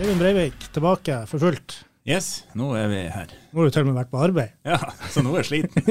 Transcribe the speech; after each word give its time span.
Øyvind 0.00 0.18
Breivik 0.22 0.54
tilbake 0.72 1.16
for 1.28 1.42
fullt. 1.42 1.74
Yes, 2.08 2.46
nå 2.56 2.70
er 2.72 2.86
vi 2.88 3.00
her. 3.12 3.32
Nå 3.52 3.60
har 3.60 3.66
du 3.68 3.74
til 3.74 3.82
og 3.84 3.88
med 3.90 3.98
vært 3.98 4.08
på 4.14 4.20
arbeid. 4.24 4.54
Ja, 4.64 4.78
så 5.12 5.20
nå 5.20 5.34
er 5.34 5.42
jeg 5.42 5.48
sliten. 5.50 5.84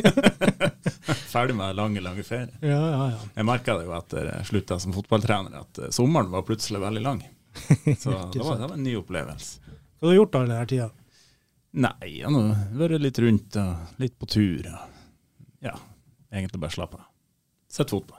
Ferdig 1.33 1.53
med 1.59 1.77
lange, 1.77 2.01
lange 2.01 2.25
ferie. 2.25 2.49
Ja, 2.65 2.79
ja, 2.79 3.03
ja. 3.13 3.19
Jeg 3.35 3.45
merka 3.45 3.75
det 3.77 3.85
jo 3.85 3.93
etter 3.93 4.31
jeg 4.31 4.47
slutta 4.49 4.79
som 4.81 4.95
fotballtrener, 4.97 5.59
at 5.61 5.81
eh, 5.83 5.91
sommeren 5.93 6.33
var 6.33 6.47
plutselig 6.47 6.81
veldig 6.81 7.03
lang. 7.05 7.21
Så 8.01 8.15
det 8.33 8.41
var, 8.41 8.57
det 8.57 8.65
var 8.65 8.73
en 8.79 8.87
ny 8.87 8.95
opplevelse. 8.97 9.75
Hva 9.99 10.09
har 10.09 10.15
du 10.15 10.19
gjort 10.23 10.39
all 10.39 10.49
denne 10.49 10.71
tida? 10.73 10.89
Nei, 11.85 12.09
jeg 12.09 12.33
har 12.33 12.65
vært 12.81 13.05
litt 13.05 13.21
rundt 13.27 13.59
og 13.61 14.01
litt 14.01 14.17
på 14.17 14.31
tur. 14.39 14.71
Og 14.73 15.67
ja, 15.69 15.75
egentlig 16.33 16.63
bare 16.65 16.73
slappa 16.79 17.03
av. 17.03 17.09
Sett 17.69 17.93
fotball. 17.93 18.18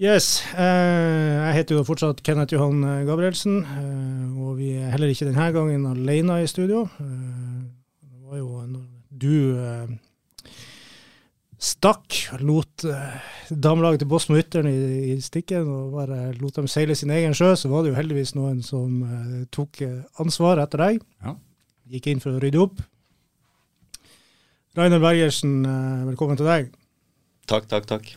Yes. 0.00 0.40
Eh, 0.56 1.32
jeg 1.36 1.56
heter 1.58 1.76
jo 1.76 1.84
fortsatt 1.84 2.22
Kenneth 2.24 2.54
Johan 2.54 2.78
eh, 2.88 3.02
Gabrielsen, 3.04 3.58
eh, 3.60 4.28
og 4.40 4.54
vi 4.56 4.70
er 4.80 4.94
heller 4.94 5.10
ikke 5.12 5.26
denne 5.28 5.50
gangen 5.52 5.82
alene 5.90 6.38
i 6.40 6.46
studio. 6.48 6.86
Det 6.96 8.22
var 8.24 8.38
jo 8.40 8.62
når 8.64 8.86
du 9.20 9.34
stakk, 11.60 12.16
lot 12.40 12.86
damelaget 13.52 14.00
til 14.00 14.08
Bosmo 14.08 14.38
Ytteren 14.40 14.70
i, 14.70 15.12
i 15.12 15.18
stikken 15.20 15.68
og 15.68 15.92
bare 15.98 16.30
lot 16.38 16.56
dem 16.56 16.70
seile 16.72 16.96
sin 16.96 17.12
egen 17.12 17.36
sjø, 17.36 17.52
så 17.52 17.68
var 17.68 17.84
det 17.84 17.92
jo 17.92 17.98
heldigvis 17.98 18.32
noen 18.38 18.62
som 18.64 19.02
tok 19.52 19.82
ansvar 20.22 20.62
etter 20.64 20.86
deg. 20.86 21.04
Ja. 21.20 21.36
Gikk 21.92 22.08
inn 22.08 22.24
for 22.24 22.32
å 22.32 22.40
rydde 22.40 22.64
opp. 22.64 22.80
Rainer 24.80 25.04
Bergersen, 25.04 25.60
velkommen 26.08 26.40
til 26.40 26.48
deg. 26.48 26.72
Takk, 27.50 27.68
takk, 27.68 27.92
takk. 27.92 28.14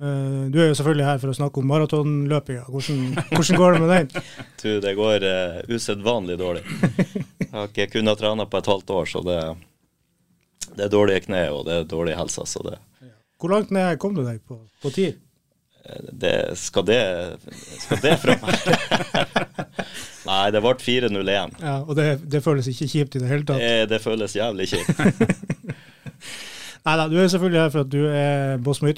Eh, 0.00 0.50
Du 0.50 0.58
er 0.60 0.70
jo 0.70 0.76
selvfølgelig 0.78 1.06
her 1.06 1.18
for 1.22 1.32
å 1.32 1.36
snakke 1.36 1.60
om 1.60 1.70
maratonløpinga. 1.70 2.66
Hvordan, 2.72 3.00
hvordan 3.30 3.60
går 3.60 3.72
det 3.72 3.80
med 3.84 3.90
den? 3.94 4.28
Du, 4.62 4.68
det 4.80 4.94
går 4.96 5.24
uh, 5.24 5.58
usedvanlig 5.72 6.36
dårlig. 6.40 6.62
Jeg 7.40 7.50
har 7.54 7.68
ikke 7.68 7.90
kunnet 7.96 8.20
trene 8.20 8.44
på 8.48 8.60
et 8.60 8.68
halvt 8.68 8.92
år, 8.96 9.08
så 9.08 9.22
det, 9.24 9.40
det 10.76 10.86
er 10.86 10.92
dårlige 10.92 11.24
kne 11.24 11.46
og 11.54 11.64
det 11.68 11.78
er 11.78 11.88
dårlig 11.88 12.16
helse. 12.18 12.44
Så 12.48 12.64
det, 12.66 12.76
Hvor 13.40 13.54
langt 13.54 13.72
ned 13.72 13.96
kom 14.00 14.16
du 14.16 14.24
deg 14.24 14.40
på, 14.44 14.60
på 14.82 14.92
tid? 14.94 15.18
det 16.12 16.58
skal 16.60 16.84
det 16.84 17.36
Skal 17.80 17.98
det 18.02 18.16
fra 18.20 18.36
meg? 18.42 18.52
Nei, 20.28 20.50
det 20.52 20.60
ble 20.62 20.74
4.01. 20.76 21.54
Ja, 21.64 21.78
og 21.80 21.96
det, 21.96 22.20
det 22.30 22.42
føles 22.44 22.68
ikke 22.68 22.86
kjipt 22.92 23.16
i 23.16 23.22
det 23.22 23.30
hele 23.30 23.46
tatt. 23.48 23.62
Det, 23.62 23.88
det 23.90 24.00
føles 24.04 24.36
jævlig 24.36 24.68
kjipt. 24.70 25.00
Nei 26.84 26.96
da, 26.96 27.06
du 27.08 27.16
er 27.20 27.28
selvfølgelig 27.28 27.60
her 27.60 27.72
for 27.72 27.84
at 27.84 27.90
du 27.92 28.04
er 28.08 28.60
Bosmo 28.64 28.88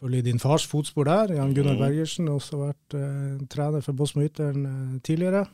I 0.00 0.22
din 0.24 0.40
fars 0.40 0.64
fotspor 0.66 1.04
der. 1.04 1.34
Jan 1.36 1.54
Gunnar 1.54 1.76
mm. 1.76 1.80
Bergersen 1.82 2.28
har 2.30 2.38
også 2.40 2.60
vært 2.62 2.94
eh, 2.96 3.40
trener 3.52 3.82
for 3.84 3.96
Bosmo 3.96 4.24
Ytteren 4.24 4.62
eh, 4.64 5.00
tidligere. 5.04 5.44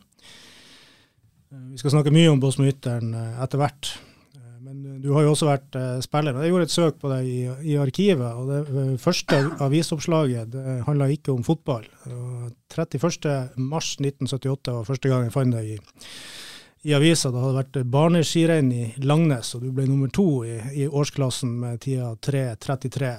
Eh, 1.50 1.64
vi 1.72 1.80
skal 1.80 1.96
snakke 1.96 2.14
mye 2.14 2.30
om 2.30 2.42
Bosmo 2.42 2.66
Ytteren 2.68 3.10
eh, 3.14 3.40
etter 3.42 3.62
hvert. 3.62 3.96
Men 4.66 4.98
du 4.98 5.12
har 5.14 5.22
jo 5.22 5.30
også 5.30 5.46
vært 5.46 5.76
spiller. 6.02 6.34
Jeg 6.42 6.50
gjorde 6.50 6.66
et 6.66 6.72
søk 6.74 6.96
på 6.98 7.10
deg 7.12 7.26
i, 7.30 7.42
i 7.70 7.76
arkivet, 7.78 8.26
og 8.34 8.48
det 8.50 8.96
første 8.98 9.38
avisoppslaget 9.62 10.50
det 10.50 10.80
handla 10.88 11.06
ikke 11.14 11.30
om 11.30 11.44
fotball. 11.46 11.86
Og 12.10 12.48
31. 12.74 13.54
mars 13.62 13.92
1978 14.00 14.74
var 14.74 14.88
første 14.88 15.12
gang 15.12 15.28
jeg 15.28 15.36
fant 15.36 15.54
deg 15.54 15.70
i, 15.76 15.78
i 16.90 16.96
avisa. 16.98 17.30
Det 17.30 17.44
hadde 17.44 17.60
vært 17.60 17.78
barneskirenn 17.94 18.74
i 18.74 18.88
Langnes, 19.06 19.54
og 19.54 19.62
du 19.62 19.70
ble 19.70 19.86
nummer 19.86 20.10
to 20.10 20.42
i, 20.42 20.58
i 20.82 20.90
årsklassen 20.90 21.54
med 21.62 21.84
tida 21.86 22.16
3.33. 22.26 23.14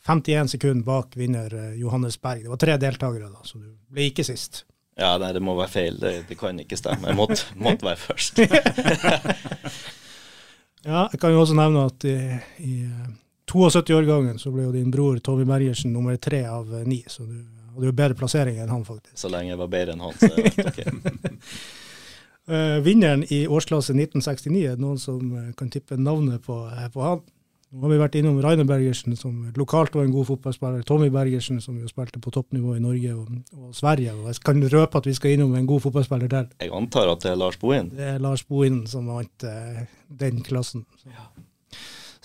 Eh, 0.00 0.10
51 0.10 0.50
sekunder 0.56 0.84
bak 0.84 1.16
vinner 1.16 1.54
eh, 1.54 1.78
Johannes 1.80 2.20
Berg. 2.20 2.42
Det 2.42 2.52
var 2.52 2.60
tre 2.60 2.76
deltakere, 2.80 3.30
da, 3.30 3.44
så 3.44 3.58
du 3.58 3.70
ble 3.92 4.10
ikke 4.10 4.24
sist. 4.26 4.64
Ja, 4.98 5.14
nei, 5.20 5.32
det 5.32 5.40
må 5.44 5.54
være 5.56 5.72
feil. 5.72 5.96
Det, 6.00 6.12
det 6.28 6.36
kan 6.40 6.58
ikke 6.60 6.76
stemme. 6.76 7.12
Jeg 7.12 7.16
måtte, 7.16 7.42
måtte 7.64 7.90
være 7.90 8.00
først. 8.08 8.40
Ja, 10.80 11.08
jeg 11.12 11.20
kan 11.20 11.34
jo 11.34 11.42
også 11.42 11.52
nevne 11.52 11.82
at 11.90 12.04
i, 12.08 12.16
i 12.64 12.74
eh, 12.86 13.08
72-årgangen 13.50 14.38
så 14.40 14.52
ble 14.54 14.64
jo 14.64 14.72
din 14.72 14.92
bror 14.92 15.18
Tommy 15.20 15.44
Bergersen 15.44 15.92
nummer 15.92 16.16
tre 16.16 16.44
av 16.48 16.70
eh, 16.72 16.86
ni, 16.88 17.02
så 17.06 17.26
du 17.28 17.34
hadde 17.74 17.90
jo 17.90 17.96
bedre 17.96 18.16
plassering 18.16 18.60
enn 18.60 18.72
han, 18.72 18.86
faktisk. 18.86 19.18
Så 19.20 19.30
lenge 19.32 19.52
jeg 19.52 19.60
var 19.60 19.70
bedre 19.72 19.96
enn 19.96 20.04
han, 20.06 20.16
så 20.16 20.30
er 20.30 20.48
det 20.48 20.64
ok. 20.70 20.80
uh, 22.48 22.78
vinneren 22.86 23.26
i 23.28 23.42
årsklasse 23.44 23.92
1969, 23.96 24.62
er 24.64 24.78
det 24.78 24.84
noen 24.84 25.00
som 25.00 25.20
eh, 25.36 25.52
kan 25.58 25.70
tippe 25.72 26.00
navnet 26.00 26.46
på, 26.46 26.62
eh, 26.72 26.88
på 26.94 27.04
han? 27.04 27.22
Nå 27.70 27.84
har 27.86 27.92
vi 27.92 27.98
vært 28.00 28.16
innom 28.18 28.40
Rainer 28.42 28.66
Bergersen, 28.66 29.14
som 29.14 29.44
lokalt 29.54 29.94
var 29.94 30.02
en 30.02 30.10
god 30.10 30.26
fotballspiller. 30.26 30.80
Tommy 30.88 31.06
Bergersen, 31.14 31.60
som 31.62 31.76
jo 31.78 31.86
spilte 31.86 32.18
på 32.18 32.32
toppnivå 32.34 32.72
i 32.74 32.80
Norge 32.82 33.12
og, 33.14 33.28
og 33.54 33.76
Sverige. 33.78 34.10
Og 34.18 34.26
jeg 34.32 34.40
kan 34.42 34.58
røpe 34.72 34.98
at 34.98 35.06
vi 35.06 35.14
skal 35.14 35.36
innom 35.36 35.54
en 35.54 35.68
god 35.70 35.84
fotballspiller 35.84 36.32
til. 36.32 36.48
Jeg 36.64 36.72
antar 36.74 37.12
at 37.12 37.22
det 37.22 37.30
er 37.30 37.38
Lars 37.38 37.60
Bohin. 37.62 37.92
Det 37.94 38.08
er 38.16 38.18
Lars 38.18 38.42
Bohin 38.48 38.80
som 38.90 39.06
vant 39.06 39.46
eh, 39.46 39.84
den 40.10 40.42
klassen. 40.42 40.82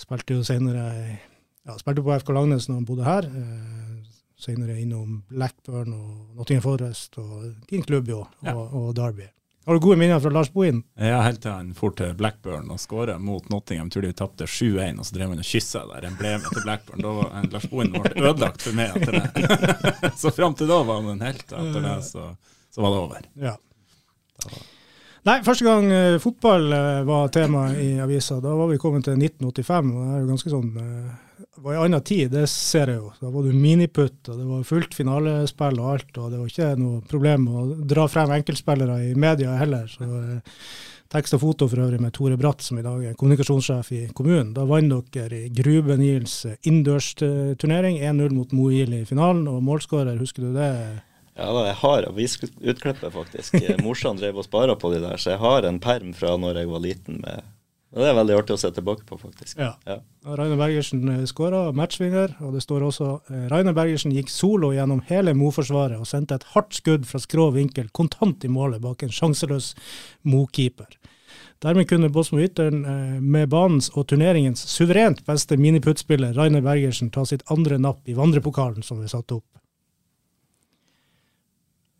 Spilte 0.01 0.33
jo 0.39 0.41
senere 0.47 0.87
ja, 1.13 1.77
spilte 1.77 2.01
på 2.05 2.17
FK 2.19 2.33
Langnes 2.35 2.65
når 2.69 2.81
han 2.81 2.89
bodde 2.89 3.05
her. 3.05 3.29
Eh, 3.29 3.93
senere 4.41 4.79
innom 4.81 5.21
Blackburn 5.29 5.93
og 5.93 6.39
Nottingham 6.41 6.65
Forest 6.65 7.21
og 7.21 7.51
din 7.69 7.85
klubb 7.85 8.09
jo, 8.09 8.23
og, 8.25 8.49
Ja. 8.49 8.57
og 8.57 8.95
Derby. 8.97 9.29
Har 9.65 9.73
du 9.73 9.79
gode 9.81 9.97
minner 9.97 10.19
fra 10.21 10.29
Lars 10.29 10.51
Bohin? 10.53 10.83
Ja, 10.93 11.23
helt 11.25 11.41
til 11.41 11.49
han 11.49 11.71
for 11.73 11.95
til 11.97 12.11
Blackburn 12.13 12.67
og 12.69 12.77
skåra 12.77 13.15
mot 13.17 13.47
Nottingham. 13.49 13.89
Tror 13.89 14.05
de 14.05 14.11
tapte 14.13 14.45
7-1, 14.45 14.99
og 15.01 15.07
så 15.07 15.15
drev 15.15 15.31
han 15.33 15.41
og 15.41 15.47
kyssa 15.49 15.81
der 15.89 16.05
emblemet 16.11 16.53
til 16.53 16.61
Blackburn. 16.67 17.01
Da 17.01 17.13
var 17.17 17.47
Lars 17.49 17.65
Bohin 17.71 17.89
ble 17.95 18.11
ødelagt 18.13 18.61
for 18.61 18.77
meg 18.77 18.93
etter 18.93 19.17
det. 19.17 20.11
så 20.21 20.29
fram 20.35 20.53
til 20.59 20.69
da 20.69 20.77
var 20.85 21.01
han 21.01 21.15
en 21.15 21.25
helt. 21.25 21.47
Etter 21.49 21.81
det 21.81 21.97
så, 22.11 22.27
så 22.69 22.85
var 22.85 22.93
det 22.93 23.01
over. 23.07 23.27
Ja. 23.41 23.55
Nei, 25.25 25.39
første 25.41 25.65
gang 25.65 25.89
eh, 25.89 26.19
fotball 26.21 26.69
eh, 26.69 27.01
var 27.07 27.31
tema 27.33 27.71
i 27.81 27.95
avisa, 28.03 28.37
da 28.43 28.53
var 28.53 28.69
vi 28.69 28.77
kommet 28.77 29.07
til 29.07 29.17
1985. 29.17 29.89
og 29.95 30.03
Det 30.03 30.11
er 30.11 30.21
jo 30.21 30.29
ganske 30.29 30.53
sånn 30.53 30.67
eh, 30.83 31.13
det 31.37 31.61
var 31.61 31.73
en 31.73 31.81
annen 31.83 32.03
tid, 32.03 32.31
det 32.31 32.47
ser 32.51 32.91
jeg 32.91 32.99
jo. 33.01 33.11
Da 33.19 33.29
var 33.33 33.45
det 33.45 33.53
miniputt, 33.57 34.19
og 34.29 34.39
det 34.39 34.47
var 34.47 34.67
fullt 34.67 34.95
finalespill 34.95 35.79
og 35.81 35.93
alt. 35.93 36.17
Og 36.17 36.31
det 36.31 36.41
var 36.41 36.51
ikke 36.51 36.73
noe 36.79 36.99
problem 37.09 37.47
å 37.47 37.63
dra 37.87 38.05
frem 38.11 38.33
enkeltspillere 38.37 38.99
i 39.09 39.15
media 39.19 39.55
heller. 39.59 39.89
Så 39.91 40.05
eh, 40.05 40.59
tekst 41.11 41.35
og 41.37 41.41
foto 41.43 41.67
for 41.71 41.83
øvrig 41.85 41.99
med 42.03 42.13
Tore 42.15 42.37
Bratt, 42.39 42.63
som 42.63 42.79
i 42.79 42.85
dag 42.85 43.03
er 43.09 43.17
kommunikasjonssjef 43.19 43.91
i 43.95 44.03
kommunen. 44.15 44.53
Da 44.55 44.67
vant 44.69 45.11
dere 45.15 45.45
i 45.45 45.51
Grube 45.55 45.97
Nils 45.99 46.41
innendørsturnering, 46.55 47.99
1-0 47.99 48.35
mot 48.35 48.55
Moil 48.55 48.95
i 49.01 49.03
finalen. 49.09 49.47
Og 49.51 49.63
målskårer, 49.65 50.15
husker 50.21 50.47
du 50.47 50.55
det? 50.55 50.71
Ja, 51.35 51.49
da, 51.51 51.65
jeg 51.67 51.79
har 51.81 52.07
avisutklippet, 52.07 53.11
faktisk. 53.11 53.59
Morsan 53.85 54.21
drev 54.21 54.39
og 54.39 54.47
spara 54.47 54.77
på 54.79 54.93
de 54.93 55.03
der, 55.03 55.19
så 55.19 55.35
jeg 55.35 55.43
har 55.43 55.67
en 55.67 55.81
perm 55.83 56.15
fra 56.15 56.37
når 56.39 56.63
jeg 56.63 56.71
var 56.71 56.87
liten. 56.87 57.19
med 57.25 57.54
Det 57.95 58.03
er 58.03 58.15
veldig 58.17 58.35
artig 58.35 58.55
å 58.57 58.59
se 58.59 58.69
tilbake 58.75 59.05
på, 59.07 59.15
faktisk. 59.21 59.55
Ja. 59.55 59.71
Ja. 59.87 60.01
Rainer 60.35 60.59
Bergersen 60.59 61.07
skåra, 61.29 61.69
matchvinner. 61.75 62.33
Og 62.43 62.57
det 62.57 62.63
står 62.65 62.83
også 62.89 63.09
eh, 63.31 63.45
Rainer 63.51 63.75
Bergersen 63.77 64.11
gikk 64.11 64.31
solo 64.33 64.73
gjennom 64.75 64.99
hele 65.07 65.31
Mo-forsvaret 65.37 66.01
og 66.01 66.09
sendte 66.09 66.35
et 66.35 66.47
hardt 66.51 66.75
skudd 66.75 67.07
fra 67.07 67.21
skrå 67.23 67.47
vinkel 67.55 67.87
kontant 67.95 68.43
i 68.43 68.51
målet 68.51 68.83
bak 68.83 69.05
en 69.05 69.15
sjanseløs 69.15 69.71
Mo-keeper. 70.27 70.91
Dermed 71.63 71.87
kunne 71.87 72.11
Bosmo 72.11 72.41
Ytteren 72.43 72.83
eh, 72.83 73.19
med 73.23 73.49
banens 73.53 73.87
og 73.95 74.09
turneringens 74.11 74.67
suverent 74.69 75.23
beste 75.27 75.55
miniputtspiller 75.55 76.35
Rainer 76.35 76.65
Bergersen 76.65 77.13
ta 77.15 77.23
sitt 77.25 77.47
andre 77.53 77.79
napp 77.79 78.03
i 78.11 78.17
vandrepokalen 78.17 78.83
som 78.83 78.99
vi 78.99 79.07
satte 79.07 79.39
opp. 79.39 79.47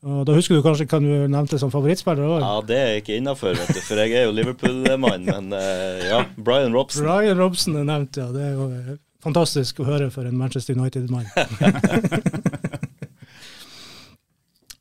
Da 0.06 0.36
husker 0.36 0.54
du 0.54 0.62
kanskje 0.62 0.86
hva 0.86 1.00
du 1.02 1.08
nevnte 1.34 1.58
som 1.58 1.72
favorittspiller 1.74 2.28
òg? 2.30 2.44
Ja, 2.44 2.62
det 2.70 2.76
er 2.78 3.00
ikke 3.00 3.16
innafor, 3.18 3.58
for 3.58 3.98
jeg 3.98 4.12
er 4.14 4.28
jo 4.28 4.36
Liverpool-mann. 4.38 5.26
Men 5.26 5.50
eh, 5.58 6.04
ja, 6.12 6.20
Brian 6.38 6.78
Robson. 6.78 7.08
Brian 7.08 7.40
Robson 7.42 7.80
er 7.80 7.88
nevnt, 7.90 8.20
ja. 8.22 8.28
Det 8.30 8.44
er 8.46 8.52
jo 8.54 8.68
eh, 8.70 9.00
fantastisk 9.26 9.82
å 9.82 9.88
høre 9.88 10.12
for 10.14 10.30
en 10.30 10.38
Manchester 10.38 10.78
United-mann. 10.78 11.26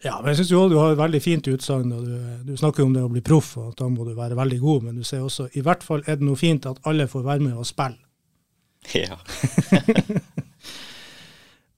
ja, 0.04 0.18
men 0.18 0.28
jeg 0.34 0.42
syns 0.42 0.52
du 0.52 0.76
har 0.76 0.92
et 0.92 1.00
veldig 1.00 1.22
fint 1.24 1.48
utsagn. 1.54 1.88
Du, 1.88 2.12
du 2.44 2.52
snakker 2.60 2.84
jo 2.84 2.90
om 2.90 2.96
det 2.98 3.08
å 3.08 3.12
bli 3.16 3.24
proff, 3.24 3.54
og 3.62 3.72
at 3.72 3.80
da 3.80 3.88
må 3.88 4.04
du 4.04 4.12
være 4.12 4.36
veldig 4.36 4.60
god. 4.60 4.90
Men 4.90 5.00
du 5.00 5.08
sier 5.08 5.24
også 5.24 5.48
i 5.56 5.64
hvert 5.64 5.88
fall 5.88 6.04
er 6.04 6.20
det 6.20 6.28
noe 6.28 6.36
fint 6.36 6.68
at 6.68 6.84
alle 6.84 7.08
får 7.08 7.24
være 7.30 7.48
med 7.48 7.56
og 7.56 7.64
spille. 7.72 7.96
Ja. 8.92 9.16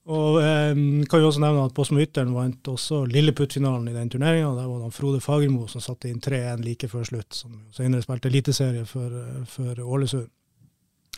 Og 0.07 0.37
eh, 0.39 0.71
kan 1.11 1.19
jo 1.19 1.27
også 1.27 1.41
nevne 1.43 1.65
at 1.67 1.75
Bosmo 1.75 1.99
Ytteren 1.99 2.31
vant 2.31 2.69
også 2.71 3.01
Lilleputt-finalen 3.11 3.89
i 3.91 3.95
den 3.95 4.11
turneringa. 4.11 4.53
Der 4.55 4.69
var 4.69 4.85
det 4.85 4.95
Frode 4.95 5.19
Fagermo 5.23 5.67
som 5.67 5.83
satte 5.83 6.07
inn 6.07 6.21
3-1 6.23 6.63
like 6.63 6.87
før 6.87 7.03
slutt, 7.09 7.35
som 7.35 7.57
senere 7.75 8.05
spilte 8.05 8.31
eliteserie 8.31 8.85
for, 8.87 9.11
eh, 9.11 9.43
for 9.51 9.83
Ålesund. 9.83 10.29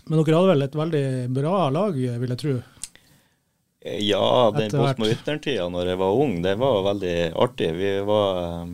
Men 0.10 0.24
dere 0.24 0.40
hadde 0.40 0.54
vel 0.56 0.66
et 0.66 0.78
veldig 0.80 1.06
bra 1.38 1.56
lag, 1.70 1.94
vil 1.94 2.34
jeg 2.34 2.42
tro? 2.42 2.56
Ja, 3.80 4.52
den 4.56 4.66
Etter 4.66 4.82
hvert. 4.82 4.98
Bosmo 4.98 5.12
Ytteren-tida 5.14 5.70
når 5.70 5.94
jeg 5.94 6.02
var 6.02 6.22
ung, 6.26 6.40
det 6.42 6.56
var 6.60 6.82
veldig 6.90 7.18
artig. 7.46 7.70
Vi 7.78 7.92
var 8.10 8.42
eh, 8.42 8.74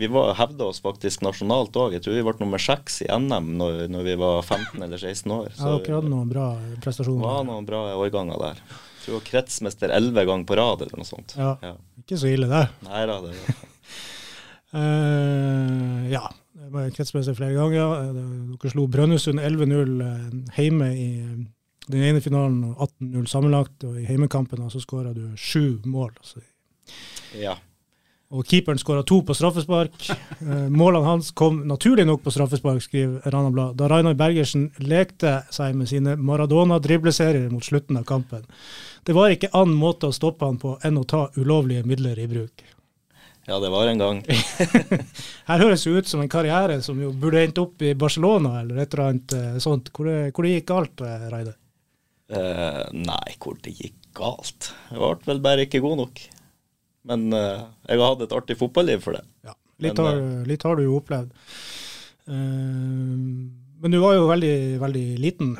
vi 0.00 0.12
var, 0.12 0.34
hevda 0.36 0.68
oss 0.70 0.82
faktisk 0.84 1.24
nasjonalt 1.24 1.72
òg. 1.76 1.96
Jeg 1.96 2.04
tror 2.04 2.14
vi 2.18 2.26
ble 2.28 2.36
nummer 2.40 2.60
seks 2.60 3.00
i 3.04 3.08
NM 3.08 3.50
når, 3.56 3.82
når 3.96 4.06
vi 4.06 4.20
var 4.20 4.44
15 4.44 4.76
eller 4.76 5.00
16 5.00 5.34
år. 5.34 5.50
Ja, 5.56 5.72
dere 5.80 5.98
hadde 5.98 6.12
noen 6.12 6.30
bra 6.30 6.52
prestasjoner. 6.84 7.24
det 7.24 7.32
var 7.32 7.48
noen 7.48 7.68
bra 7.68 7.82
årganger 7.96 8.44
der. 8.44 8.62
Du 9.10 9.16
var 9.16 9.24
kretsmester 9.26 9.90
elleve 9.90 10.22
ganger 10.28 10.46
på 10.46 10.54
rad, 10.54 10.84
eller 10.84 11.00
noe 11.00 11.08
sånt. 11.08 11.32
Ja. 11.34 11.56
Ja. 11.66 11.72
Ikke 11.98 12.14
så 12.20 12.28
ille, 12.30 12.46
det. 12.46 12.60
Nei 12.86 13.00
da, 13.10 13.16
det 13.24 13.34
var 13.34 13.56
Eh, 14.70 16.10
ja, 16.12 16.28
jeg 16.54 16.68
var 16.70 16.92
kretsmester 16.94 17.34
flere 17.34 17.56
ganger. 17.56 18.04
Eh, 18.04 18.18
Dere 18.52 18.70
slo 18.70 18.84
Brønnøysund 18.86 19.42
11-0 19.42 20.04
eh, 20.06 20.60
hjemme 20.60 20.90
i 20.94 21.08
den 21.90 22.04
ene 22.06 22.22
finalen 22.22 22.60
og 22.68 22.84
18-0 23.02 23.24
sammenlagt. 23.32 23.82
Og 23.88 23.98
i 23.98 24.06
heimekampen 24.06 24.62
så 24.70 24.78
skåra 24.78 25.10
du 25.16 25.24
sju 25.34 25.80
mål. 25.90 26.12
Altså. 26.22 26.44
Ja. 27.34 27.56
Og 28.30 28.46
keeperen 28.46 28.78
skåra 28.78 29.02
to 29.02 29.18
på 29.26 29.34
straffespark. 29.34 30.06
Målene 30.78 31.02
hans 31.16 31.32
kom 31.34 31.64
naturlig 31.66 32.06
nok 32.06 32.22
på 32.22 32.30
straffespark, 32.30 32.78
skriver 32.86 33.26
Rana 33.34 33.50
Blad, 33.50 33.74
da 33.74 33.90
Rainar 33.90 34.14
Bergersen 34.14 34.68
lekte 34.78 35.40
seg 35.50 35.74
med 35.74 35.90
sine 35.90 36.14
Maradona-dribleserier 36.14 37.50
mot 37.50 37.66
slutten 37.66 37.98
av 37.98 38.06
kampen. 38.06 38.46
Det 39.04 39.16
var 39.16 39.32
ikke 39.32 39.50
annen 39.56 39.78
måte 39.80 40.10
å 40.10 40.14
stoppe 40.14 40.44
han 40.44 40.58
på 40.60 40.74
enn 40.84 40.98
å 41.00 41.06
ta 41.08 41.24
ulovlige 41.38 41.86
midler 41.88 42.18
i 42.20 42.26
bruk. 42.28 42.64
ja, 43.46 43.58
det 43.58 43.70
var 43.72 43.88
en 43.88 44.02
gang. 44.02 44.20
Her 45.48 45.62
høres 45.64 45.86
det 45.86 45.94
ut 45.94 46.10
som 46.10 46.20
en 46.20 46.30
karriere 46.32 46.80
som 46.84 47.00
jo 47.00 47.12
burde 47.16 47.40
endt 47.42 47.58
opp 47.62 47.82
i 47.82 47.94
Barcelona 47.98 48.60
eller 48.60 48.82
et 48.82 48.92
eller 48.94 49.06
annet 49.06 49.36
eh, 49.38 49.56
sånt. 49.62 49.88
Hvor 49.96 50.10
det, 50.10 50.18
hvor 50.36 50.46
det 50.46 50.58
gikk 50.58 50.68
galt, 50.70 51.02
eh, 51.06 51.26
Reide? 51.32 51.56
Uh, 52.30 52.84
nei, 52.94 53.34
hvor 53.42 53.56
det 53.64 53.74
gikk 53.74 53.96
galt. 54.14 54.70
Jeg 54.92 55.00
ble 55.00 55.32
vel 55.32 55.42
bare 55.48 55.66
ikke 55.66 55.82
god 55.82 56.04
nok. 56.04 56.22
Men 57.10 57.26
uh, 57.32 57.66
jeg 57.88 57.98
har 57.98 58.12
hatt 58.12 58.26
et 58.28 58.36
artig 58.36 58.60
fotballiv 58.60 59.02
for 59.02 59.16
det. 59.16 59.24
Ja, 59.48 59.56
litt, 59.80 59.96
Men, 59.96 60.06
har, 60.06 60.24
litt 60.52 60.68
har 60.68 60.78
du 60.78 60.84
jo 60.84 61.00
opplevd. 61.00 61.34
Men 62.30 63.90
du 63.90 63.96
var 63.98 64.14
jo 64.14 64.28
veldig, 64.28 64.56
veldig 64.78 65.06
liten. 65.18 65.54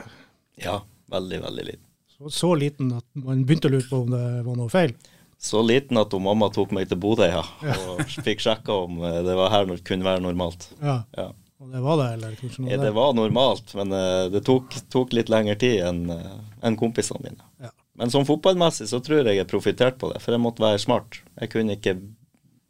Ja, 0.61 0.77
veldig, 1.11 1.41
veldig 1.49 1.65
liten. 1.73 1.90
Så, 2.21 2.31
så 2.37 2.53
liten 2.59 2.93
at 2.93 3.07
man 3.17 3.47
begynte 3.49 3.71
å 3.71 3.73
lure 3.73 3.89
på 3.89 4.03
om 4.05 4.11
det 4.13 4.25
var 4.45 4.59
noe 4.59 4.69
feil. 4.73 4.93
Så 5.41 5.63
liten 5.65 5.97
at 5.97 6.13
mamma 6.21 6.51
tok 6.53 6.75
meg 6.77 6.91
til 6.91 7.01
Bodø, 7.01 7.25
ja. 7.33 7.41
Og 7.89 8.03
fikk 8.27 8.43
sjekka 8.45 8.77
om 8.85 8.99
eh, 9.09 9.23
det 9.25 9.37
var 9.39 9.55
her 9.55 9.65
det 9.71 9.81
kunne 9.89 10.05
være 10.07 10.25
normalt. 10.27 10.69
Ja, 10.83 11.03
Ja. 11.17 11.31
Og 11.61 11.69
det 11.75 11.81
var 11.85 11.99
det, 12.01 12.05
eller? 12.17 12.37
Noe 12.41 12.71
Ja, 12.73 12.77
det 12.81 12.91
var 12.97 13.11
normalt, 13.13 13.75
men 13.77 13.91
eh, 13.93 14.31
det 14.33 14.41
tok, 14.47 14.73
tok 14.89 15.13
litt 15.13 15.29
lengre 15.29 15.59
tid 15.61 15.83
enn 15.85 16.07
en 16.09 16.77
kompisene 16.81 17.21
mine. 17.21 17.45
Ja. 17.61 17.69
Men 18.01 18.13
som 18.13 18.25
fotballmessig 18.25 18.89
så 18.89 19.01
tror 19.05 19.29
jeg 19.29 19.37
jeg 19.37 19.49
profitterte 19.51 20.01
på 20.01 20.09
det, 20.13 20.23
for 20.25 20.33
jeg 20.33 20.41
måtte 20.41 20.65
være 20.65 20.81
smart. 20.81 21.19
Jeg 21.37 21.53
kunne 21.53 21.77
ikke 21.77 21.99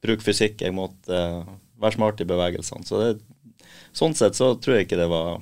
bruke 0.02 0.26
fysikk, 0.26 0.64
jeg 0.64 0.74
måtte 0.74 1.14
uh, 1.14 1.44
være 1.78 1.98
smart 1.98 2.22
i 2.22 2.26
bevegelsene. 2.26 2.82
Så 2.88 2.98
det, 2.98 3.68
sånn 3.94 4.16
sett 4.18 4.38
så 4.38 4.56
tror 4.58 4.78
jeg 4.78 4.88
ikke 4.88 4.98
det 4.98 5.06
var 5.12 5.38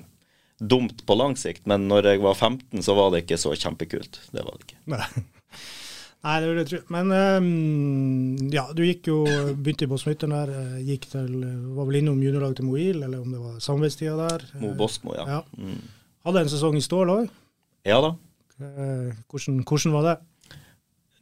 dumt 0.60 1.04
på 1.06 1.14
lang 1.18 1.36
sikt, 1.38 1.66
men 1.70 1.86
når 1.90 2.08
jeg 2.12 2.22
var 2.24 2.34
15 2.34 2.82
så 2.82 2.94
var 2.98 3.12
det 3.14 3.24
ikke 3.24 3.38
så 3.38 3.52
kjempekult. 3.54 4.20
Det 4.34 4.42
var 4.44 4.56
det 4.58 4.66
ikke. 4.68 4.80
Nei. 4.94 5.06
Nei, 6.26 6.32
det 6.42 6.48
vil 6.50 6.58
jeg 6.58 6.68
tro. 6.72 6.78
Men 6.90 7.12
um, 7.14 8.48
ja, 8.50 8.64
du 8.74 8.82
gikk 8.82 9.06
jo, 9.06 9.20
begynte 9.54 9.86
i 9.86 9.90
Båtsmytteren 9.90 10.34
der. 10.34 10.50
eh, 10.50 10.80
Gikk 10.88 11.06
til, 11.12 11.28
eh, 11.46 11.60
var 11.76 11.86
vel 11.86 12.00
innom 12.00 12.18
juniorlaget 12.24 12.58
til 12.58 12.66
Moil, 12.66 12.98
eller 13.06 13.20
om 13.22 13.30
det 13.36 13.38
var 13.38 13.60
samarbeidstida 13.62 14.16
der. 14.18 14.46
Mo 14.58 14.72
Eh, 14.72 14.76
Bosmo, 14.80 15.14
ja. 15.14 15.28
ja. 15.38 15.42
Mm. 15.54 15.78
Hadde 16.26 16.42
en 16.42 16.50
sesong 16.50 16.76
i 16.76 16.82
Stål 16.82 17.12
òg. 17.14 17.30
Ja 17.86 18.00
da. 18.02 18.10
Hvordan, 18.58 19.62
hvordan 19.62 19.94
var 19.94 20.08
det? 20.08 20.16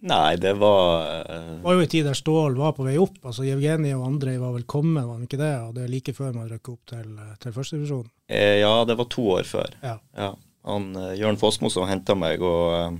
Nei, 0.00 0.36
det 0.36 0.52
var 0.60 1.06
eh, 1.08 1.46
Det 1.56 1.62
var 1.64 1.74
jo 1.78 1.80
en 1.80 1.88
tid 1.88 2.04
der 2.04 2.14
Stål 2.18 2.56
var 2.58 2.72
på 2.76 2.84
vei 2.84 2.98
opp. 3.00 3.16
altså 3.24 3.46
Jevgenij 3.46 3.94
og 3.96 4.06
Andrej 4.06 4.36
var 4.38 4.52
vel 4.52 4.66
kommet, 4.68 5.06
var 5.06 5.14
han 5.16 5.24
ikke 5.24 5.40
det? 5.40 5.52
Og 5.64 5.74
det 5.74 5.84
er 5.86 5.88
like 5.92 6.12
før 6.14 6.34
man 6.36 6.50
røkker 6.50 6.72
opp 6.76 6.86
til, 6.92 7.18
eh, 7.18 7.34
til 7.40 7.52
førstedivisjonen? 7.56 8.10
eh, 8.28 8.58
Ja, 8.60 8.84
det 8.84 8.96
var 8.98 9.08
to 9.10 9.24
år 9.38 9.42
før. 9.48 9.72
Ja. 9.82 9.96
Ja, 10.16 10.34
han 10.64 10.96
eh, 10.96 11.14
Jørn 11.20 11.36
Fossmo 11.40 11.70
som 11.72 11.88
henta 11.88 12.14
meg, 12.14 12.42
og 12.44 12.74
eh, 12.76 12.98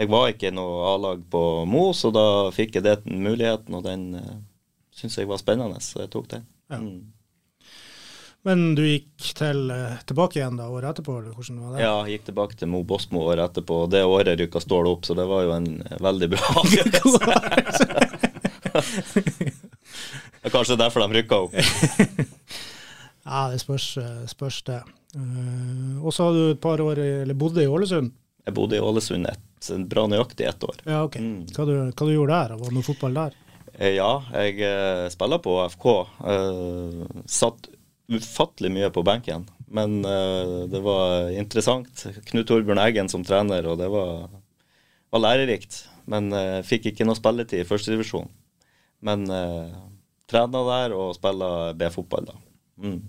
jeg 0.00 0.08
var 0.08 0.28
ikke 0.32 0.50
noe 0.50 0.86
A-lag 0.94 1.20
på 1.30 1.42
Mo, 1.68 1.92
så 1.92 2.10
da 2.10 2.50
fikk 2.50 2.74
jeg 2.80 2.86
den 2.88 3.22
muligheten, 3.22 3.74
og 3.76 3.84
den 3.84 4.14
uh, 4.16 4.38
syntes 4.90 5.18
jeg 5.18 5.28
var 5.28 5.36
spennende, 5.38 5.78
så 5.84 6.00
jeg 6.00 6.10
tok 6.10 6.30
den. 6.32 6.46
Ja. 6.72 6.78
Mm. 6.80 7.12
Men 8.42 8.74
du 8.74 8.82
gikk 8.82 9.34
til, 9.38 9.70
eh, 9.70 10.00
tilbake 10.06 10.40
igjen 10.40 10.56
da 10.58 10.66
året 10.66 10.96
etterpå, 10.96 11.20
eller 11.20 11.34
hvordan 11.36 11.60
var 11.62 11.76
det? 11.76 11.82
Ja, 11.84 11.92
jeg 12.02 12.16
gikk 12.16 12.24
tilbake 12.32 12.58
til 12.58 12.70
Mo 12.72 12.82
Bosmo 12.82 13.22
året 13.28 13.44
etterpå, 13.44 13.84
og 13.84 13.92
det 13.94 14.02
året 14.02 14.40
rykka 14.40 14.58
Stål 14.64 14.88
opp, 14.90 15.06
så 15.06 15.14
det 15.14 15.26
var 15.30 15.44
jo 15.46 15.52
en 15.54 15.68
eh, 15.86 16.00
veldig 16.02 16.28
bra 16.34 16.54
avgjørelse. 16.64 17.20
Det 20.42 20.50
er 20.50 20.54
kanskje 20.56 20.74
derfor 20.74 21.04
de 21.04 21.20
rykka 21.20 21.36
opp. 21.46 21.54
Ja, 23.22 23.44
det 23.52 23.60
spørs, 23.62 23.84
eh, 24.02 24.24
spørs 24.26 24.56
det. 24.66 24.80
Eh, 25.14 25.98
og 26.02 26.10
så 26.10 26.24
har 26.26 26.32
du 26.34 26.40
et 26.50 26.60
par 26.60 26.80
år, 26.82 26.98
eller 26.98 27.36
bodde 27.38 27.62
i 27.62 27.68
Ålesund. 27.70 28.10
Jeg 28.42 28.54
bodde 28.56 28.74
i 28.74 28.82
Ålesund 28.82 29.28
et, 29.30 29.68
bra 29.86 30.08
nøyaktig 30.10 30.48
ett 30.48 30.64
år. 30.66 30.80
Ja, 30.82 31.04
ok. 31.06 31.20
Mm. 31.22 31.44
Hva, 31.54 31.66
du, 31.68 31.76
hva 31.92 32.08
du 32.08 32.10
gjorde 32.10 32.40
der? 32.40 32.56
Var 32.58 32.72
det 32.72 32.74
noe 32.74 32.88
fotball 32.88 33.14
der? 33.20 33.38
Ja, 33.94 34.10
jeg 34.34 35.12
spiller 35.14 35.38
på 35.40 35.54
FK. 35.70 35.86
Uh, 36.18 37.22
satt 37.30 37.70
ufattelig 38.10 38.72
mye 38.74 38.90
på 38.92 39.04
benken, 39.06 39.46
men 39.72 40.00
uh, 40.04 40.64
det 40.70 40.82
var 40.84 41.30
interessant. 41.30 42.06
Knut 42.28 42.48
Torbjørn 42.50 42.80
Eggen 42.82 43.10
som 43.12 43.24
trener, 43.26 43.66
og 43.70 43.78
det 43.80 43.88
var, 43.92 44.26
var 45.12 45.24
lærerikt. 45.24 45.84
Men 46.10 46.32
uh, 46.34 46.60
fikk 46.66 46.90
ikke 46.90 47.06
noe 47.06 47.18
spilletid 47.18 47.62
i 47.62 47.68
førstedivisjon. 47.68 48.28
Men 49.06 49.24
uh, 49.30 49.72
trena 50.30 50.62
der 50.68 50.96
og 50.98 51.14
spilla 51.16 51.72
B-fotball, 51.78 52.28
da. 52.32 52.38
Mm. 52.82 53.00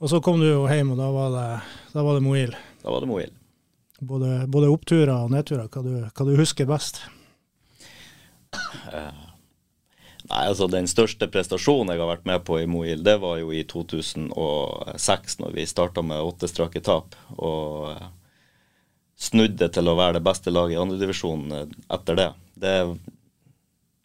Og 0.00 0.08
så 0.08 0.22
kom 0.24 0.40
du 0.40 0.46
jo 0.48 0.64
hjem, 0.70 0.94
og 0.94 1.00
da 1.00 1.10
var 1.12 1.32
det, 1.34 1.46
da 1.92 2.04
var 2.06 2.16
det 2.16 2.24
Moil. 2.24 2.54
Da 2.80 2.92
var 2.94 3.04
det 3.04 3.10
Moil. 3.10 3.32
Både, 4.00 4.46
både 4.48 4.70
oppturer 4.72 5.12
og 5.12 5.32
nedturer. 5.34 5.68
Hva 5.68 5.82
du, 5.84 5.92
hva 6.08 6.24
du 6.24 6.38
husker 6.40 6.68
best? 6.68 7.02
Nei, 10.30 10.44
altså 10.46 10.68
Den 10.70 10.86
største 10.86 11.26
prestasjonen 11.30 11.90
jeg 11.94 12.00
har 12.02 12.10
vært 12.12 12.26
med 12.28 12.44
på 12.46 12.60
i 12.62 12.66
Moil, 12.70 13.02
det 13.02 13.16
var 13.22 13.40
jo 13.40 13.50
i 13.50 13.64
2006, 13.66 15.38
når 15.42 15.56
vi 15.56 15.66
starta 15.66 16.04
med 16.06 16.22
åtte 16.22 16.46
strake 16.50 16.82
tap. 16.86 17.16
Og 17.36 17.90
eh, 17.96 18.04
snudde 19.20 19.68
til 19.74 19.90
å 19.90 19.96
være 19.98 20.20
det 20.20 20.26
beste 20.28 20.52
laget 20.54 20.78
i 20.78 20.82
andredivisjon 20.84 21.48
etter 21.90 22.20
det. 22.22 22.28
Det 22.62 22.76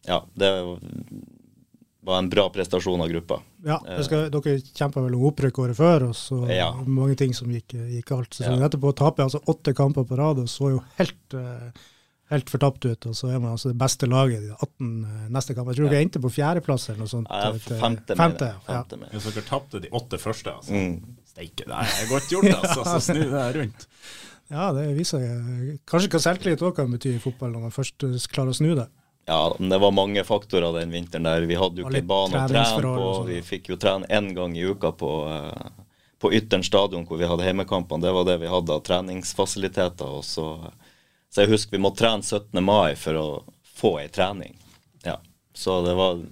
Ja, 0.06 0.20
det 0.38 0.50
var 2.06 2.18
en 2.22 2.28
bra 2.30 2.44
prestasjon 2.54 3.00
av 3.02 3.08
gruppa. 3.10 3.40
Ja, 3.66 3.80
skal, 4.06 4.28
Dere 4.30 4.60
kjempa 4.62 5.02
vel 5.02 5.16
om 5.18 5.24
opprykk 5.30 5.58
året 5.64 5.78
før, 5.78 6.04
og 6.10 6.14
så 6.14 6.36
Ja. 6.54 6.68
mange 6.86 7.16
ting 7.18 7.34
som 7.34 7.48
gikk, 7.50 7.74
gikk 7.74 8.06
galt. 8.06 8.30
Sesongen 8.34 8.60
Ja. 8.62 8.68
etterpå 8.68 8.94
taper 8.94 9.22
jeg 9.24 9.30
altså 9.30 9.42
åtte 9.46 9.74
kamper 9.74 10.04
på 10.06 10.16
rad 10.18 10.38
og 10.38 10.46
så 10.46 10.70
jo 10.74 10.82
helt, 10.98 11.34
eh, 11.34 11.70
helt 12.32 12.50
fortapt 12.50 12.84
ut. 12.88 13.06
Og 13.10 13.16
så 13.16 13.30
er 13.30 13.38
man 13.38 13.52
altså 13.54 13.70
det 13.72 13.78
beste 13.80 14.08
laget 14.10 14.46
i 14.48 14.52
18 14.54 14.90
eh, 15.04 15.28
neste 15.36 15.54
kamp. 15.56 15.70
Jeg 15.70 15.80
tror 15.80 15.92
dere 15.92 16.02
endte 16.06 16.22
på 16.24 16.32
fjerdeplass 16.34 16.88
eller 16.90 17.04
noe 17.04 17.12
sånt. 17.12 17.30
Ja, 17.30 17.52
til- 17.52 17.80
femte, 17.80 18.18
femte, 18.18 18.50
ja. 18.52 18.60
Femte, 18.66 19.00
jeg. 19.02 19.12
Hvis 19.14 19.28
dere 19.30 19.46
tapte 19.48 19.82
de 19.84 19.92
åtte 19.94 20.20
første, 20.22 20.56
altså. 20.58 20.74
Mm. 20.74 21.16
Steike, 21.32 21.64
det 21.68 21.80
er 21.86 22.10
godt 22.10 22.30
gjort, 22.32 22.52
altså. 22.56 22.84
Så 22.84 23.00
snu 23.12 23.22
det 23.22 23.32
her 23.34 23.58
rundt. 23.60 23.88
ja, 24.56 24.68
det 24.76 24.86
viser 24.98 25.24
jeg. 25.26 25.80
Kanskje 25.88 26.12
hva 26.14 26.22
selvtillit 26.28 26.62
òg 26.66 26.76
kan 26.78 26.90
bety 26.92 27.16
i 27.16 27.22
fotball, 27.22 27.52
når 27.54 27.68
man 27.68 27.74
først 27.74 28.06
eh, 28.08 28.16
klarer 28.32 28.54
å 28.54 28.60
snu 28.60 28.72
det. 28.78 28.88
Ja, 29.26 29.40
men 29.58 29.72
det 29.72 29.80
var 29.82 29.90
mange 29.90 30.22
faktorer 30.22 30.76
den 30.78 30.92
vinteren 30.94 31.26
der. 31.26 31.46
Vi 31.50 31.56
hadde 31.58 31.82
jo 31.82 31.88
ikke 31.88 32.06
bane 32.06 32.44
å 32.44 32.46
trene 32.46 32.78
på. 32.78 33.06
sånn. 33.18 33.30
Vi 33.32 33.40
fikk 33.42 33.72
jo 33.72 33.78
trene 33.82 34.06
én 34.06 34.28
gang 34.36 34.54
i 34.54 34.62
uka 34.62 34.92
på, 34.94 35.10
eh, 35.34 35.86
på 36.22 36.30
Ytteren 36.38 36.62
stadion 36.62 37.06
hvor 37.08 37.18
vi 37.18 37.26
hadde 37.26 37.42
hjemmekampene. 37.46 38.06
Det 38.06 38.12
var 38.14 38.28
det 38.28 38.36
vi 38.44 38.52
hadde 38.52 38.76
av 38.76 38.84
treningsfasiliteter. 38.86 40.12
Og 40.20 40.22
så, 40.24 40.46
så 41.36 41.44
jeg 41.44 41.50
husker 41.52 41.76
vi 41.76 41.82
måtte 41.84 42.00
trene 42.00 42.24
17. 42.24 42.64
mai 42.64 42.94
for 42.96 43.18
å 43.20 43.24
få 43.76 43.90
ei 44.00 44.06
trening. 44.08 44.54
Ja. 45.04 45.18
Så 45.52 45.82
det 45.84 45.92
var 45.98 46.22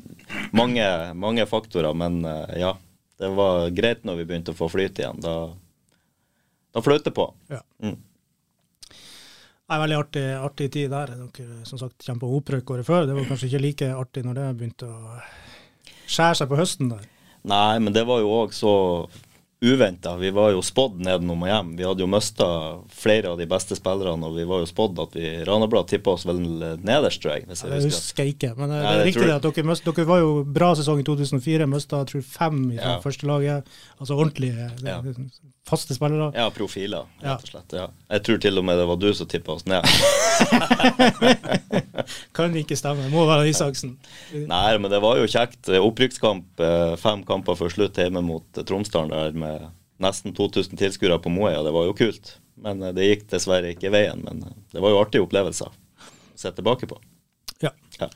mange, 0.57 0.87
mange 1.13 1.45
faktorer, 1.45 1.93
men 1.93 2.25
eh, 2.25 2.55
ja. 2.63 2.71
Det 3.21 3.29
var 3.37 3.69
greit 3.77 4.01
når 4.09 4.17
vi 4.17 4.25
begynte 4.31 4.55
å 4.55 4.57
få 4.57 4.71
flyt 4.73 4.97
igjen. 4.99 5.21
Da, 5.21 5.53
da 6.73 6.83
fløt 6.83 7.05
det 7.05 7.13
på. 7.15 7.29
Ja. 7.53 7.61
Mm. 7.85 8.01
Er 9.69 9.83
veldig 9.85 9.99
artig, 10.01 10.25
artig 10.49 10.71
tid 10.73 10.89
der. 10.97 11.13
Dere 11.37 11.61
som 11.69 11.83
sagt 11.85 12.09
kjempa 12.09 12.33
opprykk 12.41 12.73
året 12.75 12.89
før. 12.89 13.05
Det 13.05 13.19
var 13.19 13.29
kanskje 13.29 13.53
ikke 13.53 13.63
like 13.63 13.91
artig 13.93 14.25
når 14.25 14.41
det 14.41 14.49
begynte 14.57 14.89
å 14.89 15.21
skjære 16.09 16.41
seg 16.41 16.49
på 16.49 16.63
høsten 16.63 16.91
der. 16.97 17.05
Nei, 17.53 17.77
men 17.77 17.93
det 17.93 18.09
var 18.09 18.25
jo 18.25 18.33
òg 18.41 18.57
så 18.57 18.75
uventa. 19.65 20.13
Vi 20.21 20.31
var 20.37 20.51
jo 20.53 20.61
spådd 20.65 21.01
nedenom 21.05 21.43
og 21.45 21.49
hjem. 21.49 21.71
Vi 21.79 21.87
hadde 21.89 22.05
jo 22.05 22.09
mista 22.11 22.47
flere 22.93 23.33
av 23.33 23.39
de 23.41 23.47
beste 23.51 23.77
spillerne, 23.79 24.29
og 24.29 24.37
vi 24.37 24.45
var 24.49 24.61
jo 24.63 24.69
spådd 24.71 25.01
at 25.03 25.17
vi 25.17 25.31
Ranablad 25.49 25.89
tippa 25.91 26.15
oss 26.15 26.27
vel 26.29 26.41
nederst, 26.85 27.23
tror 27.25 27.37
jeg. 27.39 27.47
Hvis 27.49 27.63
jeg 27.65 27.71
Det 27.73 27.81
husker. 27.83 27.97
husker 27.99 28.25
jeg 28.25 28.35
ikke, 28.37 28.53
men 28.59 28.69
det, 28.75 28.83
Nei, 28.83 28.93
det 28.93 29.01
er 29.01 29.09
riktig 29.11 29.27
det 29.29 29.37
at 29.39 29.49
dere, 29.49 29.67
møst, 29.73 29.85
dere 29.89 30.07
var 30.13 30.19
jo 30.21 30.31
bra 30.45 30.73
sesong 30.79 31.01
i 31.01 31.07
2004. 31.09 31.67
Mista 31.71 32.05
tror 32.05 32.21
jeg, 32.21 32.29
fem 32.29 32.61
i 32.73 32.77
Ja. 32.77 32.99
første 33.01 33.27
laget. 33.27 33.65
Altså 34.01 34.15
ordentlige, 34.19 34.71
Ja. 34.85 35.01
Faste 35.69 35.95
spillere. 35.97 36.31
Ja, 36.37 36.51
profiler, 36.53 37.07
rett 37.25 37.47
og 37.47 37.51
slett. 37.51 37.75
Ja. 37.77 37.87
Jeg 38.13 38.25
tror 38.27 38.41
til 38.43 38.61
og 38.61 38.67
med 38.69 38.79
det 38.79 38.87
var 38.89 38.99
du 39.01 39.09
som 39.17 39.29
tippa 39.31 39.55
oss 39.57 39.65
ned. 39.69 39.87
Kan 42.37 42.57
ikke 42.59 42.77
stemme. 42.79 43.09
Må 43.13 43.25
være 43.29 43.49
Isaksen. 43.51 43.97
Nei, 44.35 44.77
men 44.79 44.93
det 44.93 45.01
var 45.05 45.21
jo 45.21 45.31
kjekt. 45.31 45.71
Opprykkskamp, 45.81 46.61
eh, 46.61 46.95
fem 47.01 47.25
kamper 47.29 47.57
før 47.59 47.73
slutt 47.73 48.01
hjemme 48.01 48.23
mot 48.25 48.61
eh, 48.61 48.67
Tromsdalen 48.67 49.15
der 49.15 49.39
med 49.39 49.69
nesten 50.05 50.35
2000 50.37 50.77
tilskuere 50.81 51.21
på 51.23 51.33
Moøya. 51.33 51.63
Det 51.65 51.73
var 51.75 51.89
jo 51.89 51.97
kult. 51.97 52.37
Men 52.61 52.83
eh, 52.83 52.93
det 52.97 53.09
gikk 53.09 53.27
dessverre 53.33 53.73
ikke 53.73 53.93
veien. 53.95 54.21
Men 54.27 54.45
det 54.45 54.85
var 54.85 54.93
jo 54.93 55.01
artige 55.01 55.25
opplevelser 55.25 55.71
å 55.73 55.75
se 56.37 56.53
tilbake 56.53 56.91
på. 56.91 57.01
Ja. 57.65 57.73
Ja. 58.01 58.11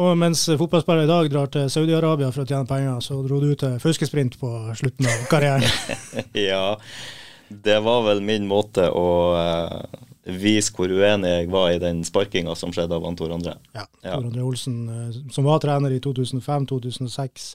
Og 0.00 0.16
mens 0.16 0.46
fotballspillere 0.48 1.04
i 1.04 1.10
dag 1.10 1.26
drar 1.32 1.50
til 1.52 1.66
Saudi-Arabia 1.68 2.30
for 2.32 2.44
å 2.44 2.48
tjene 2.48 2.68
penger, 2.68 3.02
så 3.04 3.18
dro 3.24 3.40
du 3.42 3.50
til 3.58 3.74
fuskesprint 3.82 4.38
på 4.40 4.50
slutten 4.78 5.08
av 5.10 5.26
karrieren. 5.28 5.66
Ja, 6.50 6.78
det 7.50 7.80
var 7.84 8.06
vel 8.06 8.22
min 8.24 8.46
måte 8.48 8.86
å 8.94 9.08
uh, 9.36 9.98
vise 10.24 10.72
hvor 10.76 10.88
uenig 10.88 11.32
jeg 11.34 11.50
var 11.52 11.74
i 11.74 11.82
den 11.82 12.00
sparkinga 12.06 12.54
som 12.56 12.72
skjedde 12.72 12.96
av 12.96 13.08
Tor 13.18 13.34
André. 13.36 13.56
Ja, 13.76 13.84
Ja. 14.00 14.14
Tor 14.14 14.30
André 14.30 14.46
Olsen, 14.46 14.80
uh, 14.88 15.20
som 15.34 15.48
var 15.48 15.60
trener 15.60 15.92
i 15.92 16.00
2005-2006, 16.00 17.50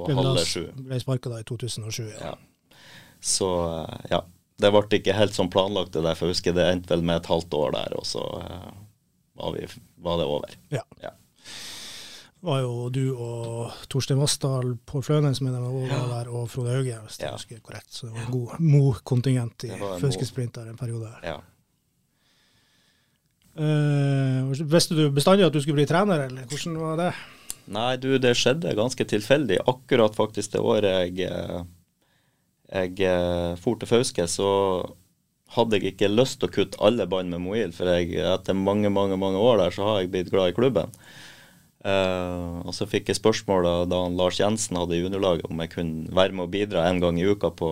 Og 0.00 0.10
ble, 0.10 0.66
ble 0.88 1.00
sparka 1.04 1.38
i 1.38 1.46
2007. 1.46 2.02
Ja. 2.16 2.32
Ja. 2.32 2.80
Så 3.20 3.52
uh, 3.68 3.94
ja. 4.10 4.24
Det 4.60 4.68
ble 4.74 4.82
ikke 4.98 5.14
helt 5.16 5.32
som 5.32 5.48
planlagt, 5.48 5.94
det 5.94 6.02
der, 6.04 6.18
for 6.18 6.28
jeg 6.28 6.34
husker 6.34 6.52
det 6.56 6.66
endte 6.68 6.92
vel 6.92 7.06
med 7.06 7.22
et 7.22 7.30
halvt 7.30 7.54
år 7.56 7.70
der, 7.78 7.94
og 7.96 8.04
så 8.04 8.26
var, 9.40 9.54
vi, 9.54 9.64
var 10.04 10.18
det 10.20 10.26
over. 10.28 10.58
Ja. 10.74 10.82
Ja. 11.00 11.14
Var 12.40 12.62
jo 12.62 12.88
du 12.92 13.02
og 13.14 13.72
Torstein 13.92 14.20
Vassdal, 14.20 14.74
Pål 14.88 15.02
Flønen 15.04 15.34
som 15.36 15.48
er 15.50 15.56
der, 15.56 15.64
var 15.64 15.72
Ja. 15.90 16.00
der, 16.14 16.30
og 16.32 16.48
Frode 16.48 16.72
Hauge, 16.72 16.96
hvis 17.04 17.18
jeg 17.20 17.32
husker 17.34 17.60
korrekt. 17.60 17.92
Så 17.92 18.06
det 18.06 18.14
var 18.14 18.26
en 18.26 18.32
god 18.32 18.60
Mo-kontingent 18.60 19.64
i 19.64 19.72
var 19.74 19.96
en 19.96 20.52
der 20.54 20.76
periode. 20.78 21.10
her. 21.10 21.28
Ja. 21.28 21.40
Uh, 23.60 24.52
visste 24.70 24.94
du 24.96 25.10
bestandig 25.10 25.44
at 25.44 25.52
du 25.52 25.60
skulle 25.60 25.80
bli 25.82 25.86
trener, 25.90 26.28
eller 26.28 26.46
hvordan 26.48 26.78
var 26.80 26.96
det? 26.96 27.10
Nei, 27.70 27.96
du, 28.00 28.14
det 28.18 28.32
skjedde 28.38 28.72
ganske 28.78 29.04
tilfeldig. 29.04 29.60
Akkurat 29.68 30.16
faktisk 30.16 30.54
det 30.54 30.62
året 30.64 30.90
jeg, 30.90 31.28
eh, 31.28 31.60
jeg 32.72 33.00
eh, 33.06 33.54
for 33.60 33.78
til 33.78 33.86
Fauske, 33.90 34.26
så 34.26 34.48
hadde 35.54 35.78
jeg 35.78 35.92
ikke 35.92 36.08
lyst 36.10 36.40
til 36.40 36.48
å 36.48 36.54
kutte 36.54 36.80
alle 36.82 37.06
bånd 37.10 37.30
med 37.30 37.42
Moil, 37.44 37.70
for 37.76 37.90
jeg, 37.92 38.16
etter 38.22 38.58
mange, 38.58 38.90
mange 38.90 39.18
mange 39.20 39.38
år 39.38 39.60
der, 39.62 39.70
så 39.76 39.86
har 39.86 40.00
jeg 40.00 40.10
blitt 40.10 40.32
glad 40.32 40.50
i 40.50 40.56
klubben. 40.56 40.90
Eh, 41.80 42.56
og 42.60 42.74
så 42.76 42.84
fikk 42.84 43.08
jeg 43.08 43.16
spørsmål 43.16 43.64
da, 43.64 43.74
da 43.88 44.00
Lars 44.12 44.36
Jensen 44.40 44.76
hadde 44.76 44.98
juniorlaget 44.98 45.48
om 45.48 45.62
jeg 45.64 45.72
kunne 45.72 46.12
være 46.12 46.36
med 46.36 46.44
og 46.44 46.52
bidra 46.52 46.84
en 46.90 47.00
gang 47.00 47.16
i 47.16 47.24
uka 47.24 47.52
på, 47.56 47.70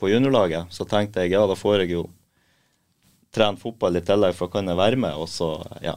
på 0.00 0.10
juniorlaget. 0.10 0.72
Så 0.74 0.86
tenkte 0.88 1.22
jeg 1.22 1.36
ja, 1.36 1.44
da 1.46 1.58
får 1.58 1.84
jeg 1.84 1.94
jo 1.94 2.06
trene 3.36 3.60
fotball 3.60 4.00
i 4.00 4.04
tillegg, 4.04 4.34
for 4.34 4.50
da 4.50 4.58
kan 4.58 4.72
jeg 4.72 4.80
være 4.80 5.00
med. 5.06 5.18
Og 5.20 5.30
så, 5.30 5.50
ja. 5.84 5.94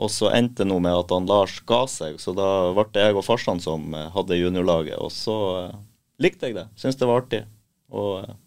Og 0.00 0.12
så 0.12 0.30
endte 0.32 0.62
det 0.62 0.70
nå 0.70 0.78
med 0.80 0.94
at 0.96 1.10
han 1.12 1.26
Lars 1.28 1.58
ga 1.68 1.82
seg, 1.90 2.20
så 2.22 2.32
da 2.36 2.48
ble 2.76 2.86
det 2.94 3.08
jeg 3.08 3.18
og 3.18 3.26
farsan 3.26 3.60
som 3.60 3.90
eh, 3.96 4.08
hadde 4.14 4.38
juniorlaget. 4.38 4.96
Og 5.00 5.10
så 5.12 5.36
uh, 5.66 5.80
likte 6.22 6.48
jeg 6.48 6.56
det, 6.56 6.68
Syns 6.80 7.00
det 7.00 7.10
var 7.10 7.24
artig. 7.24 7.42
Og 7.90 8.22
uh, 8.22 8.38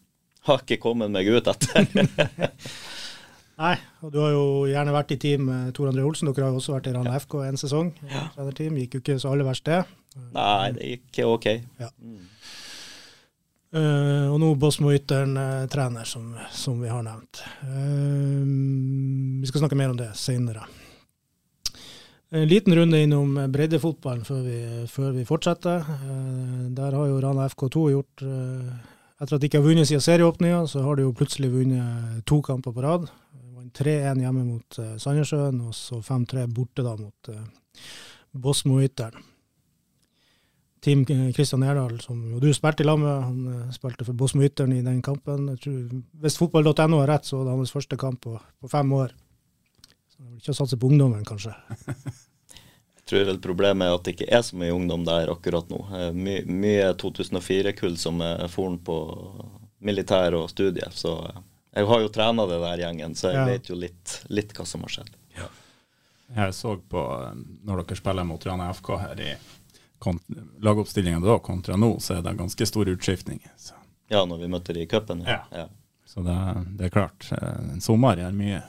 har 0.48 0.64
ikke 0.64 0.82
kommet 0.88 1.12
meg 1.14 1.28
ut 1.28 1.52
etter. 1.52 1.86
Nei, 3.64 3.78
og 4.04 4.12
du 4.12 4.20
har 4.20 4.34
jo 4.34 4.46
gjerne 4.68 4.92
vært 4.92 5.14
i 5.16 5.20
team 5.22 5.46
med 5.48 5.72
Tor 5.78 5.88
André 5.88 6.04
Olsen. 6.04 6.28
Dere 6.28 6.50
har 6.50 6.52
jo 6.52 6.60
også 6.60 6.76
vært 6.76 6.90
i 6.92 6.96
Rana 6.98 7.16
FK 7.22 7.38
en 7.48 7.60
sesong. 7.62 7.94
Ja. 8.12 8.26
Trenerteam. 8.36 8.76
Gikk 8.82 8.98
jo 8.98 9.04
ikke 9.04 9.20
så 9.24 9.32
aller 9.32 9.48
verst, 9.48 9.66
det. 9.70 9.80
Nei, 10.36 10.72
det 10.76 10.90
gikk 10.90 11.24
ok. 11.30 11.48
Eh, 13.74 14.28
og 14.28 14.36
nå 14.44 14.52
Bosmo 14.60 14.92
Ytteren 14.94 15.40
eh, 15.40 15.64
trener, 15.72 16.06
som, 16.06 16.28
som 16.52 16.76
vi 16.84 16.92
har 16.92 17.02
nevnt. 17.08 17.40
Uh, 17.64 18.44
vi 19.42 19.50
skal 19.50 19.64
snakke 19.64 19.80
mer 19.80 19.96
om 19.96 19.98
det 20.02 20.12
senere. 20.20 20.68
En 22.34 22.48
liten 22.50 22.76
runde 22.76 22.98
innom 22.98 23.36
breddefotballen 23.54 24.26
før 24.26 24.40
vi, 24.42 24.60
før 24.90 25.12
vi 25.14 25.26
fortsetter. 25.26 25.86
Eh, 25.86 26.62
der 26.74 26.96
har 26.98 27.06
jo 27.06 27.20
Rana 27.22 27.46
FK2 27.52 27.84
gjort 27.94 28.24
eh, 28.26 28.72
Etter 29.22 29.38
at 29.38 29.44
de 29.44 29.48
ikke 29.48 29.60
har 29.62 29.68
vunnet 29.68 29.88
siden 29.88 30.02
serieåpninga, 30.02 30.64
så 30.68 30.82
har 30.84 30.98
de 30.98 31.06
jo 31.06 31.14
plutselig 31.16 31.52
vunnet 31.54 32.24
to 32.28 32.42
kamper 32.44 32.74
på 32.76 32.82
rad. 32.84 33.06
Vant 33.74 33.86
3-1 33.86 34.22
hjemme 34.22 34.44
mot 34.46 34.80
uh, 34.80 34.98
Sandnessjøen, 34.98 35.62
og 35.68 35.74
så 35.74 36.00
5-3 36.02 36.48
borte 36.48 36.84
da 36.84 36.96
mot 36.96 37.30
uh, 37.30 37.44
Bosmo 38.32 38.82
Ytteren. 38.82 39.22
Team 40.84 41.06
Kristian 41.06 41.64
Erdal, 41.64 42.00
som 42.02 42.18
jo 42.34 42.40
du 42.44 42.50
spilte 42.54 42.84
i 42.84 42.86
lag 42.86 43.00
med, 43.00 43.22
han 43.24 43.46
eh, 43.48 43.70
spilte 43.72 44.04
for 44.04 44.14
Bosmo 44.20 44.44
Ytteren 44.44 44.74
i 44.76 44.82
den 44.84 44.98
kampen. 45.02 45.46
Jeg 45.54 45.62
tror, 45.64 46.02
hvis 46.20 46.36
fotball.no 46.36 47.00
har 47.00 47.08
rett, 47.08 47.24
så 47.24 47.38
var 47.38 47.46
det 47.46 47.54
hans 47.56 47.72
første 47.72 47.96
kamp 47.96 48.20
på, 48.26 48.34
på 48.60 48.68
fem 48.68 48.92
år. 48.92 49.14
Så 50.12 50.18
det 50.18 50.26
er 50.26 50.34
vel 50.34 50.42
ikke 50.42 50.52
å 50.52 50.58
satse 50.58 50.80
på 50.82 50.90
ungdommen, 50.92 51.24
kanskje. 51.24 51.54
Jeg 52.98 53.08
tror 53.08 53.24
vel 53.30 53.40
problemet 53.46 53.88
er 53.88 53.96
at 53.96 54.04
det 54.04 54.18
ikke 54.18 54.28
er 54.36 54.44
så 54.44 54.60
mye 54.60 54.76
ungdom 54.76 55.08
der 55.08 55.32
akkurat 55.32 55.72
nå. 55.72 55.80
My, 56.20 56.42
mye 56.52 56.92
2004-kull 57.00 57.96
som 58.04 58.20
er 58.26 58.44
foren 58.52 58.76
på 58.84 59.00
militær 59.88 60.36
og 60.36 60.50
studie. 60.52 60.92
Så 60.92 61.16
jeg 61.76 61.86
har 61.90 62.02
jo 62.02 62.10
trena 62.14 62.46
det 62.50 62.60
der 62.62 62.78
gjengen, 62.86 63.16
så 63.16 63.32
jeg 63.32 63.36
Ja. 63.42 63.46
vet 63.46 63.70
jo 63.70 63.76
litt, 63.76 64.20
litt 64.30 64.54
hva 64.54 64.66
som 64.66 64.82
har 64.86 64.90
skjedd. 64.90 65.10
Jeg 66.36 66.54
så 66.54 66.78
på 66.90 67.02
eh, 67.28 67.34
når 67.68 67.84
dere 67.84 67.96
spiller 68.00 68.24
mot 68.26 68.46
Rana 68.46 68.70
FK 68.74 68.88
her 68.98 69.20
i 69.22 69.34
lagoppstillinga 70.60 71.20
da 71.20 71.36
kontra 71.40 71.76
nå, 71.78 72.00
så 72.02 72.18
er 72.18 72.22
det 72.26 72.34
ganske 72.40 72.66
stor 72.66 72.86
utskiftning. 72.90 73.40
Så, 73.58 73.74
Ja, 74.10 74.26
når 74.26 74.38
vi 74.42 74.48
møtte 74.52 74.74
de 74.74 74.82
i 74.84 74.88
cupen. 74.88 75.22
Ja. 75.26 75.44
Ja. 75.52 75.68
så 76.06 76.24
det, 76.26 76.38
det 76.78 76.86
er 76.86 76.90
klart. 76.90 77.28
eh, 77.32 77.72
En 77.74 77.82
sommer 77.82 78.18
gjør 78.18 78.34
mye. 78.34 78.64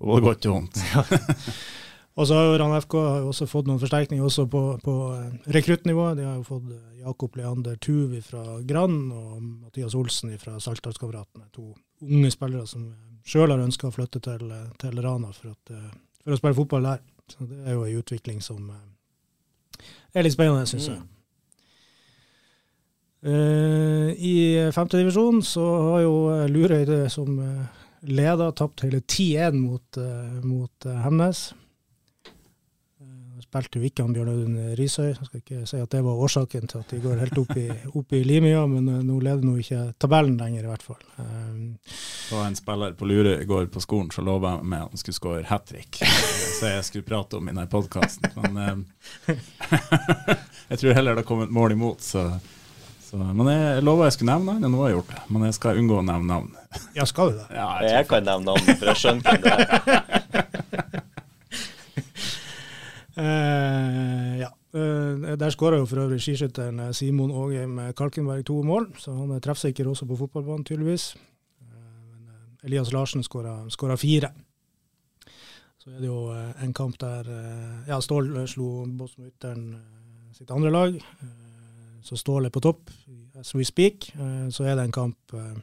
Både 0.00 0.22
godt 0.22 0.46
og 0.46 0.52
vondt. 0.54 0.76
Og 2.14 2.28
så 2.28 2.36
har 2.38 2.44
jo 2.46 2.58
Rana 2.60 2.78
FK 2.78 2.94
også 3.26 3.46
fått 3.50 3.66
noen 3.66 3.80
forsterkninger 3.82 4.22
også 4.22 4.44
på, 4.50 4.60
på 4.84 4.92
eh, 5.16 5.30
rekruttnivå. 5.56 6.12
De 6.14 6.26
har 6.28 6.36
jo 6.38 6.44
fått 6.46 6.68
eh, 6.70 7.00
Jakob 7.02 7.34
Leander 7.36 7.78
Tuvi 7.82 8.20
fra 8.22 8.60
Grann 8.62 9.08
og 9.10 9.40
Mathias 9.42 9.96
Olsen 9.98 10.36
fra 10.38 10.60
Saltdalskameratene. 10.62 11.48
To 11.56 11.72
unge 12.06 12.30
spillere 12.30 12.68
som 12.70 12.86
sjøl 13.26 13.50
har 13.50 13.64
ønska 13.64 13.88
å 13.90 13.96
flytte 13.96 14.22
til, 14.22 14.46
eh, 14.46 14.68
til 14.78 15.00
Rana 15.02 15.32
for, 15.34 15.56
at, 15.56 15.74
for 16.22 16.36
å 16.36 16.38
spille 16.38 16.58
fotball 16.60 16.86
der. 16.92 17.02
Så 17.32 17.48
det 17.50 17.64
er 17.64 17.74
jo 17.74 17.88
en 17.88 17.98
utvikling 17.98 18.38
som 18.44 18.70
er 20.14 20.22
litt 20.22 20.36
spennende, 20.36 20.68
syns 20.70 20.86
jeg. 20.92 21.02
Eh, 23.24 24.14
I 24.14 24.70
femtedivisjon 24.76 25.42
så 25.42 25.66
har 25.88 26.04
jo 26.04 26.14
Lurøy 26.52 27.08
som 27.08 27.38
uh, 27.40 27.82
leder 28.04 28.52
tapt 28.52 28.84
hele 28.84 29.00
10-1 29.00 29.56
mot, 29.56 29.98
uh, 29.98 30.40
mot 30.44 30.90
Hemnes. 31.02 31.46
Spilte 33.54 33.78
jo 33.78 33.86
ikke 33.86 34.02
han 34.02 34.14
Bjørn 34.16 34.28
Audun 34.32 34.54
Risøy. 34.74 35.12
Jeg 35.12 35.26
skal 35.28 35.38
ikke 35.38 35.60
si 35.70 35.78
at 35.78 35.92
det 35.92 36.00
var 36.02 36.18
årsaken 36.26 36.64
til 36.72 36.80
at 36.80 36.88
de 36.90 36.96
går 37.04 37.20
helt 37.22 37.36
opp 37.38 37.52
i, 37.60 37.66
opp 38.00 38.14
i 38.18 38.22
Limia, 38.26 38.64
men 38.66 38.88
eh, 38.90 39.02
nå 39.06 39.18
leder 39.22 39.46
nå 39.46 39.52
ikke 39.62 39.82
tabellen 40.02 40.34
lenger, 40.40 40.64
i 40.66 40.70
hvert 40.72 40.82
fall. 40.82 40.98
Um, 41.20 41.76
Det 41.84 42.34
var 42.34 42.48
en 42.48 42.58
spiller 42.58 42.96
på 42.98 43.06
Lure 43.06 43.36
i 43.38 43.46
går 43.46 43.68
på 43.70 43.82
skolen 43.84 44.10
som 44.10 44.26
lova 44.26 44.56
meg 44.58 44.88
at 44.88 44.96
han 44.96 45.02
skulle 45.04 45.18
skåre 45.20 45.44
hat 45.46 45.68
trick. 45.70 46.00
Så 46.58 46.72
jeg 46.72 46.82
skulle 46.88 47.06
prate 47.06 47.38
om 47.38 47.46
i 47.46 47.52
denne 47.54 47.68
podkasten. 47.70 48.34
Men 48.42 48.58
um, 48.58 48.82
jeg 50.72 50.82
tror 50.82 50.98
heller 50.98 51.20
det 51.20 51.26
kom 51.30 51.46
et 51.46 51.54
mål 51.54 51.76
imot, 51.76 52.02
så, 52.02 52.26
så 53.06 53.22
Men 53.22 53.52
jeg 53.52 53.86
lova 53.86 54.10
jeg 54.10 54.18
skulle 54.18 54.34
nevne 54.34 54.58
han, 54.58 54.66
og 54.66 54.74
nå 54.74 54.82
har 54.82 54.90
jeg 54.90 54.98
gjort 54.98 55.14
det. 55.14 55.22
Men 55.30 55.46
jeg 55.46 55.58
skal 55.60 55.78
unngå 55.84 56.00
å 56.02 56.06
nevne 56.10 56.26
navn. 56.32 56.50
ja, 56.98 57.06
skal 57.06 57.30
du 57.30 57.38
det? 57.38 57.48
Ja, 57.54 57.70
jeg 57.86 58.00
Jeg 58.00 58.10
kan 58.10 58.26
nevne 58.32 58.50
navnet, 58.50 58.82
for 58.82 58.90
jeg 58.90 59.04
skjønner 59.04 59.22
hvem 59.30 59.46
det. 59.46 61.02
Eh, 63.16 64.38
ja. 64.40 64.50
Eh, 64.74 65.36
der 65.38 65.50
skåra 65.54 65.78
jo 65.78 65.86
for 65.86 66.02
øvrig 66.02 66.20
skiskytteren 66.22 66.80
eh, 66.80 66.92
Simon 66.92 67.30
Ågheim 67.30 67.78
Kalkenberg 67.96 68.44
to 68.48 68.56
mål, 68.66 68.88
så 68.98 69.14
han 69.14 69.30
er 69.36 69.40
treffsikker 69.44 69.86
også 69.86 70.06
på 70.10 70.16
fotballbanen, 70.18 70.64
tydeligvis. 70.66 71.12
Eh, 71.62 71.68
eh, 71.68 72.66
Elias 72.66 72.92
Larsen 72.92 73.22
skåra 73.22 73.96
fire. 73.96 74.32
Så 75.78 75.90
er 75.92 76.00
det 76.00 76.08
jo 76.08 76.32
eh, 76.32 76.64
en 76.64 76.72
kamp 76.74 76.98
der 76.98 77.28
eh, 77.28 77.88
ja, 77.90 78.00
Stål 78.00 78.32
slo 78.48 78.86
Bosmo 78.98 79.26
Ytteren 79.28 79.74
eh, 79.76 80.32
sitt 80.34 80.50
andre 80.50 80.70
lag. 80.74 80.94
Eh, 80.96 81.40
Så 82.04 82.16
Stål 82.20 82.44
er 82.46 82.50
på 82.52 82.60
topp 82.60 82.90
as 83.40 83.54
we 83.54 83.64
speak. 83.64 84.10
Eh, 84.16 84.48
Så 84.50 84.64
er 84.64 84.74
det 84.76 84.84
en 84.84 84.92
kamp 84.92 85.16
eh, 85.34 85.54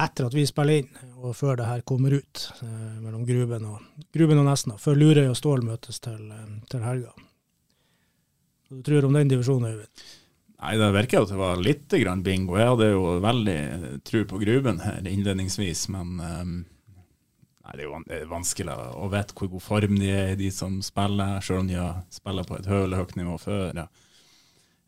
etter 0.00 0.28
at 0.28 0.36
vi 0.36 0.46
spiller 0.48 0.82
inn, 0.82 1.10
og 1.20 1.34
før 1.36 1.58
det 1.60 1.66
her 1.68 1.82
kommer 1.86 2.14
ut, 2.14 2.44
eh, 2.62 3.00
mellom 3.02 3.26
Gruben 3.28 3.66
og, 3.68 4.06
Gruben 4.14 4.40
og 4.40 4.46
Nesna, 4.46 4.78
før 4.80 4.96
Lurøy 4.96 5.26
og 5.28 5.36
Stål 5.36 5.64
møtes 5.66 6.00
til, 6.00 6.30
eh, 6.30 6.56
til 6.70 6.86
helga. 6.86 7.12
Hva 8.70 8.78
du 8.78 8.82
tror 8.86 9.04
om 9.04 9.12
den 9.18 9.28
divisjonen, 9.28 9.74
Øyvind? 9.74 10.04
Nei, 10.60 10.74
det 10.76 10.90
virker 10.92 11.16
jo 11.16 11.22
at 11.24 11.30
det 11.32 11.38
var 11.40 11.56
litt 11.56 11.88
grann 11.88 12.22
bingo. 12.22 12.58
Jeg 12.60 12.68
hadde 12.68 12.90
jo 12.92 13.04
veldig 13.24 13.60
tro 14.04 14.24
på 14.28 14.40
Gruben 14.42 14.82
her 14.84 15.00
innledningsvis, 15.08 15.88
men 15.88 16.20
um, 16.20 16.52
nei, 17.64 17.76
det 17.78 17.86
er 17.86 18.24
jo 18.26 18.28
vanskelig 18.28 18.76
å 18.76 19.08
vite 19.08 19.34
hvor 19.34 19.48
god 19.54 19.64
form 19.64 19.96
de 19.96 20.10
er, 20.12 20.34
de 20.36 20.50
som 20.52 20.82
spiller, 20.84 21.40
selv 21.40 21.62
om 21.62 21.70
de 21.70 21.78
har 21.80 22.02
spiller 22.12 22.44
på 22.44 22.58
et 22.58 22.68
høyere 22.68 23.00
høyt 23.00 23.16
nivå 23.16 23.38
før. 23.40 23.72
Ja. 23.72 23.86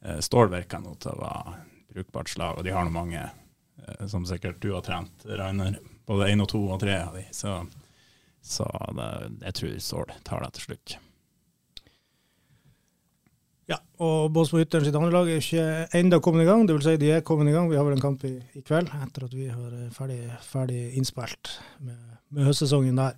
Eh, 0.02 0.20
Stål 0.20 0.52
virker 0.52 0.82
nå 0.82 0.92
til 1.00 1.14
å 1.14 1.22
være 1.22 1.56
brukbart 1.92 2.32
slag, 2.32 2.58
og 2.58 2.66
de 2.66 2.74
har 2.74 2.84
nå 2.84 2.92
mange, 2.92 3.22
som 4.10 4.26
sikkert 4.28 4.60
du 4.62 4.72
har 4.74 4.84
trent, 4.86 5.24
Rainer. 5.26 5.78
Både 6.08 6.28
én 6.32 6.42
og 6.42 6.50
to 6.50 6.60
og 6.66 6.80
tre 6.82 6.98
av 7.04 7.16
de, 7.16 7.24
så, 7.34 7.60
så 8.42 8.66
det, 8.98 9.08
jeg 9.46 9.58
tror 9.58 9.80
Stål 9.86 10.14
tar 10.26 10.44
det 10.44 10.52
til 10.56 10.70
slutt. 10.70 10.96
Ja, 13.70 13.78
og 14.02 14.32
Båtsmo-Ytteren 14.34 14.84
sitt 14.84 14.96
andre 14.98 15.12
lag 15.14 15.28
er 15.30 15.38
ikke 15.38 15.66
enda 15.96 16.18
kommet 16.20 16.44
i 16.44 16.48
gang. 16.48 16.64
Det 16.66 16.74
vil 16.76 16.84
si 16.84 16.96
de 17.00 17.12
er 17.14 17.22
kommet 17.26 17.48
i 17.48 17.54
gang. 17.54 17.70
Vi 17.70 17.78
har 17.78 17.86
vel 17.86 17.94
en 17.94 18.02
kamp 18.02 18.24
i, 18.28 18.34
i 18.58 18.62
kveld, 18.66 18.90
etter 19.06 19.28
at 19.28 19.36
vi 19.36 19.46
har 19.48 19.76
eh, 19.78 19.92
ferdig, 19.94 20.18
ferdig 20.44 20.80
innspilt 20.98 21.54
med, 21.78 22.00
med 22.34 22.48
høstsesongen 22.48 22.98
der. 22.98 23.14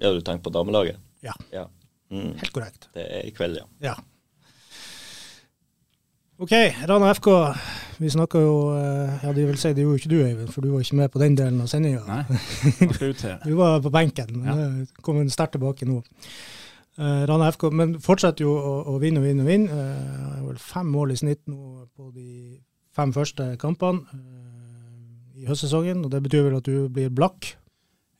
Ja, 0.00 0.14
du 0.16 0.22
tenker 0.24 0.48
på 0.48 0.54
damelaget? 0.56 0.96
Ja. 1.22 1.36
ja. 1.52 1.66
Mm. 2.10 2.32
Helt 2.40 2.54
korrekt. 2.56 2.88
Det 2.96 3.04
er 3.04 3.28
i 3.28 3.34
kveld, 3.36 3.60
ja. 3.60 3.68
Ja. 3.90 3.94
OK, 6.40 6.52
Rana 6.88 7.10
FK. 7.14 7.26
Vi 8.00 8.10
snakka 8.10 8.40
jo 8.40 8.52
eh, 8.72 9.24
Ja, 9.26 9.32
de 9.36 9.42
vil 9.44 9.58
si 9.60 9.74
det 9.76 9.84
gjorde 9.84 9.98
ikke 10.00 10.08
du, 10.08 10.20
Øyvind, 10.24 10.48
for 10.54 10.64
du 10.64 10.70
var 10.72 10.80
ikke 10.80 10.96
med 10.96 11.10
på 11.12 11.20
den 11.20 11.34
delen 11.36 11.60
av 11.60 11.68
sendinga. 11.68 12.22
Du 13.44 13.52
var 13.58 13.82
på 13.84 13.92
benken, 13.92 14.30
men 14.40 14.48
Ja. 14.48 15.02
kom 15.04 15.20
sterkt 15.28 15.58
tilbake 15.58 15.84
nå. 15.84 15.98
Eh, 16.96 17.26
Rana 17.28 17.50
FK 17.52 17.68
men 17.76 17.92
fortsetter 18.00 18.46
jo 18.46 18.54
å, 18.56 18.72
å 18.88 18.96
vinne 19.02 19.20
og 19.20 19.28
vinne 19.28 19.44
og 19.44 19.50
vinne. 19.52 19.68
Uh, 19.68 20.32
har 20.38 20.46
vel 20.48 20.64
fem 20.64 20.88
mål 20.88 21.12
i 21.12 21.18
snitt 21.20 21.42
nå 21.44 21.84
på 21.92 22.08
de 22.14 22.56
fem 22.96 23.12
første 23.12 23.50
kampene 23.60 24.00
i 25.36 25.44
høstsesongen. 25.44 26.06
og 26.06 26.10
Det 26.10 26.22
betyr 26.24 26.48
vel 26.48 26.56
at 26.56 26.64
du 26.64 26.88
blir 26.88 27.12
blakk. 27.12 27.52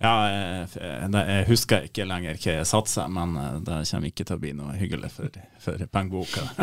Ja, 0.00 0.12
jeg, 0.32 0.68
jeg, 1.12 1.44
husker 1.50 1.84
ikke 1.84 2.06
lenger 2.08 2.38
hva 2.40 2.54
jeg 2.54 2.68
satser, 2.68 3.08
men 3.12 3.34
eh, 3.36 3.58
det 3.66 3.82
kommer 3.90 4.08
ikke 4.08 4.24
til 4.24 4.38
å 4.38 4.40
bli 4.40 4.52
noe 4.56 4.76
hyggelig 4.80 5.10
for, 5.12 5.34
for 5.60 5.86
pengeboka. 5.92 6.46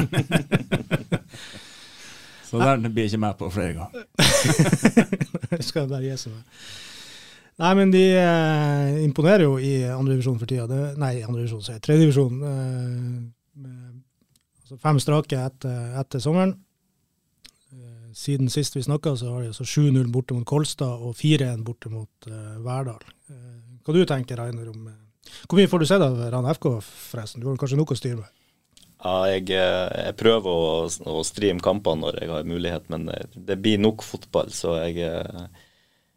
Så 2.47 2.57
der 2.61 2.79
blir 2.79 3.03
jeg 3.03 3.11
ikke 3.11 3.21
med 3.21 3.37
på 3.37 3.49
flere 3.51 3.73
ganger. 3.75 4.05
Skal 5.67 5.83
jeg 5.83 5.89
bare 5.91 6.03
gi 6.05 6.31
meg. 6.31 6.43
Nei, 7.57 7.71
men 7.77 7.91
de 7.93 8.03
eh, 8.21 9.03
imponerer 9.03 9.43
jo 9.45 9.57
i 9.61 9.81
andredivisjon 9.89 10.37
for 10.39 10.49
tida. 10.49 10.65
Det, 10.69 10.81
nei, 11.01 11.17
andredivisjon, 11.25 11.63
sier 11.65 11.77
jeg. 11.77 11.83
Tredjedivisjon. 11.85 12.41
Eh, 12.47 13.67
altså 14.63 14.79
fem 14.81 15.01
strake 15.03 15.41
etter, 15.45 15.91
etter 16.01 16.23
sommeren. 16.23 16.55
Siden 18.17 18.49
sist 18.49 18.75
vi 18.75 18.81
snakka, 18.83 19.15
så 19.15 19.29
har 19.29 19.43
de 19.43 19.51
altså 19.51 19.63
7-0 19.63 20.07
borte 20.09 20.33
mot 20.33 20.45
Kolstad 20.49 21.03
og 21.05 21.13
4-1 21.19 21.61
borte 21.65 21.91
mot 21.93 22.29
uh, 22.31 22.55
Verdal. 22.65 23.03
Uh, 23.29 23.77
hva 23.85 23.93
du 23.93 23.99
tenker 24.09 24.39
Rainer, 24.41 24.71
om 24.71 24.87
uh, 24.89 24.95
Hvor 25.45 25.59
mye 25.59 25.69
får 25.69 25.83
du 25.83 25.85
sett 25.85 26.01
av 26.01 26.17
Rana 26.33 26.55
FK, 26.57 26.65
forresten? 26.81 27.43
Du 27.43 27.45
har 27.45 27.59
kanskje 27.61 27.77
nok 27.77 27.93
å 27.93 27.97
styre 27.99 28.23
med? 28.23 28.31
Ja, 29.03 29.19
jeg, 29.29 29.43
jeg 29.53 30.15
prøver 30.17 30.49
å, 30.49 30.71
å 31.13 31.21
streame 31.27 31.61
kampene 31.61 32.07
når 32.07 32.17
jeg 32.23 32.31
har 32.31 32.49
mulighet, 32.49 32.87
men 32.89 33.05
det 33.35 33.59
blir 33.61 33.77
nok 33.83 34.01
fotball, 34.01 34.49
så 34.49 34.79
jeg, 34.87 35.11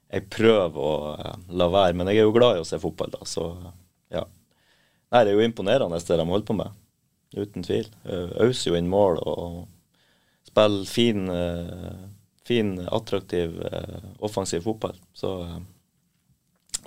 jeg 0.09 0.25
prøver 0.33 0.81
å 0.81 0.95
la 1.53 1.67
være. 1.69 1.99
Men 2.01 2.09
jeg 2.09 2.23
er 2.23 2.31
jo 2.31 2.33
glad 2.39 2.57
i 2.57 2.63
å 2.63 2.71
se 2.71 2.81
fotball, 2.81 3.13
da, 3.13 3.29
så 3.29 3.51
ja. 4.09 4.25
Nei, 5.13 5.21
det 5.27 5.35
er 5.35 5.37
jo 5.37 5.45
imponerende 5.45 6.01
det 6.01 6.17
de 6.17 6.27
holder 6.33 6.49
på 6.49 6.57
med, 6.63 6.81
uten 7.37 7.69
tvil. 7.69 7.93
Auser 8.41 8.73
jo 8.73 8.81
inn 8.81 8.89
mål 8.89 9.21
og 9.21 9.61
spiller 10.51 10.85
fin, 10.85 11.29
eh, 11.29 11.93
fin 12.45 12.89
attraktiv, 12.89 13.63
eh, 13.63 14.01
offensiv 14.19 14.61
fotball. 14.61 14.97
Så 15.13 15.43
eh, 15.43 15.59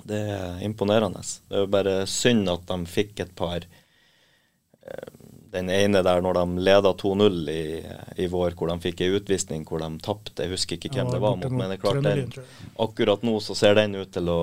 det 0.04 0.20
er 0.20 0.62
imponerende. 0.62 1.22
Det 1.48 1.56
er 1.56 1.64
jo 1.64 1.72
bare 1.72 2.06
synd 2.06 2.48
at 2.48 2.66
de 2.68 2.86
fikk 2.86 3.20
et 3.20 3.34
par 3.34 3.64
den 5.54 5.70
ene 5.70 6.02
der 6.04 6.20
når 6.20 6.34
de 6.36 6.62
leda 6.66 6.90
2-0 6.92 7.48
i, 7.48 7.62
i 8.20 8.26
vår, 8.28 8.52
hvor 8.58 8.68
de 8.68 8.74
fikk 8.82 9.00
ei 9.00 9.14
utvisning 9.16 9.62
hvor 9.64 9.80
de 9.80 9.88
tapte. 10.02 10.42
Jeg 10.42 10.52
husker 10.52 10.76
ikke 10.76 10.90
hvem 10.98 11.12
det 11.14 11.20
var 11.22 11.38
mot, 11.38 11.54
men 11.54 11.70
det 11.70 11.78
er 11.78 11.80
klart 11.80 12.02
den, 12.04 12.34
akkurat 12.84 13.24
nå 13.24 13.38
så 13.40 13.56
ser 13.56 13.78
den 13.78 13.94
ut 13.96 14.10
til 14.12 14.28
å, 14.28 14.42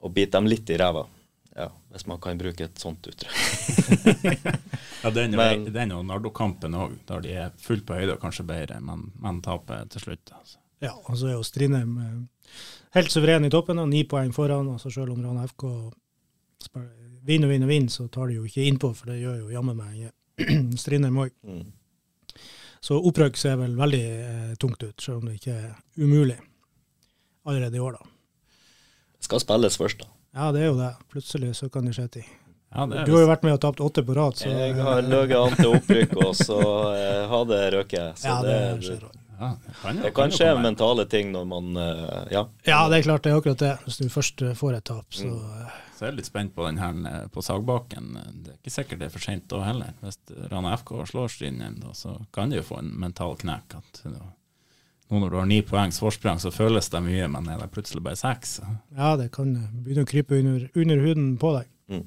å 0.00 0.08
bite 0.08 0.38
dem 0.38 0.48
litt 0.48 0.70
i 0.70 0.78
ræva. 0.80 1.04
Ja, 1.56 1.66
hvis 1.90 2.04
man 2.06 2.20
kan 2.22 2.38
bruke 2.38 2.64
et 2.68 2.78
sånt 2.78 3.06
uttrykk. 3.10 3.34
Ja, 5.02 5.08
den, 5.10 5.32
Men- 5.32 5.64
den 5.72 5.92
og 5.96 6.02
Nardo-kampen 6.04 6.74
òg, 6.76 6.98
der 7.08 7.22
de 7.24 7.30
er 7.46 7.52
fullt 7.56 7.86
på 7.88 7.96
høyde 7.96 8.12
og 8.18 8.20
kanskje 8.20 8.44
bedre, 8.44 8.76
men, 8.84 9.06
men 9.18 9.38
taper 9.42 9.86
til 9.88 10.02
slutt. 10.04 10.32
Altså. 10.36 10.58
Ja, 10.84 10.90
og 10.92 11.16
så 11.16 11.30
er 11.30 11.38
jo 11.38 11.42
Strindheim 11.46 11.94
eh, 12.04 12.58
helt 12.98 13.12
suveren 13.12 13.48
i 13.48 13.50
toppen, 13.52 13.80
og 13.80 13.88
ni 13.88 14.02
poeng 14.04 14.32
foran. 14.36 14.68
altså 14.74 14.92
Selv 14.92 15.14
om 15.14 15.24
Rana 15.24 15.46
FK 15.48 15.64
vinner 17.24 17.48
og 17.48 17.52
vinner 17.54 17.64
og 17.66 17.72
vinner, 17.72 17.88
så 17.92 18.06
tar 18.12 18.28
de 18.28 18.36
jo 18.38 18.44
ikke 18.44 18.66
innpå, 18.68 18.92
for 18.96 19.08
det 19.12 19.22
gjør 19.22 19.40
jo 19.46 19.50
jammen 19.54 19.80
meg 19.80 20.10
Strindheim 20.82 21.16
òg. 21.24 21.32
Mm. 21.48 21.64
Så 22.80 22.96
opprøk 23.00 23.36
ser 23.40 23.56
vel 23.60 23.74
veldig 23.76 24.04
eh, 24.04 24.54
tungt 24.60 24.84
ut, 24.84 24.96
selv 25.00 25.20
om 25.22 25.28
det 25.28 25.38
ikke 25.40 25.56
er 25.56 25.74
umulig 26.00 26.38
allerede 27.48 27.76
i 27.76 27.80
år, 27.84 27.96
da. 27.96 28.06
Skal 29.24 29.40
spilles 29.42 29.76
først, 29.80 30.04
da. 30.04 30.12
Ja, 30.34 30.50
det 30.54 30.60
er 30.62 30.66
jo 30.70 30.76
det. 30.78 30.92
Plutselig 31.10 31.54
så 31.58 31.68
kan 31.72 31.84
det 31.88 31.94
skje 31.96 32.08
ting. 32.20 32.28
Ja, 32.70 32.84
det 32.86 33.04
Du 33.08 33.12
har 33.16 33.24
jo 33.24 33.30
vært 33.32 33.42
med 33.42 33.56
og 33.56 33.60
tapt 33.64 33.80
åtte 33.82 34.04
på 34.06 34.14
rad, 34.14 34.36
så 34.38 34.46
Jeg 34.52 34.76
har 34.78 35.00
ligget 35.02 35.38
an 35.40 35.56
til 35.58 35.72
opprykk, 35.74 36.12
og 36.22 36.36
så 36.38 36.58
eh, 36.94 37.24
har 37.32 37.48
det 37.50 37.62
røket. 37.74 38.20
Så 38.20 38.28
Ja, 38.30 38.36
det 38.46 38.52
det, 38.54 38.84
skjer 38.86 39.00
også. 39.08 39.18
ja, 39.40 39.48
det 39.66 39.74
kan, 39.82 39.96
jo- 39.96 40.02
det 40.04 40.12
kan 40.14 40.30
kan 40.30 40.30
skje 40.38 40.50
komme. 40.52 40.62
mentale 40.68 41.06
ting 41.10 41.32
når 41.34 41.48
man 41.50 41.76
eh, 41.76 42.32
Ja. 42.36 42.44
Ja, 42.66 42.88
det 42.88 42.98
er 43.00 43.02
klart 43.08 43.22
det 43.26 43.32
er 43.32 43.40
akkurat 43.42 43.58
det. 43.58 43.72
Hvis 43.88 43.98
du 43.98 44.08
først 44.08 44.42
eh, 44.46 44.54
får 44.54 44.76
et 44.78 44.84
tap, 44.84 45.06
så 45.10 45.26
mm. 45.26 45.70
Så 46.00 46.06
jeg 46.06 46.12
er 46.14 46.16
litt 46.16 46.26
spent 46.30 46.54
på 46.56 46.64
den 46.64 46.78
her 46.78 46.94
eh, 47.10 47.26
på 47.28 47.42
Sagbakken. 47.42 48.14
Det 48.44 48.52
er 48.54 48.56
ikke 48.62 48.70
sikkert 48.72 48.98
det 49.02 49.06
er 49.10 49.10
for 49.18 49.20
sent 49.26 49.48
da 49.50 49.58
heller. 49.66 49.90
Hvis 50.00 50.16
Rana 50.52 50.76
FK 50.78 50.92
slår 51.10 51.28
Strindheim, 51.28 51.74
igjen, 51.82 51.94
så 51.94 52.14
kan 52.32 52.48
de 52.54 52.56
jo 52.56 52.62
få 52.62 52.78
en 52.78 52.94
mental 53.02 53.34
knekk. 53.36 53.74
At 53.82 54.00
nå 54.06 54.30
nå 55.10 55.18
når 55.18 55.32
du 55.32 55.36
har 55.40 55.48
ni 55.50 55.58
poengs 55.66 55.98
forsprang, 56.00 56.38
så 56.38 56.52
føles 56.54 56.88
det 56.92 57.02
mye, 57.02 57.26
men 57.32 57.48
er 57.50 57.58
det 57.58 57.70
plutselig 57.74 58.02
bare 58.06 58.18
seks? 58.18 58.60
ja, 58.96 59.16
det 59.18 59.30
kan 59.34 59.52
eh, 59.58 59.68
begynne 59.84 60.06
å 60.06 60.10
krype 60.10 60.38
under, 60.38 60.68
under 60.78 61.02
huden 61.02 61.32
på 61.40 61.52
deg. 61.58 61.70
Mm. 61.90 62.06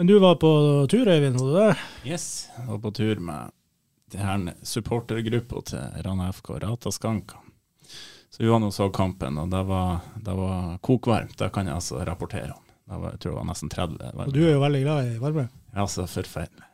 Men 0.00 0.08
du 0.08 0.14
var 0.22 0.38
på 0.40 0.50
tur, 0.90 1.08
Øyvind, 1.10 1.36
var 1.40 1.50
du 1.50 1.56
det? 1.58 1.74
Yes, 2.08 2.48
jeg 2.56 2.68
var 2.70 2.78
på 2.86 2.94
tur 2.96 3.18
med 3.20 3.56
det 4.10 4.22
her 4.24 4.46
supportergruppa 4.62 5.62
til 5.68 6.02
Rana 6.06 6.30
FK, 6.32 6.54
Rata 6.62 6.92
Skanka. 6.94 7.42
Så 8.30 8.42
vi 8.42 8.48
var 8.48 8.62
nå 8.62 8.70
så 8.70 8.88
kampen, 8.94 9.38
og 9.38 9.50
det 9.50 9.60
var, 9.66 9.98
det 10.16 10.34
var 10.38 10.78
kokvarmt. 10.86 11.36
Det 11.38 11.50
kan 11.52 11.66
jeg 11.66 11.74
altså 11.74 12.04
rapportere 12.06 12.54
om. 12.54 12.64
Det 12.86 12.98
var, 13.02 13.10
jeg 13.10 13.20
tror 13.20 13.32
det 13.32 13.38
var 13.38 13.48
nesten 13.50 13.70
30. 13.70 13.98
Varme. 14.06 14.26
Og 14.26 14.34
du 14.34 14.40
er 14.46 14.52
jo 14.54 14.62
veldig 14.62 14.82
glad 14.82 15.10
i 15.10 15.20
varme. 15.22 15.46
Ja, 15.74 15.86
så 15.86 16.06
forferdelig. 16.10 16.66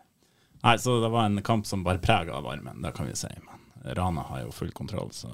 Nei, 0.62 0.78
så 0.78 1.00
det 1.02 1.10
var 1.12 1.28
en 1.28 1.42
kamp 1.44 1.66
som 1.66 1.84
bare 1.84 2.00
prega 2.02 2.40
varmen, 2.44 2.82
det 2.82 2.92
kan 2.96 3.08
vi 3.08 3.16
si. 3.18 3.32
Men 3.44 3.55
Rana 3.94 4.24
har 4.30 4.42
jo 4.46 4.54
full 4.54 4.72
kontroll, 4.72 5.12
så 5.12 5.32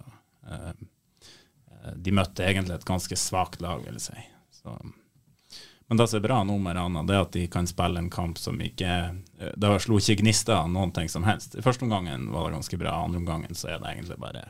eh, 0.49 0.69
eh, 0.69 1.95
De 1.97 2.15
møtte 2.15 2.45
egentlig 2.45 2.77
et 2.77 2.89
ganske 2.89 3.17
svakt 3.17 3.63
lag, 3.65 3.85
vil 3.87 3.97
jeg 3.99 4.07
si. 4.11 4.25
Så, 4.63 4.77
men 5.89 5.99
det 6.01 6.09
som 6.09 6.21
er 6.21 6.25
bra 6.25 6.39
nå 6.45 6.59
med 6.63 6.77
Rana, 6.77 7.03
det 7.05 7.17
er 7.17 7.27
at 7.27 7.35
de 7.37 7.45
kan 7.53 7.67
spille 7.69 8.01
en 8.01 8.11
kamp 8.13 8.39
som 8.41 8.61
ikke 8.65 8.93
eh, 9.39 9.55
Det 9.57 9.73
slo 9.85 9.99
ikke 10.01 10.23
gnister 10.23 10.57
av 10.63 10.71
noen 10.73 10.95
ting 10.95 11.11
som 11.13 11.27
helst. 11.29 11.57
I 11.57 11.65
første 11.65 11.85
omgangen 11.85 12.31
var 12.33 12.49
det 12.49 12.59
ganske 12.59 12.81
bra, 12.81 12.97
andre 13.05 13.21
omgangen 13.21 13.59
så 13.59 13.75
er 13.75 13.83
det 13.83 13.95
egentlig 13.95 14.21
bare 14.23 14.47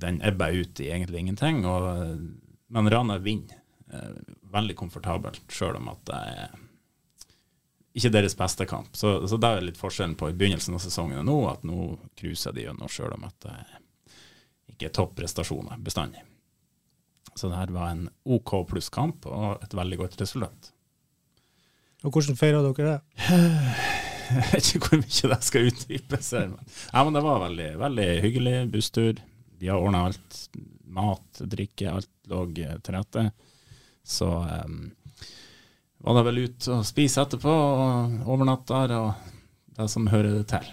Den 0.00 0.22
ebber 0.24 0.54
ut 0.56 0.80
i 0.80 0.88
egentlig 0.88 1.20
ingenting. 1.20 1.64
Og, 1.68 2.16
men 2.72 2.90
Rana 2.90 3.18
vinner 3.20 3.60
eh, 3.92 4.16
veldig 4.52 4.78
komfortabelt, 4.78 5.42
sjøl 5.52 5.76
om 5.76 5.92
at 5.92 6.04
det 6.08 6.20
er 6.32 6.58
ikke 7.96 8.12
deres 8.14 8.36
beste 8.38 8.66
kamp. 8.70 8.96
Så, 8.96 9.12
så 9.28 9.38
det 9.40 9.50
er 9.50 9.64
litt 9.66 9.80
forskjellen 9.80 10.16
på 10.18 10.30
i 10.30 10.36
begynnelsen 10.36 10.76
av 10.76 10.82
sesongen 10.84 11.22
og 11.22 11.26
nå, 11.26 11.38
at 11.50 11.64
nå 11.66 11.86
cruiser 12.18 12.54
de 12.54 12.66
gjennom 12.68 12.90
sjøl 12.90 13.14
om 13.16 13.26
at 13.26 13.46
det 13.46 13.56
ikke 14.74 14.90
er 14.90 14.96
topprestasjoner 15.00 15.80
bestandig. 15.82 16.22
Så 17.34 17.50
det 17.50 17.58
her 17.58 17.72
var 17.74 17.92
en 17.92 18.06
OK 18.24 18.54
pluss-kamp 18.70 19.26
og 19.30 19.64
et 19.64 19.74
veldig 19.76 19.98
godt 20.00 20.20
resultat. 20.22 20.70
Og 22.04 22.14
hvordan 22.14 22.38
feira 22.38 22.62
dere 22.64 22.94
det? 22.94 23.30
Jeg 24.30 24.46
vet 24.52 24.68
ikke 24.68 24.86
hvor 24.86 25.00
mye 25.00 25.28
det 25.32 25.36
skal 25.42 25.64
utdypes 25.66 26.28
her, 26.38 26.50
men, 26.52 26.74
ja, 26.92 27.00
men 27.02 27.16
det 27.16 27.22
var 27.24 27.40
veldig, 27.42 27.70
veldig 27.80 28.04
hyggelig 28.22 28.52
busstur. 28.70 29.18
De 29.58 29.66
har 29.66 29.82
ordna 29.82 30.04
alt. 30.06 30.36
Mat, 30.90 31.40
drikke, 31.50 31.90
alt 31.90 32.10
lå 32.30 32.44
til 32.54 32.94
rette. 32.94 33.24
Så 34.06 34.28
um, 34.30 34.92
var 36.00 36.16
det 36.16 36.26
vel 36.28 36.44
ut 36.46 36.68
og 36.72 36.84
spise 36.88 37.24
etterpå, 37.24 37.52
og 37.54 38.28
overnatt 38.30 38.66
der, 38.70 38.94
og 38.96 39.76
det 39.76 39.88
som 39.92 40.08
hører 40.12 40.40
det 40.40 40.46
til. 40.52 40.70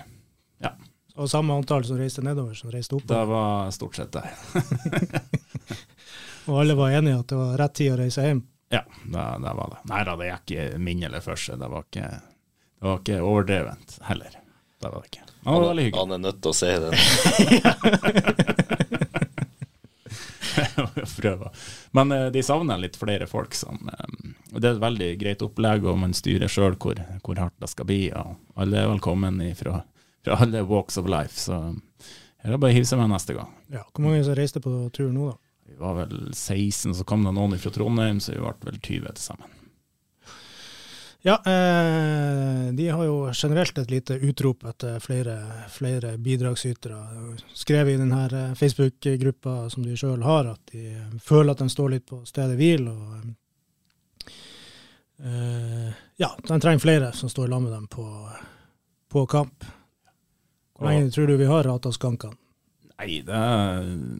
Og 1.17 1.29
samme 1.29 1.53
antall 1.57 1.81
som 1.85 1.97
reiste 1.97 2.21
nedover, 2.21 2.53
som 2.53 2.69
reiste 2.71 2.93
opp? 2.95 3.07
Det 3.09 3.25
var 3.25 3.71
stort 3.73 3.95
sett 3.97 4.11
det. 4.13 4.21
Og 6.47 6.59
alle 6.61 6.75
var 6.77 6.93
enige 6.93 7.17
at 7.19 7.27
det 7.31 7.39
var 7.39 7.57
rett 7.59 7.73
tid 7.75 7.93
å 7.95 7.97
reise 7.97 8.23
hjem. 8.23 8.43
Ja, 8.69 8.83
det, 8.85 9.23
det 9.43 9.53
var 9.57 9.73
det. 9.73 9.79
Nei 9.89 10.03
da, 10.05 10.13
det 10.19 10.27
gikk 10.29 10.53
ikke 10.53 10.77
minnelig 10.85 11.23
for 11.25 11.41
seg. 11.41 11.57
Det 11.59 11.69
var 11.73 11.87
ikke, 11.87 12.11
det 12.77 12.85
var 12.87 13.01
ikke 13.01 13.17
overdrevent 13.25 13.97
heller. 14.11 14.37
Det 14.77 14.93
var 14.93 14.99
det 15.01 15.09
ikke. 15.09 15.25
Men 15.41 15.49
det 15.49 15.57
var 15.57 15.67
veldig 15.71 15.87
hyggelig. 15.87 16.03
Han 16.03 16.13
er 16.13 16.23
nødt 16.27 16.39
til 16.45 16.51
å 16.53 16.59
se 16.61 16.71
det. 16.85 16.91
prøve. 21.21 21.51
Men 21.97 22.13
eh, 22.15 22.27
de 22.33 22.43
savner 22.43 22.81
litt 22.81 22.97
flere 22.99 23.27
folk. 23.29 23.55
Som, 23.57 23.89
eh, 23.93 24.31
og 24.53 24.61
det 24.61 24.69
er 24.69 24.77
et 24.77 24.83
veldig 24.83 25.09
greit 25.21 25.45
opplegg, 25.45 25.87
og 25.87 25.99
man 26.03 26.15
styrer 26.17 26.51
sjøl 26.51 26.77
hvor, 26.81 27.01
hvor 27.25 27.41
hardt 27.41 27.57
det 27.63 27.71
skal 27.71 27.89
bli. 27.89 28.01
Og 28.13 28.61
alle 28.61 28.83
er 28.83 28.91
velkommen 28.91 29.41
fra, 29.59 29.81
fra 30.25 30.39
alle 30.43 30.63
walks 30.67 30.99
of 31.01 31.09
life. 31.11 31.37
Så 31.39 31.59
her 31.61 32.49
er 32.51 32.55
det 32.55 32.61
bare 32.63 32.75
å 32.75 32.79
hive 32.79 32.89
seg 32.89 33.01
med 33.01 33.13
neste 33.13 33.37
gang. 33.37 33.51
Ja. 33.73 33.83
Hvor 33.91 34.07
mange 34.07 34.23
som 34.25 34.37
reiste 34.37 34.63
på 34.63 34.73
tur 34.95 35.11
nå, 35.11 35.33
da? 35.33 35.39
Vi 35.67 35.75
var 35.81 35.97
vel 35.97 36.29
16, 36.31 36.93
så 36.95 37.03
kom 37.03 37.25
det 37.27 37.33
noen 37.35 37.57
fra 37.59 37.73
Trondheim, 37.75 38.21
så 38.23 38.37
vi 38.37 38.39
ble 38.39 38.69
vel 38.69 38.79
20 38.79 39.09
til 39.17 39.23
sammen. 39.23 39.56
Ja, 41.27 41.33
eh, 41.45 42.73
de 42.73 42.89
har 42.89 43.03
jo 43.03 43.31
generelt 43.33 43.77
et 43.77 43.89
lite 43.91 44.13
utrop 44.13 44.63
etter 44.63 44.99
flere, 45.03 45.33
flere 45.69 46.13
bidragsytere. 46.17 46.99
Skrevet 47.53 47.97
i 47.97 47.99
denne 47.99 48.21
eh, 48.31 48.53
Facebook-gruppa 48.55 49.55
som 49.69 49.83
de 49.83 49.97
sjøl 49.99 50.23
har, 50.23 50.47
at 50.53 50.71
de 50.71 50.85
eh, 50.93 51.17
føler 51.19 51.51
at 51.51 51.59
de 51.59 51.67
står 51.73 51.91
litt 51.97 52.05
på 52.07 52.21
stedet 52.23 52.55
hvil. 52.55 52.87
og 52.87 54.31
eh, 55.19 55.91
Ja, 56.15 56.31
de 56.47 56.61
trenger 56.63 56.79
flere 56.85 57.11
som 57.11 57.27
står 57.27 57.51
sammen 57.51 57.67
med 57.67 57.75
dem 57.75 57.91
på, 57.91 58.07
på 59.11 59.27
kamp. 59.27 59.67
Hvor 60.79 60.87
lenge 60.87 61.11
tror 61.11 61.27
du 61.27 61.35
vi 61.43 61.51
har 61.51 61.67
rata 61.67 61.91
skankene? 61.91 62.39
Nei, 62.99 63.21
det 63.21 63.39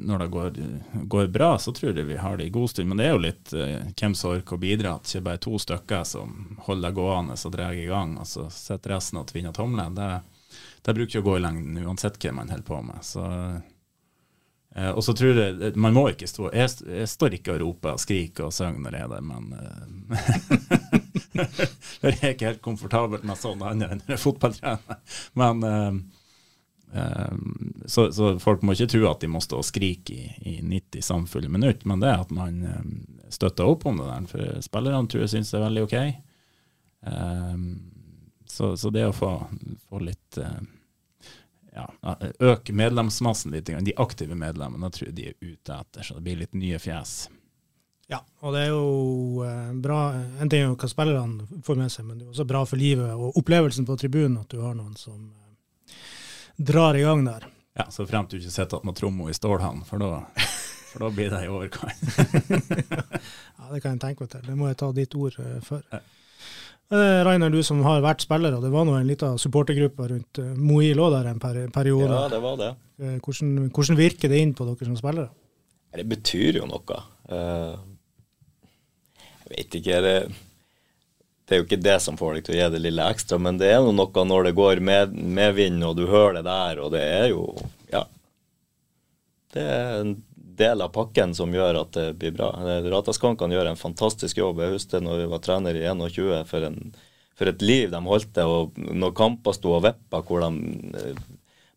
når 0.05 0.19
det 0.19 0.27
går, 0.27 0.53
går, 0.93 1.27
bra, 1.27 1.57
så 1.59 1.71
tror 1.73 1.97
jeg 1.97 2.05
vi 2.05 2.17
har 2.17 2.37
det 2.37 2.45
i 2.45 2.49
god 2.53 2.69
stund. 2.69 2.89
Men 2.89 2.99
det 2.99 3.07
er 3.07 3.15
jo 3.15 3.23
litt 3.23 3.53
uh, 3.57 3.79
hvem 3.97 4.13
som 4.15 4.35
orker 4.35 4.57
å 4.57 4.61
bidra. 4.61 4.91
At 4.95 5.09
ikke 5.09 5.25
bare 5.25 5.41
to 5.41 5.57
stykker 5.61 6.03
som 6.05 6.59
holder 6.67 6.89
deg 6.89 6.99
gående 6.99 7.37
og 7.37 7.55
drar 7.55 7.73
i 7.73 7.87
gang, 7.89 8.17
og 8.21 8.27
så 8.29 8.45
sitter 8.53 8.93
resten 8.93 9.17
og 9.21 9.25
tvinner 9.31 9.55
tomler. 9.55 9.89
Det, 9.97 10.11
det 10.85 10.95
bruker 10.99 11.23
å 11.23 11.25
gå 11.25 11.39
i 11.39 11.41
lengden 11.47 11.81
uansett 11.87 12.21
hva 12.21 12.35
man 12.37 12.53
holder 12.53 12.67
på 12.69 12.81
med. 12.85 13.01
Så, 13.07 13.23
uh, 14.77 14.91
og 14.91 15.01
så 15.07 15.17
tror 15.17 15.41
jeg 15.41 15.73
Man 15.73 15.95
må 15.97 16.03
ikke 16.11 16.27
stå 16.29 16.51
Jeg, 16.53 16.69
jeg 16.85 17.09
står 17.09 17.39
ikke 17.39 17.55
og 17.55 17.63
roper 17.63 17.95
og 17.97 18.03
skriker 18.03 18.45
og 18.51 18.53
synger 18.53 18.83
når 18.83 18.99
jeg 18.99 19.07
er 19.07 19.11
der, 19.15 19.25
men 19.25 19.43
uh, 19.57 19.73
Jeg 22.03 22.13
er 22.21 22.29
ikke 22.35 22.51
helt 22.51 22.61
komfortabel 22.61 23.25
med 23.25 23.41
sånn 23.41 23.65
annet 23.65 23.97
enn 23.97 24.05
er 24.05 24.21
fotballtrener. 24.21 25.01
Men 25.37 25.65
Ehm, 25.65 25.99
så, 27.85 28.11
så, 28.11 28.39
folk 28.39 28.63
må 28.63 28.73
ikke 28.73 28.89
tro 28.93 29.03
at 29.09 29.21
de 29.21 29.29
må 29.31 29.41
stå 29.43 29.59
og 29.59 29.67
skrike 29.67 30.15
i, 30.15 30.29
i 30.53 30.55
90 30.63 31.03
samfulle 31.03 31.49
minutter, 31.51 31.87
men 31.89 32.01
det 32.01 32.09
er 32.09 32.23
at 32.23 32.31
man 32.33 32.61
ehm, 32.63 32.95
støtter 33.29 33.67
opp 33.67 33.85
om 33.89 33.99
det 33.99 34.07
der. 34.07 34.27
For 34.31 34.63
spillerne 34.65 35.11
tror 35.11 35.25
jeg 35.25 35.33
syns 35.35 35.51
det 35.51 35.59
er 35.59 35.65
veldig 35.67 35.85
OK. 35.87 35.97
Um, 37.07 37.65
så, 38.47 38.71
så, 38.79 38.89
det 38.89 39.05
å 39.07 39.15
få, 39.15 39.31
få 39.89 39.99
litt 40.01 40.39
ja, 41.77 41.85
Øke 42.39 42.73
medlemsmassen 42.73 43.53
litt, 43.53 43.69
de 43.69 43.93
aktive 44.01 44.35
medlemmene, 44.35 44.89
tror 44.91 45.11
jeg 45.11 45.17
de 45.17 45.27
er 45.29 45.35
ute 45.43 45.75
etter. 45.75 46.07
Så 46.07 46.17
det 46.17 46.23
blir 46.25 46.39
litt 46.39 46.55
nye 46.57 46.79
fjes. 46.81 47.27
Ja, 48.07 48.21
og 48.39 48.55
det 48.55 48.61
er 48.63 48.71
jo 48.71 49.43
bra 49.83 49.97
En 50.39 50.47
ting 50.47 50.61
er 50.61 50.69
jo 50.69 50.77
hva 50.79 50.87
spillerne 50.87 51.61
får 51.67 51.75
med 51.75 51.91
seg, 51.91 52.07
men 52.07 52.21
det 52.21 52.25
er 52.25 52.31
også 52.31 52.47
bra 52.47 52.63
for 52.65 52.79
livet 52.79 53.11
og 53.11 53.35
opplevelsen 53.41 53.85
på 53.85 53.97
tribunen 53.99 54.39
at 54.39 54.49
du 54.53 54.61
har 54.63 54.77
noen 54.77 54.95
som 54.95 55.27
drar 56.57 56.97
i 56.97 57.05
gang 57.05 57.25
der. 57.25 57.47
Ja, 57.77 57.85
så 57.93 58.07
fremt 58.09 58.31
du 58.33 58.39
ikke 58.39 58.51
sitter 58.53 58.85
med 58.85 58.97
tromma 58.97 59.29
i 59.29 59.35
stålhavn, 59.37 59.83
for 59.85 60.01
da, 60.01 60.23
for 60.91 61.05
da 61.05 61.09
blir 61.13 61.29
det 61.33 61.43
i 61.45 61.51
overkant. 61.51 61.99
ja, 63.59 63.67
det 63.69 63.81
kan 63.83 63.93
jeg 63.93 64.01
tenke 64.01 64.25
meg 64.25 64.31
til. 64.31 64.45
Det 64.47 64.55
må 64.57 64.71
jeg 64.71 64.79
ta 64.81 64.89
ditt 64.97 65.17
ord 65.17 65.37
uh, 65.37 65.57
for. 65.65 65.83
Ja. 65.93 66.01
Uh, 66.87 67.19
Rainer, 67.27 67.51
du 67.51 67.59
som 67.67 67.83
har 67.85 68.01
vært 68.01 68.23
spiller, 68.23 68.55
og 68.57 68.63
det 68.63 68.71
var 68.73 68.87
nå 68.87 68.95
en 68.97 69.09
liten 69.09 69.37
supportergruppe 69.41 70.07
rundt 70.13 70.41
uh, 70.41 70.55
Moil 70.57 70.97
òg 71.03 71.13
der 71.19 71.29
en 71.33 71.41
periode. 71.43 72.09
Ja, 72.09 72.25
det 72.31 72.41
var 72.41 72.57
det. 72.63 72.71
Hvordan, 72.97 73.69
hvordan, 73.75 73.99
virker 73.99 74.31
det 74.31 74.41
inn 74.41 74.55
på 74.57 74.65
dere 74.65 74.87
som 74.87 74.97
spillere? 74.97 75.29
Det 75.97 76.05
betyr 76.09 76.57
jo 76.57 76.65
noe. 76.69 76.97
jeg 79.17 79.49
vet 79.51 79.77
ikke. 79.77 80.01
det 80.01 80.17
det 81.47 81.55
er 81.55 81.61
jo 81.61 81.65
ikke 81.67 81.79
det 81.79 81.97
som 82.03 82.17
får 82.19 82.33
deg 82.35 82.45
til 82.45 82.57
å 82.57 82.59
gi 82.59 82.69
det 82.73 82.79
lille 82.83 83.03
ekstra, 83.07 83.37
men 83.39 83.59
det 83.59 83.69
er 83.71 83.77
jo 83.79 83.93
noe 83.95 84.23
når 84.27 84.49
det 84.49 84.57
går 84.57 84.81
med, 84.83 85.13
vind 85.55 85.85
og 85.87 85.95
du 85.95 86.03
hører 86.11 86.41
det 86.41 86.47
der, 86.49 86.81
og 86.83 86.91
det 86.95 87.03
er 87.07 87.29
jo 87.31 87.43
Ja. 87.93 88.03
Det 89.55 89.63
er 89.63 90.01
en 90.01 90.17
del 90.57 90.81
av 90.83 90.91
pakken 90.91 91.31
som 91.37 91.53
gjør 91.55 91.79
at 91.85 91.93
det 91.95 92.07
blir 92.19 92.33
bra. 92.35 92.49
Rataskankene 92.91 93.55
gjør 93.55 93.69
en 93.71 93.79
fantastisk 93.79 94.41
jobb. 94.41 94.59
Jeg 94.59 94.75
husker 94.75 95.03
når 95.05 95.21
vi 95.21 95.29
var 95.31 95.41
trener 95.45 95.77
i 95.77 95.85
21, 95.87 96.43
for, 96.49 96.65
en, 96.67 96.91
for 97.37 97.49
et 97.49 97.63
liv 97.63 97.93
de 97.93 98.01
holdt 98.03 98.33
det. 98.35 98.43
Og 98.43 98.75
når 98.75 99.15
kamper 99.17 99.55
sto 99.55 99.77
og 99.77 99.85
vippa, 99.85 100.19
hvor 100.27 100.43
de 100.43 100.99
eh, 100.99 101.23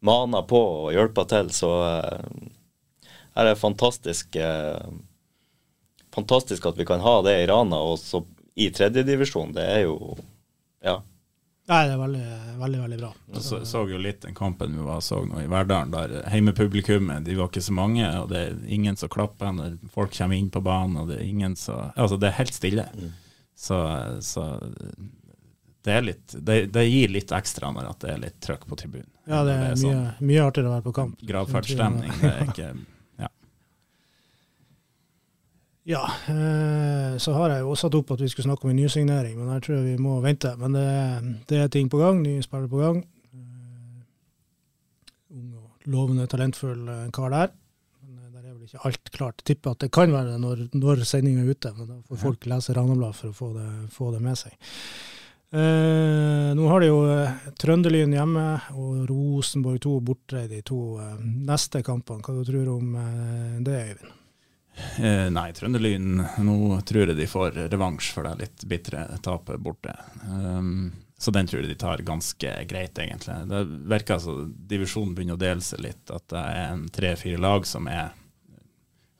mana 0.02 0.42
på 0.42 0.58
og 0.58 0.90
hjelpa 0.96 1.26
til, 1.30 1.52
så 1.54 1.70
eh, 1.86 3.06
er 3.38 3.52
det 3.52 3.60
fantastisk, 3.60 4.34
eh, 4.34 4.90
fantastisk 6.10 6.66
at 6.66 6.80
vi 6.80 6.88
kan 6.88 7.04
ha 7.04 7.20
det 7.22 7.38
i 7.44 7.48
Rana. 7.52 7.84
og 7.84 8.00
så 8.02 8.24
i 8.60 8.68
tredjedivisjon, 8.74 9.54
det 9.56 9.70
er 9.76 9.80
jo 9.86 9.96
Ja. 10.84 11.00
Nei, 11.70 11.84
det 11.86 11.92
er 11.94 11.98
veldig, 12.00 12.22
veldig 12.58 12.78
veldig 12.82 12.96
bra. 12.98 13.08
Jeg 13.30 13.42
så, 13.46 13.58
så, 13.68 13.84
jo 13.86 13.98
litt 14.02 14.24
den 14.24 14.34
kampen 14.34 14.72
vi 14.74 14.82
var, 14.82 15.02
så 15.06 15.20
nå 15.22 15.38
i 15.44 15.50
Verdalen, 15.50 15.92
der 15.94 16.24
heimepublikummet 16.32 17.28
de 17.28 17.36
var 17.38 17.50
ikke 17.52 17.62
så 17.62 17.74
mange. 17.76 18.08
og 18.18 18.26
Det 18.32 18.40
er 18.40 18.56
ingen 18.74 18.98
som 18.98 19.12
klapper 19.12 19.52
når 19.54 19.76
folk 19.94 20.10
kommer 20.16 20.34
inn 20.34 20.50
på 20.50 20.64
banen. 20.66 20.96
og 20.98 21.12
Det 21.12 21.20
er 21.20 21.28
ingen 21.28 21.54
som, 21.56 21.92
altså 21.94 22.18
det 22.18 22.32
er 22.32 22.38
helt 22.40 22.58
stille. 22.58 22.88
Mm. 22.96 23.12
Så, 23.54 23.78
så, 24.26 24.48
det, 25.84 25.94
er 25.94 26.02
litt, 26.08 26.26
det, 26.34 26.58
det, 26.74 26.86
gir 26.90 27.14
litt 27.14 27.30
ekstra 27.38 27.70
når 27.76 27.92
det 28.02 28.14
er 28.16 28.24
litt 28.24 28.40
trøkk 28.42 28.66
på 28.66 28.80
tribunen. 28.80 29.10
Ja, 29.28 29.44
det 29.46 29.54
er, 29.54 29.60
det 29.62 29.70
er 29.70 29.76
mye, 29.76 29.82
sånn, 29.84 30.26
mye 30.32 30.48
artigere 30.48 30.72
å 30.72 30.74
være 30.74 30.88
på 30.88 30.96
kamp. 30.96 31.22
Gravferdsstemning. 31.30 32.16
Det 32.18 32.32
er 32.32 32.50
ikke 32.50 32.72
Ja, 35.90 36.04
eh, 36.26 37.18
så 37.18 37.32
har 37.34 37.50
jeg 37.50 37.64
jo 37.64 37.72
satt 37.78 37.96
opp 37.98 38.12
at 38.14 38.20
vi 38.22 38.28
skulle 38.30 38.46
snakke 38.46 38.66
om 38.66 38.70
en 38.70 38.78
nysignering, 38.78 39.38
men 39.38 39.50
her 39.50 39.62
tror 39.64 39.80
jeg 39.80 39.96
vi 39.96 40.02
må 40.02 40.20
vente. 40.22 40.52
Men 40.60 40.76
det, 40.76 40.90
det 41.50 41.58
er 41.58 41.72
ting 41.72 41.88
på 41.90 41.98
gang, 41.98 42.20
nye 42.22 42.44
spillere 42.44 42.70
på 42.70 42.82
gang. 42.82 43.00
Uh, 43.34 44.04
ung 45.34 45.48
og 45.58 45.90
lovende, 45.90 46.28
talentfull 46.30 46.84
uh, 46.86 47.08
kar 47.16 47.34
der. 47.34 47.50
Men 48.06 48.28
der 48.36 48.44
er 48.44 48.52
vel 48.52 48.68
ikke 48.68 48.84
alt 48.86 49.10
klart. 49.16 49.42
Tipper 49.42 49.74
at 49.74 49.82
det 49.82 49.90
kan 49.96 50.14
være 50.14 50.36
det 50.36 50.44
når, 50.44 50.62
når 50.78 51.02
sendinga 51.08 51.42
er 51.42 51.56
ute, 51.56 51.74
men 51.74 51.90
da 51.90 51.98
får 52.06 52.22
folk 52.22 52.46
lese 52.52 52.76
Randablad 52.76 53.18
for 53.18 53.32
å 53.32 53.38
få 53.40 53.50
det, 53.56 53.66
få 53.96 54.12
det 54.14 54.22
med 54.28 54.38
seg. 54.38 54.54
Eh, 55.50 56.52
nå 56.54 56.68
har 56.70 56.78
de 56.78 56.92
jo 56.92 57.00
Trønderlyn 57.58 58.14
hjemme 58.14 58.44
og 58.78 59.10
Rosenborg 59.10 59.82
2 59.82 59.96
borte 60.06 60.46
de 60.46 60.62
to 60.62 60.78
neste 61.18 61.82
kampene. 61.82 62.22
Hva 62.22 62.38
du 62.38 62.46
tror 62.46 62.62
du 62.68 62.74
om 62.76 62.94
det, 63.66 63.82
Øyvind? 63.90 64.19
Eh, 65.00 65.28
nei, 65.32 65.50
Trønderlyn 65.56 66.22
Nå 66.44 66.56
tror 66.86 67.10
jeg 67.10 67.16
de 67.18 67.28
får 67.30 67.56
revansj 67.72 68.10
for 68.14 68.28
det 68.28 68.34
litt 68.42 68.66
bitre 68.68 69.06
tapet 69.24 69.60
borte. 69.62 69.94
Um, 70.28 70.90
så 71.20 71.32
den 71.34 71.48
tror 71.48 71.60
jeg 71.60 71.72
de 71.72 71.78
tar 71.80 72.00
ganske 72.06 72.52
greit, 72.68 72.98
egentlig. 72.98 73.36
Det 73.50 73.64
virker 73.92 74.16
altså 74.16 74.36
divisjonen 74.48 75.12
begynner 75.16 75.36
å 75.36 75.42
dele 75.42 75.64
seg 75.64 75.82
litt. 75.84 76.06
At 76.08 76.30
det 76.32 76.44
er 76.44 76.62
en 76.70 76.86
tre-fire 76.88 77.40
lag 77.40 77.66
som, 77.68 77.88
er, 77.92 78.14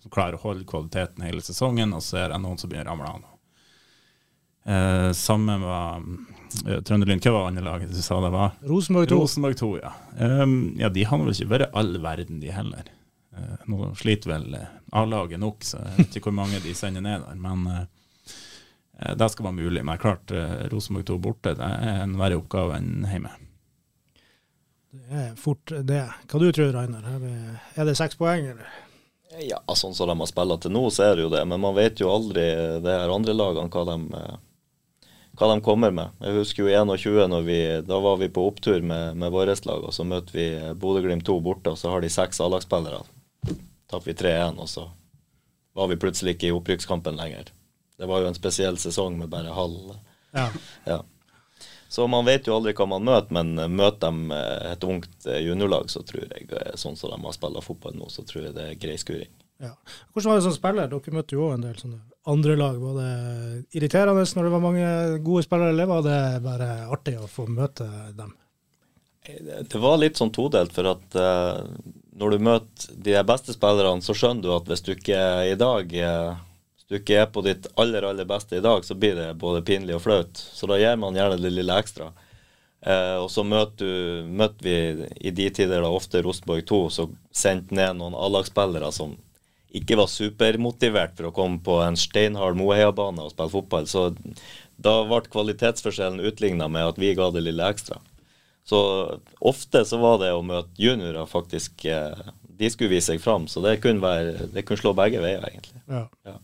som 0.01 0.13
klarer 0.13 0.39
å 0.39 0.45
holde 0.47 0.69
kvaliteten 0.69 1.27
hele 1.27 1.45
sesongen, 1.45 1.93
og 1.93 2.01
så 2.05 2.23
er 2.23 2.33
det 2.33 2.41
noen 2.41 2.57
som 2.61 2.73
begynner 2.73 2.89
å 2.89 2.97
ramle 2.97 3.11
av. 3.11 3.27
Eh, 4.71 5.11
samme 5.17 5.59
var 5.61 6.01
uh, 6.01 6.81
Trønderlyn. 6.85 7.21
Hva 7.21 7.35
var 7.37 7.51
andre 7.51 7.65
laget 7.65 7.93
du 7.93 8.01
sa 8.05 8.21
det 8.25 8.33
var? 8.33 8.57
Rosenborg 8.69 9.13
2. 9.13 9.21
Rosenborg 9.21 9.61
2 9.61 9.71
ja. 9.81 9.93
Um, 10.21 10.57
ja, 10.81 10.89
de 10.93 11.05
har 11.05 11.21
vel 11.21 11.33
ikke 11.33 11.53
vært 11.53 11.77
all 11.77 11.97
verden, 12.01 12.41
de 12.41 12.53
heller. 12.55 12.89
Eh, 13.37 13.67
nå 13.67 13.95
sliter 13.95 14.33
vel 14.33 14.55
eh, 14.55 14.67
A-laget 14.93 15.41
nok, 15.41 15.65
så 15.65 15.79
jeg 15.85 15.99
vet 15.99 16.19
ikke 16.19 16.31
hvor 16.31 16.41
mange 16.41 16.61
de 16.65 16.75
sender 16.75 17.05
ned 17.05 17.23
der. 17.23 17.39
Men 17.39 17.67
uh, 17.71 19.15
det 19.17 19.31
skal 19.33 19.47
være 19.47 19.59
mulig. 19.61 19.85
Men 19.87 20.01
klart, 20.03 20.33
Rosenborg 20.73 21.07
2 21.09 21.19
borte 21.23 21.55
det 21.59 21.71
er 21.71 22.03
en 22.03 22.19
verre 22.21 22.41
oppgave 22.41 22.81
enn 22.81 23.07
hjemme. 23.09 23.33
Det 24.91 25.23
er 25.23 25.35
fort 25.39 25.71
det. 25.87 26.03
Hva 26.27 26.43
du 26.43 26.51
tror 26.51 26.73
Rainer? 26.75 27.07
Er 27.79 27.87
det 27.87 27.95
seks 27.99 28.19
poeng, 28.19 28.51
eller? 28.51 28.71
Ja, 29.47 29.61
sånn 29.79 29.95
som 29.95 30.11
de 30.11 30.17
har 30.19 30.27
spilt 30.29 30.65
til 30.65 30.75
nå, 30.75 30.83
så 30.91 31.07
er 31.07 31.15
det 31.17 31.29
jo 31.29 31.31
det. 31.33 31.45
Men 31.47 31.63
man 31.63 31.77
vet 31.79 32.03
jo 32.03 32.11
aldri 32.11 32.43
det 32.83 32.97
her 32.99 33.15
andre 33.15 33.37
lagene 33.37 33.71
hva 33.71 33.85
de, 33.87 34.25
hva 35.39 35.51
de 35.53 35.63
kommer 35.65 35.95
med. 35.95 36.19
Jeg 36.19 36.41
husker 36.41 36.67
jo 36.67 36.75
21, 36.75 37.23
når 37.31 37.47
vi, 37.47 37.61
da 37.87 38.03
var 38.03 38.19
vi 38.19 38.29
på 38.35 38.49
opptur 38.51 38.83
med, 38.83 39.15
med 39.23 39.31
vårt 39.31 39.65
lag, 39.71 39.87
og 39.87 39.95
så 39.95 40.05
møtte 40.05 40.35
vi 40.35 40.51
Bodø-Glimt 40.83 41.25
2 41.31 41.39
borte, 41.47 41.71
og 41.71 41.79
så 41.79 41.95
har 41.95 42.03
de 42.03 42.11
seks 42.11 42.43
A-lagsspillere 42.43 43.05
tapte 43.91 44.11
vi 44.11 44.17
3-1, 44.19 44.59
og 44.61 44.69
så 44.71 44.89
var 45.77 45.89
vi 45.91 45.99
plutselig 46.01 46.37
ikke 46.37 46.51
i 46.51 46.55
opprykkskampen 46.55 47.19
lenger. 47.19 47.53
Det 48.01 48.09
var 48.09 48.23
jo 48.23 48.31
en 48.31 48.37
spesiell 48.39 48.79
sesong 48.81 49.19
med 49.21 49.31
bare 49.33 49.55
halv 49.55 49.95
ja. 50.33 50.47
ja. 50.87 51.01
Så 51.91 52.07
man 52.07 52.25
vet 52.25 52.47
jo 52.47 52.55
aldri 52.55 52.73
hva 52.79 52.87
man 52.87 53.03
møter, 53.03 53.35
men 53.35 53.75
møter 53.75 54.15
de 54.15 54.41
et 54.71 54.85
ungt 54.87 55.27
juniorlag, 55.27 55.91
så 55.91 56.05
tror 56.07 56.23
jeg, 56.23 56.47
sånn 56.79 56.95
som 56.97 57.11
de 57.11 57.19
har 57.25 57.35
spilt 57.35 57.65
fotball 57.67 57.97
nå, 57.99 58.07
så 58.15 58.23
tror 58.27 58.45
jeg 58.47 58.55
det 58.55 58.67
er 58.69 58.79
grei 58.79 58.95
skuring. 59.01 59.33
Ja. 59.61 59.75
Hvordan 60.13 60.31
var 60.31 60.39
det 60.39 60.45
som 60.47 60.55
spiller? 60.55 60.89
Dere 60.89 61.17
møtte 61.17 61.37
jo 61.37 61.51
en 61.53 61.65
del 61.65 61.75
sånne 61.77 61.99
andre 62.31 62.55
lag. 62.57 62.79
Var 62.81 62.95
det 63.01 63.11
irriterende 63.77 64.23
når 64.23 64.47
det 64.47 64.53
var 64.55 64.63
mange 64.65 64.93
gode 65.27 65.43
spillere, 65.45 65.75
eller 65.75 65.91
var 65.91 66.07
det 66.07 66.21
bare 66.47 66.69
artig 66.95 67.17
å 67.21 67.29
få 67.29 67.49
møte 67.51 67.89
dem? 68.17 68.33
Det 69.27 69.83
var 69.83 69.99
litt 70.01 70.17
sånn 70.17 70.33
todelt, 70.33 70.73
for 70.73 70.95
at 70.95 71.19
uh, 71.19 71.67
når 72.17 72.31
du 72.31 72.45
møter 72.45 72.95
de 73.07 73.19
beste 73.27 73.55
spillerne, 73.55 74.03
så 74.03 74.17
skjønner 74.17 74.43
du 74.43 74.55
at 74.55 74.71
hvis 74.71 74.83
du 74.87 74.95
ikke 74.95 75.21
i 75.51 75.59
dag 75.59 75.95
eh, 75.95 76.41
hvis 76.75 76.89
du 76.89 76.99
ikke 76.99 77.21
er 77.23 77.31
på 77.31 77.45
ditt 77.47 77.69
aller 77.81 78.07
aller 78.09 78.27
beste 78.29 78.59
i 78.59 78.65
dag, 78.65 78.83
så 78.85 78.97
blir 78.99 79.15
det 79.19 79.29
både 79.39 79.63
pinlig 79.67 79.95
og 79.99 80.05
flaut. 80.07 80.35
Så 80.35 80.67
da 80.71 80.79
gir 80.81 80.99
man 80.99 81.17
gjerne 81.19 81.39
det 81.39 81.53
lille 81.55 81.79
ekstra. 81.79 82.11
Eh, 82.81 83.17
og 83.21 83.29
så 83.31 83.45
møter, 83.47 84.25
møter 84.27 84.65
vi 84.65 85.09
i 85.21 85.35
de 85.37 85.49
tider 85.55 85.85
da 85.85 85.91
ofte 85.93 86.23
Rosenborg 86.25 86.65
2, 86.67 86.81
så 86.91 87.09
sendte 87.31 87.77
ned 87.77 88.01
noen 88.01 88.17
A-lagsspillere 88.19 88.91
som 88.97 89.15
ikke 89.77 90.01
var 90.01 90.11
supermotivert 90.11 91.15
for 91.15 91.29
å 91.29 91.35
komme 91.35 91.61
på 91.63 91.77
en 91.85 91.99
steinhard 91.99 92.59
Moheia-bane 92.59 93.23
og 93.23 93.35
spille 93.35 93.53
fotball. 93.53 93.87
Så 93.87 94.09
da 94.81 94.97
ble 95.07 95.23
kvalitetsforskjellen 95.31 96.25
utligna 96.27 96.67
med 96.73 96.89
at 96.89 96.99
vi 96.99 97.13
ga 97.15 97.29
det 97.31 97.45
lille 97.47 97.69
ekstra. 97.71 98.01
Så 98.69 98.79
ofte 99.41 99.85
så 99.89 99.99
var 100.03 100.21
det 100.23 100.31
å 100.37 100.45
møte 100.47 100.71
juniorer 100.79 101.27
faktisk 101.27 101.85
eh, 101.91 102.29
De 102.61 102.69
skulle 102.71 102.93
vise 102.93 103.09
seg 103.11 103.23
fram, 103.23 103.49
så 103.49 103.63
det 103.65 103.79
kunne, 103.83 104.03
være, 104.05 104.51
det 104.53 104.67
kunne 104.69 104.83
slå 104.83 104.93
begge 104.95 105.23
veier, 105.25 105.43
egentlig. 105.49 105.81
Ja. 105.89 106.05
Ja. 106.29 106.37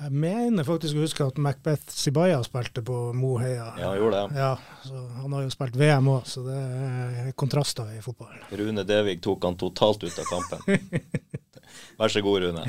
Jeg 0.00 0.14
mener 0.16 0.64
faktisk 0.64 0.96
å 0.96 1.02
huske 1.04 1.24
at 1.28 1.36
Macbeth 1.42 1.92
Sibaya 1.92 2.38
spilte 2.44 2.80
på 2.84 2.94
Mo 3.12 3.34
Heia. 3.40 3.66
Ja, 3.76 3.90
han 3.90 3.98
gjorde 3.98 4.22
det. 4.22 4.40
Ja, 4.40 4.52
så 4.86 5.02
Han 5.18 5.34
har 5.36 5.42
jo 5.44 5.50
spilt 5.52 5.76
VM 5.76 6.08
òg, 6.08 6.22
så 6.28 6.44
det 6.46 6.56
er 6.56 7.34
kontraster 7.36 7.90
i 7.92 8.00
fotballen. 8.04 8.40
Rune 8.56 8.84
Devig 8.88 9.18
tok 9.24 9.44
han 9.44 9.58
totalt 9.60 10.06
ut 10.06 10.22
av 10.22 10.30
kampen. 10.30 10.88
Vær 12.00 12.08
så 12.12 12.22
god, 12.24 12.46
Rune. 12.46 12.64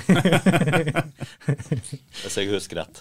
Hvis 2.19 2.35
jeg 2.35 2.51
husker 2.51 2.81
rett. 2.81 2.99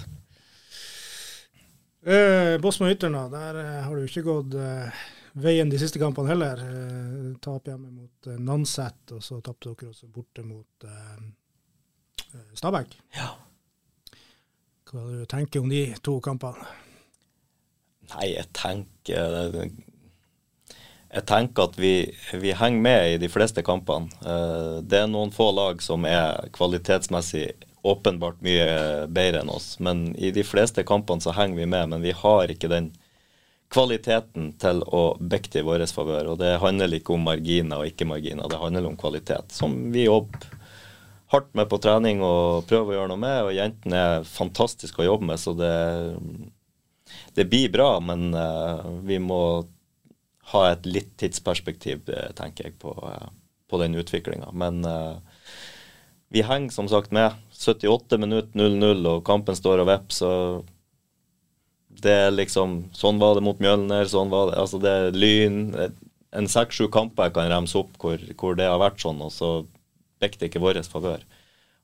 Eh, 2.03 2.59
Bosma 2.61 2.91
Ytterna, 2.91 3.29
der 3.29 3.59
eh, 3.61 3.83
har 3.85 3.97
du 3.97 4.07
ikke 4.07 4.23
gått 4.25 4.55
eh, 4.57 5.01
veien 5.37 5.69
de 5.69 5.77
siste 5.81 6.01
kampene 6.01 6.33
heller. 6.33 6.63
Eh, 6.65 7.27
tap 7.45 7.69
hjemme 7.69 7.91
mot 7.93 8.31
eh, 8.31 8.39
Nanset, 8.41 9.13
og 9.13 9.21
så 9.25 9.43
tapte 9.45 9.75
dere 9.75 9.91
også 9.93 10.09
borte 10.09 10.45
mot 10.47 10.89
eh, 10.89 11.19
eh, 12.33 12.47
Stabæk. 12.57 12.97
Ja. 13.19 13.35
Hva 14.89 15.05
du 15.11 15.27
tenker 15.29 15.61
om 15.61 15.69
de 15.71 15.85
to 16.01 16.17
kampene? 16.25 16.65
Nei, 18.15 18.33
jeg 18.33 18.49
tenker 18.57 19.53
Jeg 21.11 21.23
tenker 21.29 21.69
at 21.69 21.77
vi, 21.79 21.93
vi 22.43 22.57
henger 22.57 22.83
med 22.83 23.13
i 23.13 23.21
de 23.23 23.29
fleste 23.31 23.63
kampene. 23.67 24.11
Det 24.83 24.99
er 24.99 25.07
noen 25.11 25.31
få 25.35 25.51
lag 25.55 25.83
som 25.83 26.07
er 26.09 26.49
kvalitetsmessig 26.55 27.53
åpenbart 27.83 28.41
mye 28.45 29.07
bedre 29.09 29.45
enn 29.45 29.53
oss. 29.53 29.75
Men 29.81 30.11
i 30.17 30.33
de 30.35 30.45
fleste 30.45 30.85
kampene 30.87 31.25
så 31.25 31.35
henger 31.37 31.63
vi 31.63 31.69
med, 31.71 31.93
men 31.93 32.05
vi 32.05 32.13
har 32.17 32.53
ikke 32.53 32.71
den 32.73 32.91
kvaliteten 33.71 34.53
til 34.61 34.83
å 34.83 35.03
bekte 35.21 35.61
til 35.61 35.69
vår 35.69 35.87
favør. 35.95 36.33
Og 36.33 36.41
det 36.43 36.59
handler 36.63 36.97
ikke 36.99 37.15
om 37.15 37.29
marginer 37.29 37.83
og 37.83 37.91
ikke 37.93 38.09
marginer, 38.09 38.51
det 38.51 38.61
handler 38.61 38.89
om 38.91 38.99
kvalitet. 39.01 39.55
Som 39.55 39.79
vi 39.95 40.09
jobber 40.09 40.51
hardt 41.31 41.53
med 41.55 41.69
på 41.71 41.79
trening 41.79 42.25
og 42.27 42.67
prøver 42.69 42.93
å 42.93 42.97
gjøre 42.99 43.11
noe 43.13 43.23
med. 43.23 43.43
Og 43.47 43.57
jentene 43.57 44.07
er 44.15 44.29
fantastiske 44.29 45.03
å 45.03 45.13
jobbe 45.13 45.29
med, 45.31 45.41
så 45.41 45.55
det, 45.55 45.75
det 47.39 47.47
blir 47.51 47.71
bra. 47.73 47.93
Men 48.03 48.33
eh, 48.35 48.89
vi 49.07 49.21
må 49.23 49.43
ha 50.51 50.65
et 50.73 50.89
litt 50.89 51.15
tidsperspektiv, 51.23 52.09
eh, 52.11 52.33
tenker 52.39 52.69
jeg, 52.69 52.79
på, 52.83 52.97
eh, 53.07 53.29
på 53.71 53.79
den 53.83 53.95
utviklinga. 54.01 54.51
Men 54.53 54.83
eh, 54.85 55.30
vi 56.31 56.43
henger 56.47 56.71
som 56.75 56.89
sagt 56.89 57.11
med. 57.13 57.35
78 57.61 58.19
minutter 58.23 58.59
0-0, 58.59 59.07
og 59.11 59.25
kampen 59.27 59.57
står 59.59 59.83
og 59.83 59.91
vipper, 59.91 60.15
så 60.15 60.31
det 62.01 62.13
er 62.15 62.31
liksom 62.33 62.77
Sånn 62.97 63.19
var 63.21 63.35
det 63.37 63.43
mot 63.45 63.59
Mjølner, 63.61 64.07
sånn 64.09 64.31
var 64.31 64.53
det 64.53 64.61
Altså, 64.63 64.79
det 64.81 64.91
er 64.95 65.17
Lyn 65.17 65.59
En 66.31 66.47
seks-sju 66.49 66.87
kamper 66.95 67.27
jeg 67.27 67.35
kan 67.37 67.51
remse 67.51 67.77
opp 67.77 67.99
hvor, 68.01 68.23
hvor 68.39 68.55
det 68.57 68.69
har 68.71 68.79
vært 68.81 69.03
sånn, 69.03 69.19
og 69.21 69.33
så 69.35 69.51
bikker 70.23 70.39
det 70.41 70.51
ikke 70.51 70.63
vår 70.63 70.79
favør. 70.87 71.25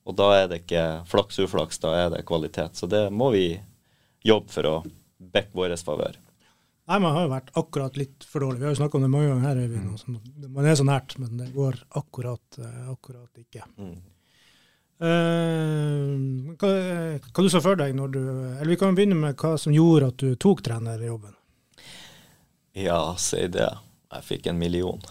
Og 0.06 0.14
da 0.14 0.28
er 0.38 0.46
det 0.50 0.60
ikke 0.62 0.84
flaks-uflaks, 1.10 1.80
da 1.82 1.94
er 1.98 2.12
det 2.14 2.22
kvalitet. 2.28 2.78
Så 2.78 2.86
det 2.86 3.08
må 3.10 3.32
vi 3.34 3.58
jobbe 4.26 4.52
for 4.52 4.68
å 4.70 4.74
bikke 5.18 5.56
vår 5.56 5.74
favør. 5.80 6.20
Nei, 6.86 6.98
Man 7.02 7.16
har 7.16 7.24
jo 7.24 7.32
vært 7.32 7.50
akkurat 7.58 7.96
litt 7.98 8.26
for 8.28 8.44
dårlig. 8.44 8.60
Vi 8.60 8.68
har 8.68 8.76
jo 8.76 8.80
snakka 8.84 9.00
om 9.00 9.06
det 9.06 9.10
mange 9.10 9.32
ganger 9.32 9.48
her. 9.48 9.62
Øyvind, 9.64 9.96
sånn. 9.98 10.20
Man 10.46 10.68
er 10.68 10.76
så 10.78 10.86
nært, 10.86 11.16
men 11.18 11.40
det 11.40 11.48
går 11.56 11.80
akkurat, 11.98 12.60
eh, 12.60 12.84
akkurat 12.92 13.42
ikke. 13.42 13.66
Mm. 13.80 13.96
Eh, 14.96 16.12
hva, 16.56 16.68
hva 17.20 17.42
du 17.44 17.50
så 17.52 17.60
for 17.60 17.76
deg 17.76 17.92
når 17.92 18.12
du 18.14 18.20
Eller 18.22 18.70
vi 18.70 18.78
kan 18.80 18.94
begynne 18.96 19.18
med 19.18 19.36
hva 19.36 19.50
som 19.60 19.74
gjorde 19.74 20.08
at 20.08 20.22
du 20.22 20.30
tok 20.40 20.62
trenerjobben. 20.64 21.34
Ja, 22.76 23.00
si 23.20 23.42
det. 23.52 23.68
Jeg 24.16 24.24
fikk 24.24 24.46
en 24.48 24.58
million. 24.60 25.00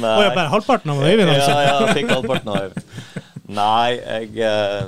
Nei. 0.00 0.14
Oh, 0.14 0.22
jeg 0.22 0.34
bare 0.36 0.48
halvparten 0.52 0.92
av 0.92 1.00
Øyvind, 1.02 1.28
altså? 1.28 1.50
Ja, 1.50 1.62
ja, 1.66 1.78
jeg 1.82 1.96
fikk 1.98 2.12
halvparten 2.14 2.52
av 2.52 2.56
Øyvind. 2.68 2.84
Nei, 3.50 3.90
jeg, 3.98 4.28
eh, 4.46 4.84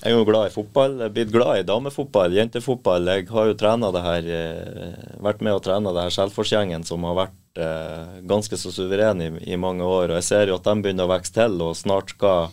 jeg 0.00 0.14
er 0.14 0.16
jo 0.16 0.24
glad 0.24 0.48
i 0.48 0.54
fotball. 0.54 0.94
Jeg 0.96 1.10
er 1.10 1.12
blitt 1.12 1.32
glad 1.34 1.58
i 1.60 1.64
damefotball, 1.68 2.32
jentefotball. 2.32 3.08
Jeg 3.12 3.26
har 3.28 3.50
jo 3.50 3.56
det 3.92 4.02
her, 4.06 4.28
eh, 4.32 5.16
vært 5.20 5.42
med 5.44 5.52
og 5.52 5.62
trene 5.62 5.92
det 5.92 6.06
her 6.06 6.14
Selforsgjengen 6.14 6.86
som 6.88 7.04
har 7.04 7.18
vært 7.18 7.60
eh, 7.60 8.22
ganske 8.24 8.56
så 8.56 8.72
suveren 8.72 9.20
i, 9.20 9.28
i 9.52 9.56
mange 9.56 9.84
år. 9.84 10.08
Og 10.08 10.16
jeg 10.16 10.24
ser 10.24 10.48
jo 10.48 10.56
at 10.56 10.64
de 10.64 10.80
begynner 10.80 11.04
å 11.04 11.12
vokse 11.12 11.34
til 11.36 11.60
og 11.60 11.76
snart 11.76 12.14
skal 12.14 12.48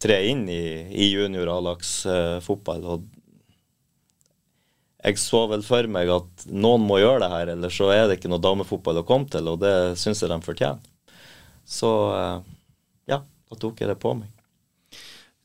tre 0.00 0.18
inn 0.28 0.44
i, 0.52 0.84
i 0.92 1.08
junior 1.14 1.48
A-lagsfotball. 1.56 2.84
Eh, 2.84 3.00
jeg 5.00 5.16
så 5.16 5.46
vel 5.48 5.62
for 5.64 5.88
meg 5.88 6.12
at 6.12 6.44
noen 6.52 6.84
må 6.84 6.98
gjøre 7.00 7.22
det 7.24 7.30
her, 7.32 7.54
eller 7.54 7.72
så 7.72 7.88
er 7.94 8.04
det 8.04 8.18
ikke 8.18 8.28
noe 8.32 8.44
damefotball 8.44 9.00
å 9.00 9.06
komme 9.08 9.32
til, 9.32 9.48
og 9.48 9.62
det 9.62 9.96
syns 9.96 10.20
jeg 10.20 10.28
de 10.28 10.36
fortjener. 10.44 10.84
Så 11.64 11.94
eh, 12.18 12.52
ja, 13.14 13.22
da 13.24 13.60
tok 13.64 13.80
jeg 13.80 13.88
det 13.88 13.96
på 14.02 14.12
meg. 14.18 14.28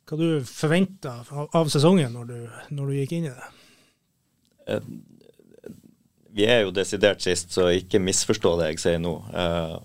Hva 0.05 0.17
du 0.19 0.27
forventa 0.45 1.15
av, 1.33 1.69
sesongen 1.73 2.13
når 2.13 2.25
du, 2.29 2.37
når 2.77 2.87
du 2.91 2.97
gikk 2.99 3.15
inn 3.17 3.27
i 3.29 3.33
det? 3.33 3.47
Eh, 4.67 4.81
Vi 6.35 6.43
er 6.51 6.65
jo 6.65 6.71
desidert 6.75 7.21
sist, 7.23 7.53
så 7.55 7.69
ikke 7.71 8.01
misforstå 8.03 8.57
det 8.59 8.65
jeg 8.73 8.79
sier 8.83 8.99
nå. 9.01 9.15
Eh, 9.33 9.77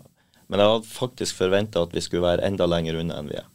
Men 0.51 0.59
jeg 0.65 0.67
hadde 0.73 0.91
faktisk 0.91 1.37
forventa 1.39 1.83
at 1.87 1.93
vi 1.95 2.01
skulle 2.03 2.27
være 2.27 2.43
enda 2.49 2.67
lenger 2.67 2.97
unna 2.99 3.21
enn 3.21 3.29
vi 3.31 3.37
er. 3.39 3.47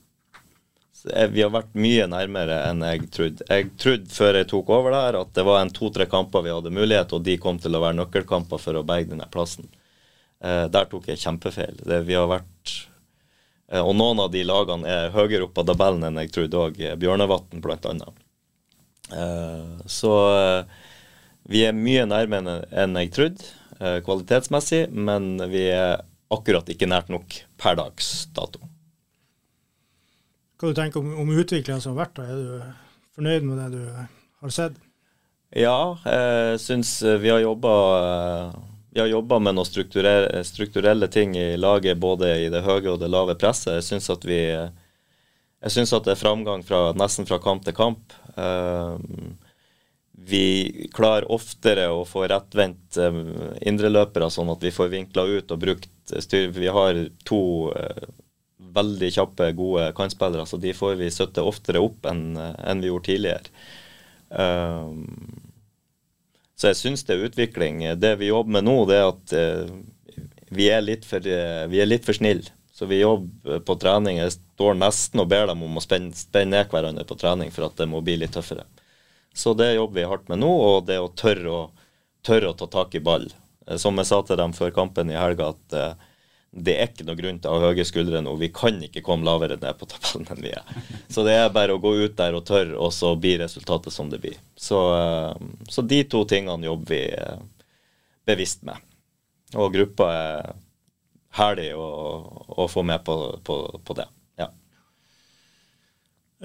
Vi 1.29 1.41
har 1.43 1.51
vært 1.53 1.75
mye 1.77 2.05
nærmere 2.09 2.55
enn 2.69 2.79
jeg 2.81 3.09
trodde. 3.13 3.45
Jeg 3.51 3.67
trodde 3.77 4.09
før 4.15 4.39
jeg 4.39 4.47
tok 4.49 4.69
over 4.73 4.95
der 4.95 5.17
at 5.19 5.33
det 5.37 5.43
var 5.45 5.59
en 5.61 5.69
to-tre 5.75 6.07
kamper 6.09 6.41
vi 6.47 6.53
hadde 6.55 6.71
mulighet, 6.73 7.11
og 7.13 7.21
de 7.27 7.35
kom 7.37 7.59
til 7.61 7.75
å 7.77 7.81
være 7.83 7.99
nøkkelkamper 7.99 8.57
for 8.63 8.79
å 8.79 8.85
berge 8.87 9.11
denne 9.11 9.27
plassen. 9.29 9.67
Eh, 10.41 10.65
Der 10.71 10.85
tok 10.89 11.05
jeg 11.11 11.19
kjempefeil. 11.21 11.83
Vi 12.07 12.15
har 12.17 12.31
vært 12.31 12.73
eh, 12.73 12.94
Og 13.73 13.95
noen 13.97 14.19
av 14.21 14.29
de 14.29 14.43
lagene 14.45 14.85
er 14.85 15.13
høyere 15.15 15.47
oppe 15.47 15.57
på 15.57 15.65
tabellen 15.65 16.05
enn 16.05 16.19
jeg 16.21 16.33
trodde 16.35 16.59
òg. 16.67 16.75
Bjørnevatn 17.01 17.63
bl.a. 17.63 18.11
Eh, 19.13 19.85
Så 19.89 20.11
eh, 20.37 20.83
vi 21.49 21.63
er 21.65 21.77
mye 21.77 22.05
nærmere 22.09 22.59
enn 22.73 22.97
jeg 23.01 23.11
trodde, 23.15 23.49
eh, 23.79 23.99
kvalitetsmessig, 24.05 24.87
men 24.93 25.37
vi 25.49 25.67
er 25.73 26.05
akkurat 26.33 26.69
ikke 26.69 26.89
nært 26.89 27.09
nok 27.13 27.39
per 27.61 27.77
dags 27.77 28.27
dato. 28.37 28.61
Hva 30.61 30.71
du 30.71 30.77
tenker 30.77 31.01
om, 31.01 31.11
om 31.21 31.33
utviklingen 31.35 31.81
som 31.83 31.95
har 31.95 32.05
vært? 32.05 32.21
Er 32.21 32.37
du 32.37 33.17
fornøyd 33.17 33.45
med 33.49 33.59
det 33.61 33.67
du 33.75 33.83
har 33.93 34.53
sett? 34.53 34.77
Ja, 35.55 35.95
jeg 36.05 36.61
syns 36.63 36.97
vi 37.21 37.29
har 37.31 37.41
jobba 37.43 37.73
vi 38.95 39.01
har 39.03 39.09
jobba 39.11 39.41
med 39.43 39.57
noen 39.57 39.67
strukturelle, 40.47 41.07
ting 41.11 41.33
i 41.35 41.57
laget, 41.59 41.97
både 41.99 42.29
i 42.45 42.49
det 42.49 42.61
høye 42.63 42.93
og 42.93 43.01
det 43.01 43.09
lave 43.11 43.33
presset. 43.35 43.73
Jeg 43.75 43.83
syns 43.89 44.07
at 44.13 44.23
vi 44.23 44.39
jeg 44.45 45.73
synes 45.73 45.91
at 45.97 46.05
det 46.05 46.13
er 46.13 46.21
framgang 46.21 46.61
fra, 46.63 46.93
nesten 46.95 47.27
fra 47.27 47.41
kamp 47.43 47.65
til 47.65 47.75
kamp. 47.75 48.13
Eh, 48.39 48.95
vi 50.29 50.45
klarer 50.95 51.27
oftere 51.27 51.89
å 51.91 52.05
få 52.07 52.23
rettvendt 52.31 52.95
uh, 52.95 53.17
indreløpere, 53.67 54.29
sånn 54.31 54.53
at 54.53 54.63
vi 54.63 54.71
får 54.71 54.93
vinkla 54.93 55.25
ut 55.27 55.51
og 55.51 55.59
brukt 55.59 56.13
styr. 56.23 56.53
Vi 56.55 56.71
har 56.71 57.01
to 57.27 57.41
eh, 57.75 58.07
veldig 58.79 59.09
kjappe, 59.17 59.49
gode 59.59 59.89
kantspillere, 59.97 60.47
så 60.47 60.55
de 60.61 60.71
får 60.73 60.95
vi 61.01 61.11
støtte 61.11 61.43
oftere 61.43 61.83
opp 61.83 62.07
enn 62.07 62.31
vi 62.79 62.93
gjorde 62.93 63.09
tidligere. 63.11 63.51
Så 66.55 66.71
jeg 66.71 66.79
syns 66.79 67.03
det 67.03 67.15
er 67.15 67.25
utvikling. 67.27 67.81
Det 67.99 68.13
vi 68.21 68.31
jobber 68.31 68.57
med 68.57 68.67
nå, 68.67 68.75
det 68.89 68.99
er 68.99 69.09
at 69.09 69.33
eh, 69.35 69.73
vi 70.55 70.69
er 70.71 70.85
litt 70.85 71.07
for, 71.07 71.19
for 71.21 72.17
snille. 72.19 72.53
Så 72.75 72.85
vi 72.85 72.99
jobber 72.99 73.61
på 73.63 73.75
trening. 73.79 74.17
Jeg 74.19 74.33
står 74.35 74.75
nesten 74.75 75.21
og 75.23 75.29
ber 75.31 75.47
dem 75.47 75.61
om 75.63 75.77
å 75.79 75.83
spenne, 75.83 76.11
spenne 76.15 76.57
ned 76.57 76.71
hverandre 76.71 77.05
på 77.07 77.15
trening 77.19 77.51
for 77.55 77.69
at 77.69 77.77
det 77.79 77.87
må 77.87 78.01
bli 78.03 78.17
litt 78.19 78.35
tøffere. 78.35 78.65
Så 79.35 79.53
det 79.55 79.73
jobber 79.73 79.99
vi 79.99 80.09
hardt 80.09 80.27
med 80.31 80.41
nå, 80.43 80.49
og 80.49 80.85
det 80.87 80.97
å 80.99 81.11
tørre 81.11 81.51
å, 81.51 81.61
tørre 82.23 82.51
å 82.51 82.57
ta 82.59 82.67
tak 82.71 82.95
i 82.95 83.03
ball. 83.03 83.29
Eh, 83.67 83.79
Som 83.79 83.99
jeg 83.99 84.09
sa 84.11 84.21
til 84.23 84.39
dem 84.39 84.55
før 84.55 84.75
kampen 84.75 85.11
i 85.11 85.19
helga, 85.19 85.53
at 85.55 85.75
uh, 85.75 86.11
det 86.55 86.75
er 86.79 86.87
ikke 86.87 87.03
noe 87.03 87.19
grunn 87.19 87.39
til 87.43 87.51
å 87.51 87.59
ha 87.59 87.69
høye 87.73 87.83
skuldre 87.87 88.21
nå. 88.23 88.31
Vi 88.39 88.47
kan 88.55 88.77
ikke 88.85 89.03
komme 89.03 89.27
lavere 89.27 89.57
ned 89.59 89.75
på 89.75 89.87
tabellen 89.91 90.29
enn 90.31 90.43
vi 90.43 90.53
er. 90.55 90.77
Så 91.11 91.25
det 91.27 91.35
er 91.35 91.51
bare 91.53 91.75
å 91.75 91.81
gå 91.83 91.91
ut 91.99 92.15
der 92.15 92.37
og 92.37 92.45
tørre, 92.47 92.77
og 92.79 92.93
så 92.95 93.11
blir 93.19 93.41
resultatet 93.43 93.91
som 93.91 94.07
det 94.11 94.21
blir. 94.23 94.37
Så, 94.55 94.79
uh, 94.95 95.35
så 95.67 95.83
de 95.83 95.99
to 96.07 96.23
tingene 96.29 96.69
jobber 96.69 96.93
vi 96.95 97.01
uh, 97.11 97.73
bevisst 98.27 98.63
med. 98.67 98.79
Og 99.59 99.73
gruppa 99.75 100.07
er 100.15 100.55
herlig 101.35 101.73
å, 101.75 101.89
å 102.55 102.67
få 102.71 102.85
med 102.87 103.03
på, 103.03 103.17
på, 103.43 103.59
på 103.83 103.97
det. 103.99 104.07
Ja. 104.39 104.49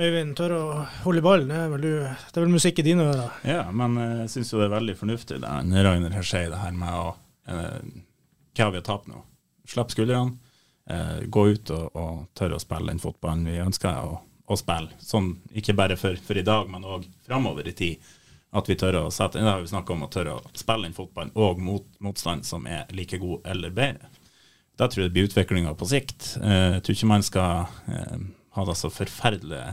Øyvind, 0.01 0.35
tør 0.39 0.57
å 0.57 0.63
holde 1.05 1.23
i 1.23 1.27
ballen, 1.27 1.55
det 1.55 1.63
er 1.63 1.73
vel, 1.73 1.87
du, 1.87 1.97
det 2.03 2.35
er 2.35 2.47
vel 2.49 2.55
musikk 2.59 2.83
i 2.83 2.89
dine 2.91 3.07
ører? 3.13 3.41
Ja, 3.47 3.63
men 3.71 3.99
eh, 4.01 4.21
jeg 4.25 4.35
syns 4.35 4.53
jo 4.53 4.61
det 4.61 4.69
er 4.69 4.77
veldig 4.77 4.99
fornuftig 4.99 5.41
det 5.43 5.87
Ragnar 5.87 6.19
her 6.19 6.27
sier, 6.27 6.51
det 6.51 6.63
her 6.63 6.75
med 6.77 6.99
å 6.99 7.11
eh, 7.51 7.91
Hva 8.51 8.67
har 8.67 8.75
vi 8.75 8.83
har 8.83 8.87
tape 8.91 9.13
nå? 9.13 9.23
Slipp 9.69 9.93
skuldrene, 9.93 10.39
eh, 10.91 11.21
gå 11.27 11.47
ut 11.49 11.73
og, 11.75 11.97
og 11.97 12.23
tørre 12.39 12.57
å 12.57 12.63
spille 12.63 12.93
den 12.93 13.03
fotballen 13.03 13.45
vi 13.49 13.59
ønsker, 13.63 14.01
å, 14.07 14.21
å 14.47 14.59
spille. 14.59 14.97
Sånn, 15.03 15.35
ikke 15.57 15.77
bare 15.79 15.99
for, 16.01 16.17
for 16.25 16.39
i 16.39 16.47
dag, 16.47 16.71
men 16.71 16.87
òg 16.87 17.07
framover 17.27 17.69
i 17.69 17.77
tid. 17.77 18.09
At 18.51 18.67
vi 18.67 18.75
tør 18.75 19.05
å 19.05 19.11
sette, 19.15 19.39
Da 19.39 19.53
har 19.55 19.61
vi 19.63 19.71
snakka 19.71 19.95
om 19.95 20.09
å 20.09 20.11
tørre 20.11 20.41
å 20.41 20.57
spille 20.59 20.89
inn 20.89 20.97
fotballen 20.97 21.31
og 21.39 21.61
mot 21.63 21.87
motstand 22.03 22.43
som 22.47 22.67
er 22.67 22.89
like 22.91 23.21
god 23.23 23.47
eller 23.47 23.71
bedre. 23.71 24.11
Da 24.75 24.89
tror 24.89 25.05
jeg 25.05 25.11
det 25.11 25.15
blir 25.15 25.29
utviklinga 25.29 25.77
på 25.79 25.87
sikt. 25.87 26.33
Eh, 26.43 26.77
jeg 26.77 26.83
tror 26.83 26.97
ikke 26.97 27.13
man 27.13 27.27
skal 27.27 27.69
eh, 27.93 28.21
ha 28.57 28.67
det 28.67 28.77
så 28.81 28.91
forferdelig 28.91 29.65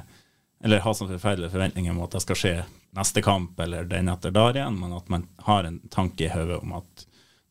eller 0.64 0.80
ha 0.80 0.94
så 0.94 1.08
forferdelige 1.08 1.54
forventninger 1.54 1.92
om 1.92 2.02
at 2.06 2.16
det 2.16 2.24
skal 2.24 2.40
skje 2.40 2.54
neste 2.98 3.22
kamp 3.22 3.60
eller 3.62 3.86
den 3.90 4.10
etter 4.10 4.34
der 4.34 4.58
igjen, 4.58 4.80
men 4.82 4.96
at 4.98 5.10
man 5.14 5.28
har 5.46 5.68
en 5.68 5.80
tanke 5.94 6.26
i 6.26 6.32
hodet 6.34 6.58
om 6.64 6.74
at 6.80 7.07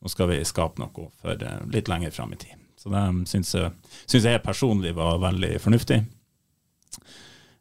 nå 0.06 0.12
skal 0.12 0.30
vi 0.30 0.44
skape 0.46 0.78
noe 0.78 1.08
for 1.18 1.42
uh, 1.42 1.58
litt 1.74 1.90
lenger 1.90 2.14
fram 2.14 2.34
i 2.36 2.38
tid. 2.38 2.62
Så 2.78 2.92
det 2.92 3.02
syns 3.26 3.54
jeg, 3.56 3.72
synes 4.06 4.28
jeg 4.30 4.44
personlig 4.44 4.92
var 4.94 5.18
veldig 5.18 5.56
fornuftig. 5.58 6.04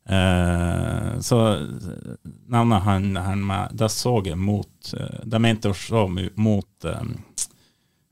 Eh, 0.06 1.20
så 1.26 1.38
nevner 2.54 2.84
han, 2.86 3.16
han 3.18 3.40
med 3.42 3.72
Det 3.74 3.88
så 3.90 4.12
jeg 4.22 4.38
mot 4.38 4.92
uh, 4.94 5.24
De 5.26 5.40
mente 5.42 5.72
å 5.72 5.74
se 5.74 6.04
mot 6.38 6.86
um, 6.86 7.16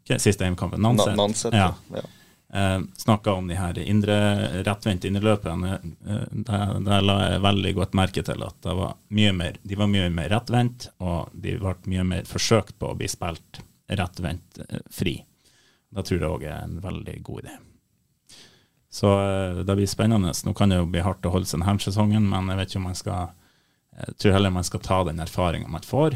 siste 0.10 0.41
hjemmekampen, 0.48 0.82
Nanset. 0.82 1.13
Nanset 1.19 1.54
ja. 1.54 1.69
ja. 1.93 2.02
Eh, 2.54 2.82
Snakka 2.98 3.34
om 3.34 3.48
de 3.48 3.56
her 3.56 3.80
indre 3.80 4.15
rettvendte 4.63 5.08
innerløperne. 5.08 5.74
Eh, 6.08 6.26
der, 6.32 6.74
der 6.86 7.02
la 7.02 7.15
jeg 7.32 7.41
veldig 7.41 7.74
godt 7.80 7.98
merke 7.98 8.24
til 8.26 8.43
at 8.46 8.67
var 8.67 8.98
mer, 9.10 9.58
de 9.62 9.78
var 9.80 9.89
mye 9.89 10.10
mer 10.13 10.30
rettvendt, 10.34 10.91
og 11.02 11.34
de 11.34 11.56
ble 11.58 11.74
mye 11.89 12.06
mer 12.12 12.30
forsøkt 12.30 12.78
på 12.78 12.91
å 12.91 12.98
bli 13.00 13.10
spilt 13.10 13.63
rettvendt 13.99 14.60
eh, 14.65 14.82
fri. 14.91 15.17
Da 15.93 16.03
tror 16.06 16.19
jeg 16.19 16.29
òg 16.29 16.43
er 16.47 16.63
en 16.63 16.79
veldig 16.84 17.19
god 17.23 17.45
idé. 17.45 17.56
Så 18.93 19.13
eh, 19.19 19.62
det 19.65 19.77
blir 19.77 19.89
spennende. 19.89 20.34
Nå 20.45 20.53
kan 20.58 20.73
det 20.73 20.82
jo 20.82 20.89
bli 20.89 21.06
hardt 21.06 21.25
å 21.25 21.34
holde 21.34 21.49
seg 21.49 21.62
denne 21.63 21.79
sesongen, 21.82 22.27
men 22.29 22.51
jeg 22.51 22.62
vet 22.62 22.73
ikke 22.73 22.84
om 22.84 22.91
man 22.91 22.99
skal 22.99 23.34
jeg 23.93 24.15
tror 24.17 24.34
heller 24.34 24.53
man 24.53 24.65
skal 24.65 24.82
ta 24.82 25.03
den 25.06 25.21
erfaringa 25.21 25.69
man 25.69 25.86
får, 25.86 26.15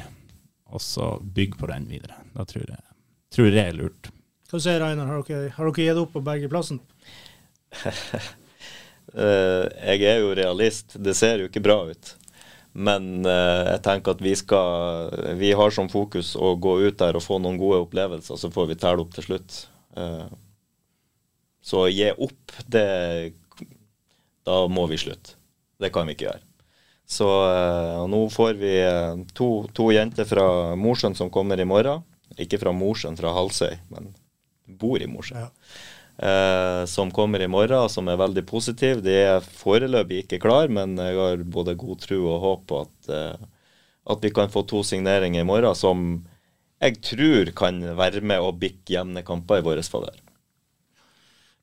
og 0.74 0.82
så 0.82 1.12
bygge 1.22 1.60
på 1.60 1.70
den 1.70 1.86
videre. 1.90 2.18
Da 2.34 2.46
tror 2.50 2.66
jeg, 2.66 2.84
tror 3.34 3.52
jeg 3.52 3.64
er 3.64 3.78
lurt. 3.78 4.10
Hva 4.50 4.62
sier 4.64 4.84
Einar, 4.84 5.12
har 5.12 5.26
dere, 5.28 5.52
har 5.54 5.70
dere 5.70 5.86
gitt 5.86 6.02
opp 6.02 6.14
på 6.16 6.24
begge 6.26 6.50
plassen? 6.52 6.80
jeg 9.14 10.08
er 10.08 10.24
jo 10.24 10.34
realist. 10.40 10.98
Det 11.04 11.14
ser 11.18 11.44
jo 11.44 11.52
ikke 11.52 11.64
bra 11.64 11.82
ut. 11.92 12.14
Men 12.78 13.26
uh, 13.26 13.74
jeg 13.74 13.82
tenker 13.86 14.14
at 14.14 14.22
vi 14.22 14.36
skal 14.38 15.10
Vi 15.40 15.50
har 15.58 15.74
som 15.74 15.90
fokus 15.90 16.36
å 16.38 16.54
gå 16.62 16.76
ut 16.86 17.00
der 17.00 17.18
og 17.18 17.26
få 17.26 17.40
noen 17.42 17.58
gode 17.58 17.82
opplevelser, 17.88 18.38
så 18.38 18.52
får 18.54 18.70
vi 18.72 18.78
telle 18.78 19.02
opp 19.02 19.16
til 19.16 19.26
slutt. 19.26 19.64
Uh, 19.98 20.30
så 21.66 21.88
å 21.88 21.90
gi 21.92 22.12
opp, 22.14 22.54
det 22.70 22.86
Da 24.48 24.62
må 24.72 24.86
vi 24.92 25.02
slutte. 25.02 25.36
Det 25.78 25.92
kan 25.94 26.08
vi 26.08 26.16
ikke 26.16 26.30
gjøre. 26.30 26.46
Så 27.08 27.26
uh, 27.26 28.06
nå 28.10 28.22
får 28.34 28.58
vi 28.60 28.72
uh, 28.84 29.20
to, 29.38 29.66
to, 29.76 29.90
jenter 29.96 30.28
fra 30.28 30.76
Mosjøen 30.76 31.16
som 31.16 31.32
kommer 31.34 31.60
i 31.60 31.68
morgen. 31.68 32.04
Ikke 32.38 32.60
fra 32.62 32.74
Mosjøen, 32.76 33.18
fra 33.18 33.32
Halsøy, 33.34 33.78
men 33.94 34.12
bor 34.68 35.02
i 35.02 35.08
Mosjøen. 35.10 35.48
Ja. 35.48 35.96
Uh, 36.18 36.82
som 36.90 37.12
kommer 37.14 37.44
i 37.46 37.50
morgen, 37.52 37.90
som 37.94 38.08
er 38.10 38.18
veldig 38.18 38.42
positiv. 38.50 39.04
De 39.06 39.14
er 39.14 39.52
foreløpig 39.60 40.24
ikke 40.24 40.40
klar, 40.42 40.72
men 40.74 40.96
jeg 40.98 41.20
har 41.20 41.44
både 41.46 41.78
god 41.78 42.02
tro 42.02 42.24
og 42.26 42.40
håp 42.42 42.64
på 42.72 42.80
at, 42.88 43.12
at 44.10 44.26
vi 44.26 44.32
kan 44.34 44.50
få 44.50 44.66
to 44.66 44.82
signeringer 44.88 45.46
i 45.46 45.48
morgen 45.48 45.78
som 45.78 46.08
jeg 46.82 47.02
tror 47.02 47.52
kan 47.58 47.82
være 47.98 48.22
med 48.26 48.42
å 48.42 48.54
bikke 48.54 48.94
jevne 48.98 49.24
kamper 49.26 49.62
i 49.62 49.66
vår 49.66 49.82
favør. 49.86 50.18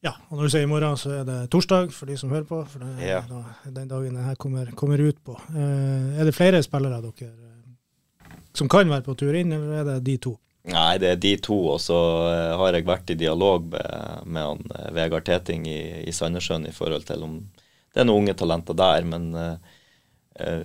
Ja, 0.04 0.12
og 0.28 0.36
når 0.36 0.46
du 0.46 0.52
sier 0.52 0.66
i 0.66 0.68
morgen, 0.68 0.98
så 1.00 1.14
er 1.20 1.22
det 1.24 1.38
torsdag 1.52 1.92
for 1.96 2.10
de 2.10 2.16
som 2.20 2.32
hører 2.34 2.44
på. 2.48 2.58
For 2.68 2.82
det 2.82 3.06
er 3.06 3.22
ja. 3.22 3.42
den 3.64 3.88
dagen 3.88 4.18
denne 4.18 4.34
kommer, 4.40 4.68
kommer 4.76 5.00
ut 5.00 5.20
på. 5.24 5.36
Eh, 5.54 6.18
er 6.20 6.28
det 6.28 6.34
flere 6.36 6.60
spillere 6.64 7.00
dere 7.00 7.30
eh, 7.30 8.34
som 8.54 8.68
kan 8.68 8.90
være 8.90 9.06
på 9.06 9.14
tur 9.16 9.32
inn, 9.38 9.54
eller 9.54 9.80
er 9.80 9.88
det 9.88 10.02
de 10.10 10.18
to? 10.26 10.34
Nei, 10.64 10.96
det 10.96 11.10
er 11.10 11.18
de 11.20 11.34
to. 11.44 11.56
Og 11.74 11.80
så 11.82 11.96
eh, 12.30 12.54
har 12.56 12.76
jeg 12.76 12.88
vært 12.88 13.12
i 13.12 13.18
dialog 13.20 13.66
med, 13.74 14.24
med 14.24 14.46
han, 14.48 14.62
eh, 14.72 14.90
Vegard 14.96 15.26
Teting 15.28 15.66
i, 15.68 15.80
i 16.08 16.12
Sandnessjøen 16.14 16.64
i 16.70 16.74
forhold 16.74 17.04
til 17.08 17.24
om 17.26 17.38
det 17.94 18.02
er 18.02 18.06
noen 18.08 18.24
unge 18.24 18.34
talenter 18.38 18.76
der. 18.78 19.04
Men 19.04 19.26
eh, 19.36 20.62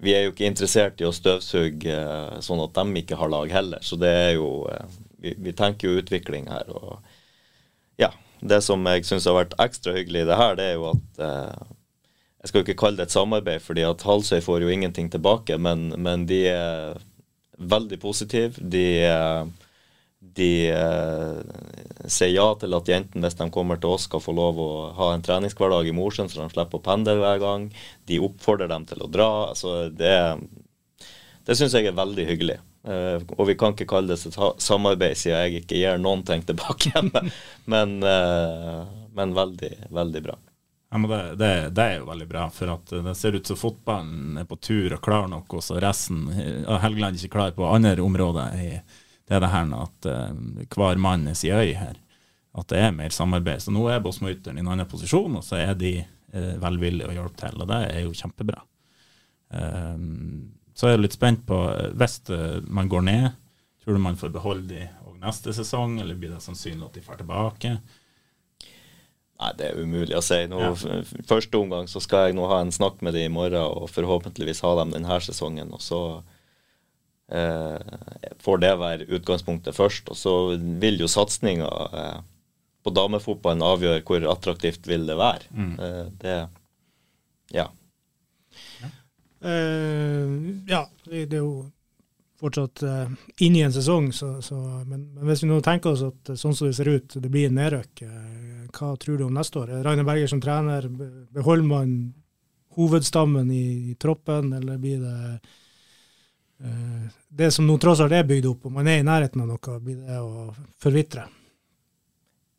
vi 0.00 0.14
er 0.16 0.24
jo 0.24 0.32
ikke 0.32 0.48
interessert 0.48 1.02
i 1.02 1.08
å 1.08 1.14
støvsuge 1.14 1.98
sånn 2.42 2.62
at 2.64 2.80
de 2.80 3.02
ikke 3.02 3.18
har 3.20 3.32
lag 3.32 3.52
heller. 3.52 3.84
Så 3.84 3.98
det 4.00 4.08
er 4.08 4.32
jo 4.38 4.48
vi, 5.20 5.34
vi 5.36 5.52
tenker 5.56 5.90
jo 5.90 6.00
utvikling 6.00 6.48
her. 6.50 6.72
og 6.72 6.96
ja, 8.00 8.10
det 8.40 8.62
som 8.64 8.88
jeg 8.88 9.04
syns 9.08 9.28
har 9.28 9.36
vært 9.36 9.58
ekstra 9.62 9.94
hyggelig 9.96 10.24
i 10.24 10.30
det 10.30 10.40
her, 10.40 10.56
det 10.56 10.70
er 10.70 10.80
jo 10.80 10.90
at 10.94 11.20
Jeg 11.20 12.50
skal 12.50 12.60
jo 12.60 12.64
ikke 12.66 12.80
kalle 12.80 13.00
det 13.00 13.06
et 13.08 13.14
samarbeid, 13.14 13.62
fordi 13.62 13.82
at 13.82 14.02
Halsøy 14.06 14.40
får 14.44 14.62
jo 14.62 14.68
ingenting 14.70 15.08
tilbake, 15.10 15.56
men, 15.58 15.88
men 15.98 16.26
de 16.28 16.44
er 16.50 17.00
veldig 17.56 17.98
positive. 18.02 18.60
De, 18.60 18.86
de 20.36 20.50
eh, 20.70 21.40
sier 22.06 22.34
ja 22.34 22.46
til 22.60 22.76
at 22.76 22.90
jentene, 22.90 23.24
hvis 23.26 23.38
de 23.38 23.48
kommer 23.54 23.80
til 23.80 23.96
oss, 23.96 24.06
skal 24.08 24.22
få 24.22 24.34
lov 24.36 24.60
å 24.60 24.70
ha 24.98 25.10
en 25.14 25.24
treningshverdag 25.24 25.88
i 25.90 25.96
Mosjøen, 25.96 26.30
så 26.30 26.42
de 26.42 26.52
slipper 26.52 26.80
å 26.80 26.86
pendle 26.86 27.16
hver 27.20 27.42
gang. 27.42 27.68
De 28.08 28.22
oppfordrer 28.24 28.70
dem 28.72 28.86
til 28.88 29.04
å 29.04 29.10
dra. 29.10 29.30
altså 29.50 29.88
det, 29.90 30.16
det 31.46 31.58
syns 31.58 31.76
jeg 31.76 31.90
er 31.90 31.98
veldig 31.98 32.26
hyggelig. 32.30 32.60
Uh, 32.86 33.18
og 33.34 33.48
vi 33.48 33.56
kan 33.58 33.72
ikke 33.74 33.88
kalle 33.90 34.14
det 34.14 34.28
et 34.28 34.62
samarbeid 34.62 35.18
siden 35.18 35.40
jeg 35.40 35.64
ikke 35.64 35.78
gir 35.80 35.96
noen 35.98 36.22
ting 36.26 36.44
tilbake 36.46 36.92
hjemme. 36.92 37.24
men, 37.72 37.96
uh, 38.04 38.86
men 39.16 39.34
veldig, 39.34 39.72
veldig 39.90 40.22
bra. 40.28 40.36
Det, 40.86 41.22
det, 41.36 41.48
det, 41.74 41.82
er 41.82 41.96
jo 41.98 42.06
veldig 42.08 42.26
bra, 42.30 42.44
for 42.54 42.70
at 42.72 42.92
det 43.04 43.14
ser 43.18 43.36
ut 43.36 43.48
som 43.48 43.58
fotballen 43.58 44.38
er 44.40 44.46
på 44.48 44.56
tur 44.62 44.94
og 44.94 45.02
klar 45.04 45.26
nok, 45.28 45.58
og 45.58 45.64
så 45.64 45.80
resten 45.82 46.28
av 46.64 46.78
Helgeland 46.84 47.18
ikke 47.18 47.34
klar 47.34 47.56
på 47.56 47.66
andre 47.68 47.98
områder. 48.04 48.54
det 49.26 49.34
er 49.34 49.42
det 49.42 49.50
her 49.50 49.72
at 49.76 50.08
uh, 50.08 50.30
hver 50.76 51.02
mann 51.02 51.26
er 51.28 51.34
sin 51.34 51.58
øy 51.58 51.74
her. 51.74 51.98
At 52.56 52.70
det 52.70 52.80
er 52.80 52.94
mer 52.94 53.10
samarbeid. 53.12 53.64
Så 53.66 53.74
nå 53.74 53.82
er 53.90 54.00
Bosmo-Ytteren 54.00 54.56
i 54.56 54.62
en 54.62 54.70
annen 54.72 54.88
posisjon, 54.88 55.34
og 55.36 55.44
så 55.44 55.58
er 55.60 55.74
de 55.76 55.98
velvillige 56.32 57.10
og 57.10 57.18
hjelper 57.18 57.42
til. 57.42 57.58
Og 57.60 57.68
det 57.68 57.80
er 57.90 58.06
jo 58.06 58.14
kjempebra. 58.16 58.62
Så 60.76 60.88
er 60.88 60.96
jeg 60.96 61.06
litt 61.06 61.16
spent 61.16 61.46
på, 61.48 61.56
eh, 61.72 61.92
hvis 61.96 62.18
eh, 62.30 62.60
man 62.68 62.90
går 62.92 63.06
ned, 63.08 63.28
tror 63.82 63.96
du 63.96 64.02
man 64.04 64.18
får 64.20 64.34
beholde 64.34 64.68
de 64.74 64.82
òg 65.08 65.16
neste 65.22 65.54
sesong, 65.56 65.96
eller 66.02 66.18
blir 66.18 66.34
det 66.34 66.42
sannsynlig 66.44 66.84
at 66.84 66.98
de 66.98 67.04
drar 67.06 67.20
tilbake? 67.22 67.72
Nei, 69.36 69.50
det 69.58 69.66
er 69.68 69.80
umulig 69.82 70.16
å 70.16 70.22
si. 70.24 70.38
Nå, 70.48 70.60
ja. 70.62 71.02
Første 71.28 71.60
omgang 71.60 71.90
så 71.90 72.00
skal 72.00 72.28
jeg 72.28 72.38
nå 72.38 72.46
ha 72.48 72.62
en 72.62 72.72
snakk 72.72 73.02
med 73.04 73.16
dem 73.16 73.28
i 73.28 73.34
morgen 73.34 73.60
og 73.82 73.90
forhåpentligvis 73.92 74.62
ha 74.64 74.72
dem 74.80 74.94
denne 74.94 75.18
sesongen. 75.20 75.74
Og 75.76 75.82
så 75.84 76.00
eh, 77.28 78.32
får 78.40 78.62
det 78.64 78.72
være 78.80 79.08
utgangspunktet 79.18 79.76
først. 79.76 80.08
Og 80.12 80.16
så 80.16 80.34
vil 80.80 81.02
jo 81.04 81.10
satsinga 81.12 81.68
eh, 81.68 82.18
på 82.86 82.94
damefotballen 82.96 83.66
avgjøre 83.66 84.04
hvor 84.08 84.28
attraktivt 84.32 84.88
vil 84.88 85.04
det 85.08 85.18
være. 85.20 85.52
Mm. 85.52 85.72
Eh, 85.84 86.02
det, 86.22 86.36
ja. 87.52 87.68
Uh, 89.44 90.64
ja, 90.66 90.86
det, 91.04 91.26
er 91.28 91.42
jo 91.42 91.66
fortsatt 92.40 92.80
uh, 92.88 93.10
inn 93.44 93.58
i 93.58 93.62
en 93.62 93.74
sesong, 93.74 94.08
så, 94.16 94.38
så, 94.42 94.56
men, 94.88 95.10
men, 95.12 95.26
hvis 95.28 95.44
vi 95.44 95.50
nå 95.50 95.60
tenker 95.62 95.92
oss 95.92 96.02
at 96.08 96.32
sånn 96.40 96.56
som 96.56 96.70
det 96.70 96.78
ser 96.78 96.88
ut, 96.88 97.18
det 97.20 97.30
blir 97.30 97.50
en 97.50 97.60
nedrøkk. 97.60 98.02
uh, 98.08 98.55
hva 98.76 98.92
tror 99.00 99.18
du 99.18 99.26
om 99.26 99.34
neste 99.36 99.62
år? 99.62 99.78
Rainer 99.86 100.06
Berger 100.06 100.30
som 100.30 100.40
trener, 100.44 100.88
beholder 101.34 101.68
man 101.68 101.94
hovedstammen 102.76 103.50
i, 103.50 103.92
i 103.92 103.94
troppen, 104.00 104.52
eller 104.56 104.80
blir 104.80 105.00
det 105.00 105.40
det 107.28 107.50
som 107.50 107.66
nå 107.66 107.76
tross 107.78 108.00
alt 108.00 108.14
er 108.16 108.24
bygd 108.24 108.46
opp, 108.48 108.68
om 108.68 108.78
man 108.78 108.88
er 108.88 109.02
i 109.02 109.06
nærheten 109.06 109.42
av 109.44 109.50
noe, 109.50 109.80
blir 109.82 109.98
det 110.00 110.20
å 110.20 110.46
forvitre? 110.80 111.26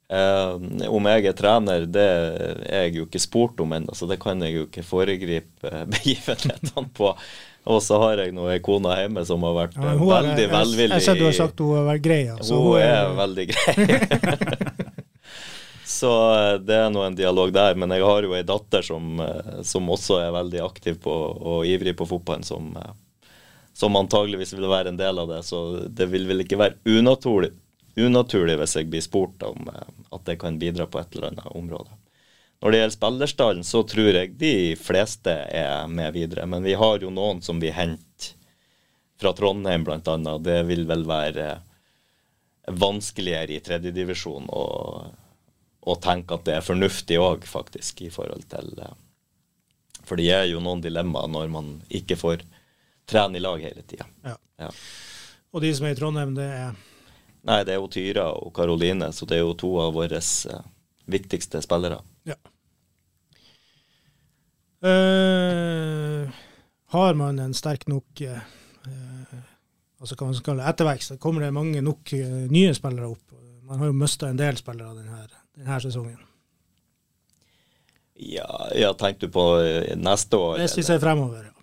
Eh, 0.08 0.88
om 0.88 1.10
jeg 1.12 1.26
er 1.28 1.36
trener, 1.36 1.88
det 1.90 2.06
er 2.06 2.86
jeg 2.86 2.94
jo 3.00 3.08
ikke 3.08 3.20
spurt 3.20 3.60
om 3.64 3.74
ennå, 3.76 3.96
så 3.98 4.08
det 4.08 4.20
kan 4.22 4.40
jeg 4.46 4.54
jo 4.54 4.68
ikke 4.70 4.86
foregripe 4.86 5.74
begivenhetene 5.96 6.88
på. 6.96 7.12
Og 7.68 7.82
så 7.84 7.98
har 8.00 8.22
jeg 8.22 8.32
nå 8.32 8.46
ei 8.48 8.62
kone 8.64 8.94
hjemme 8.96 9.26
som 9.28 9.42
har 9.44 9.58
vært 9.58 9.76
ja, 9.76 9.98
veldig 10.00 10.46
er, 10.46 10.54
velvillig. 10.54 11.02
Jeg 11.02 11.08
ser 11.10 11.20
du 11.20 11.26
har 11.26 11.36
sagt 11.36 11.60
hun 11.60 11.76
har 11.76 11.90
vært 11.90 12.06
grei. 12.06 12.22
Altså. 12.32 12.56
Hun, 12.56 12.70
hun 12.70 12.80
er, 12.80 12.94
er 13.02 13.18
veldig 13.18 13.48
grei. 13.52 14.72
så 15.88 16.14
eh, 16.36 16.54
det 16.62 16.78
er 16.78 16.90
nå 16.94 17.06
en 17.06 17.18
dialog 17.18 17.54
der. 17.56 17.78
Men 17.80 17.96
jeg 17.96 18.06
har 18.06 18.28
jo 18.28 18.36
ei 18.38 18.46
datter 18.48 18.86
som, 18.86 19.22
som, 19.64 19.94
også 19.94 20.22
er 20.22 20.36
veldig 20.36 20.64
aktiv 20.66 21.00
på, 21.04 21.14
og 21.54 21.68
ivrig 21.68 21.96
på 21.98 22.10
fotballen, 22.10 22.44
som, 22.44 22.74
som 23.74 23.96
antageligvis 24.00 24.54
vil 24.58 24.68
være 24.68 24.94
en 24.94 25.00
del 25.00 25.24
av 25.24 25.32
det. 25.32 25.44
Så 25.48 25.64
det 25.88 26.10
vil 26.12 26.28
vel 26.30 26.44
ikke 26.44 26.60
være 26.60 26.98
unaturlig 26.98 27.54
unaturlig 27.98 28.58
hvis 28.60 28.76
jeg 28.78 28.90
blir 28.92 29.04
spurt 29.04 29.44
om 29.46 29.70
eh, 29.72 29.94
at 30.14 30.26
det 30.30 30.38
kan 30.42 30.60
bidra 30.62 30.88
på 30.90 31.02
et 31.02 31.16
eller 31.16 31.32
annet 31.32 31.56
område. 31.58 31.90
Når 32.62 32.72
det 32.72 32.80
gjelder 32.80 32.96
spillerstallen, 32.96 33.66
så 33.66 33.84
tror 33.86 34.18
jeg 34.18 34.34
de 34.40 34.56
fleste 34.82 35.34
er 35.54 35.90
med 35.92 36.16
videre. 36.16 36.48
Men 36.50 36.66
vi 36.66 36.74
har 36.78 37.04
jo 37.04 37.14
noen 37.14 37.44
som 37.46 37.62
vi 37.62 37.70
henter 37.74 38.34
fra 39.18 39.34
Trondheim, 39.34 39.86
bl.a. 39.86 40.16
Det 40.42 40.58
vil 40.66 40.86
vel 40.90 41.06
være 41.10 41.52
vanskeligere 42.68 43.56
i 43.56 43.62
tredjedivisjon 43.64 44.50
å, 44.50 44.64
å 45.88 45.98
tenke 46.04 46.36
at 46.36 46.46
det 46.48 46.58
er 46.58 46.66
fornuftig 46.66 47.20
òg, 47.22 47.46
faktisk, 47.48 48.02
i 48.06 48.12
forhold 48.14 48.48
til, 48.52 48.74
For 50.04 50.20
det 50.20 50.30
er 50.32 50.46
jo 50.52 50.60
noen 50.64 50.82
dilemmaer 50.84 51.32
når 51.32 51.52
man 51.54 51.72
ikke 51.90 52.18
får 52.20 52.44
trene 53.08 53.40
i 53.40 53.44
lag 53.44 53.62
hele 53.64 53.84
tida. 53.88 54.08
Ja. 54.24 54.36
Ja. 54.60 54.70
Og 55.54 55.64
de 55.64 55.72
som 55.76 55.88
er 55.88 55.96
i 55.96 56.00
Trondheim, 56.00 56.36
det 56.36 56.48
er 56.52 56.76
Nei, 57.48 57.62
det 57.64 57.72
er 57.72 57.78
jo 57.80 57.88
Tyra 57.88 58.26
og 58.36 58.50
Karoline, 58.52 59.08
så 59.16 59.24
det 59.30 59.38
er 59.38 59.46
jo 59.46 59.54
to 59.56 59.70
av 59.80 59.94
våre 59.96 60.20
eh, 60.20 60.64
viktigste 61.08 61.62
spillere. 61.64 62.02
Ja. 62.28 62.36
Uh, 64.84 66.28
har 66.92 67.16
man 67.16 67.40
en 67.40 67.56
sterk 67.56 67.88
nok 67.88 68.20
uh, 68.28 68.42
eh, 68.84 69.38
altså 70.02 70.18
hva 70.18 70.30
man 70.30 70.38
skal 70.38 70.52
kalle 70.52 70.68
ettervekst, 70.70 71.18
kommer 71.22 71.46
det 71.46 71.54
mange 71.56 71.82
nok 71.86 72.14
eh, 72.18 72.46
nye 72.52 72.74
spillere 72.78 73.10
opp. 73.10 73.36
Man 73.68 73.82
har 73.82 73.90
jo 73.90 73.98
mista 73.98 74.30
en 74.30 74.40
del 74.40 74.60
spillere 74.60 74.96
denne, 74.96 75.26
denne 75.58 75.82
sesongen. 75.82 76.18
Ja, 78.18 78.70
ja 78.76 78.94
tenkte 78.98 79.28
du 79.28 79.34
på 79.34 79.46
eh, 79.62 79.94
neste 79.98 80.38
år? 80.38 80.58
Vi 80.58 80.66
eller? 80.66 80.88
ser 80.90 81.00
fremover, 81.00 81.50
ja. 81.50 81.54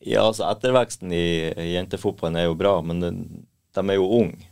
Ja, 0.00 0.22
altså 0.24 0.46
Etterveksten 0.48 1.12
i 1.12 1.52
i 1.52 1.72
jentefotballen 1.74 2.38
er 2.40 2.46
jo 2.46 2.56
bra, 2.56 2.78
men 2.80 3.02
de 3.04 3.82
er 3.82 3.98
jo 3.98 4.06
unge. 4.22 4.46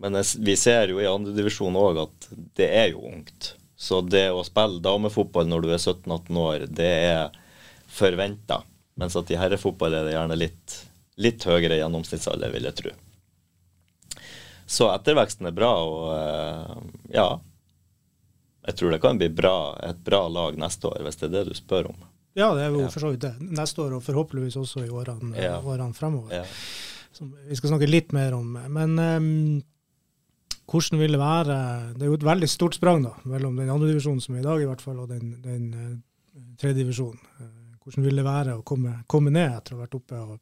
Men 0.00 0.16
vi 0.40 0.54
ser 0.56 0.88
jo 0.88 1.00
i 1.02 1.08
andredivisjon 1.08 1.76
òg 1.76 1.98
at 2.06 2.28
det 2.56 2.70
er 2.72 2.94
jo 2.94 3.04
ungt. 3.04 3.50
Så 3.76 4.00
det 4.00 4.30
å 4.32 4.40
spille 4.44 4.80
damefotball 4.80 5.44
når 5.48 5.66
du 5.66 5.68
er 5.74 5.82
17-18 5.82 6.40
år, 6.40 6.64
det 6.72 6.88
er 6.88 7.36
forventa. 7.84 8.62
Mens 8.96 9.16
at 9.20 9.28
i 9.28 9.36
herrefotball 9.40 9.98
er 9.98 10.08
det 10.08 10.16
gjerne 10.16 10.40
litt, 10.40 10.78
litt 11.20 11.44
høyere 11.44 11.76
gjennomsnittsalder, 11.82 12.52
vil 12.56 12.70
jeg 12.70 12.78
tro. 12.80 12.94
Så 14.64 14.88
etterveksten 14.88 15.50
er 15.50 15.56
bra, 15.56 15.70
og 15.84 16.10
eh, 16.16 16.90
ja 17.18 17.28
Jeg 18.70 18.78
tror 18.78 18.94
det 18.94 19.00
kan 19.02 19.18
bli 19.18 19.28
bra, 19.34 19.54
et 19.90 19.98
bra 20.06 20.22
lag 20.30 20.56
neste 20.60 20.86
år, 20.90 21.02
hvis 21.06 21.18
det 21.20 21.28
er 21.28 21.34
det 21.38 21.44
du 21.50 21.54
spør 21.58 21.90
om. 21.90 21.96
Ja, 22.38 22.52
det 22.54 22.62
er 22.62 22.70
jo 22.70 22.84
Ja. 22.84 22.88
for 22.94 23.02
så 23.02 23.10
vidt 23.10 23.24
det. 23.26 23.32
Neste 23.42 23.82
år 23.82 23.96
og 23.96 24.04
forhåpentligvis 24.06 24.56
også 24.60 24.84
i 24.86 24.90
årene, 24.94 25.34
Ja. 25.36 25.58
årene 25.60 25.94
fremover. 25.94 26.30
Ja. 26.32 26.44
Som 27.12 27.34
vi 27.48 27.56
skal 27.58 27.70
snakke 27.72 27.88
litt 27.90 28.12
mer 28.14 28.32
om. 28.38 28.52
Men 28.70 28.98
um, 28.98 29.62
hvordan 30.70 31.00
vil 31.02 31.10
det 31.16 31.18
være 31.20 31.56
Det 31.96 32.02
er 32.02 32.06
jo 32.12 32.14
et 32.14 32.28
veldig 32.28 32.48
stort 32.48 32.74
sprang 32.78 33.02
da, 33.02 33.10
mellom 33.26 33.56
den 33.58 33.68
andre 33.68 33.88
divisjonen 33.90 34.22
som 34.22 34.36
er 34.36 34.40
i 34.44 34.46
dag, 34.46 34.62
i 34.62 34.68
hvert 34.70 34.80
fall, 34.84 35.00
og 35.02 35.08
den, 35.10 35.34
den 35.42 35.74
eh, 35.74 36.44
tredje 36.60 36.84
divisjonen. 36.84 37.18
Eh, 37.40 37.76
hvordan 37.82 38.04
vil 38.06 38.16
det 38.16 38.24
være 38.24 38.54
å 38.60 38.62
komme, 38.64 39.02
komme 39.08 39.32
ned 39.34 39.50
etter 39.56 39.74
å 39.74 39.80
ha 39.80 39.86
vært 39.86 39.98
oppe 39.98 40.20
og 40.22 40.38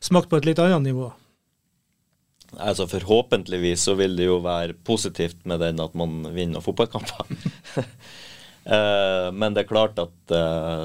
smakt 0.00 0.28
på 0.30 0.36
et 0.38 0.46
litt 0.46 0.58
annet 0.62 0.86
nivå? 0.86 1.10
Altså 2.60 2.86
Forhåpentligvis 2.90 3.84
så 3.88 3.94
vil 3.96 4.16
det 4.18 4.26
jo 4.26 4.40
være 4.44 4.76
positivt 4.84 5.44
med 5.48 5.62
den 5.64 5.80
at 5.80 5.94
man 5.98 6.26
vinner 6.34 6.64
fotballkamper. 6.64 7.26
Eh, 8.62 9.28
Men 9.34 9.56
det 9.56 9.64
er 9.64 9.66
klart 9.66 9.96
at 9.98 10.30
eh, 10.30 10.84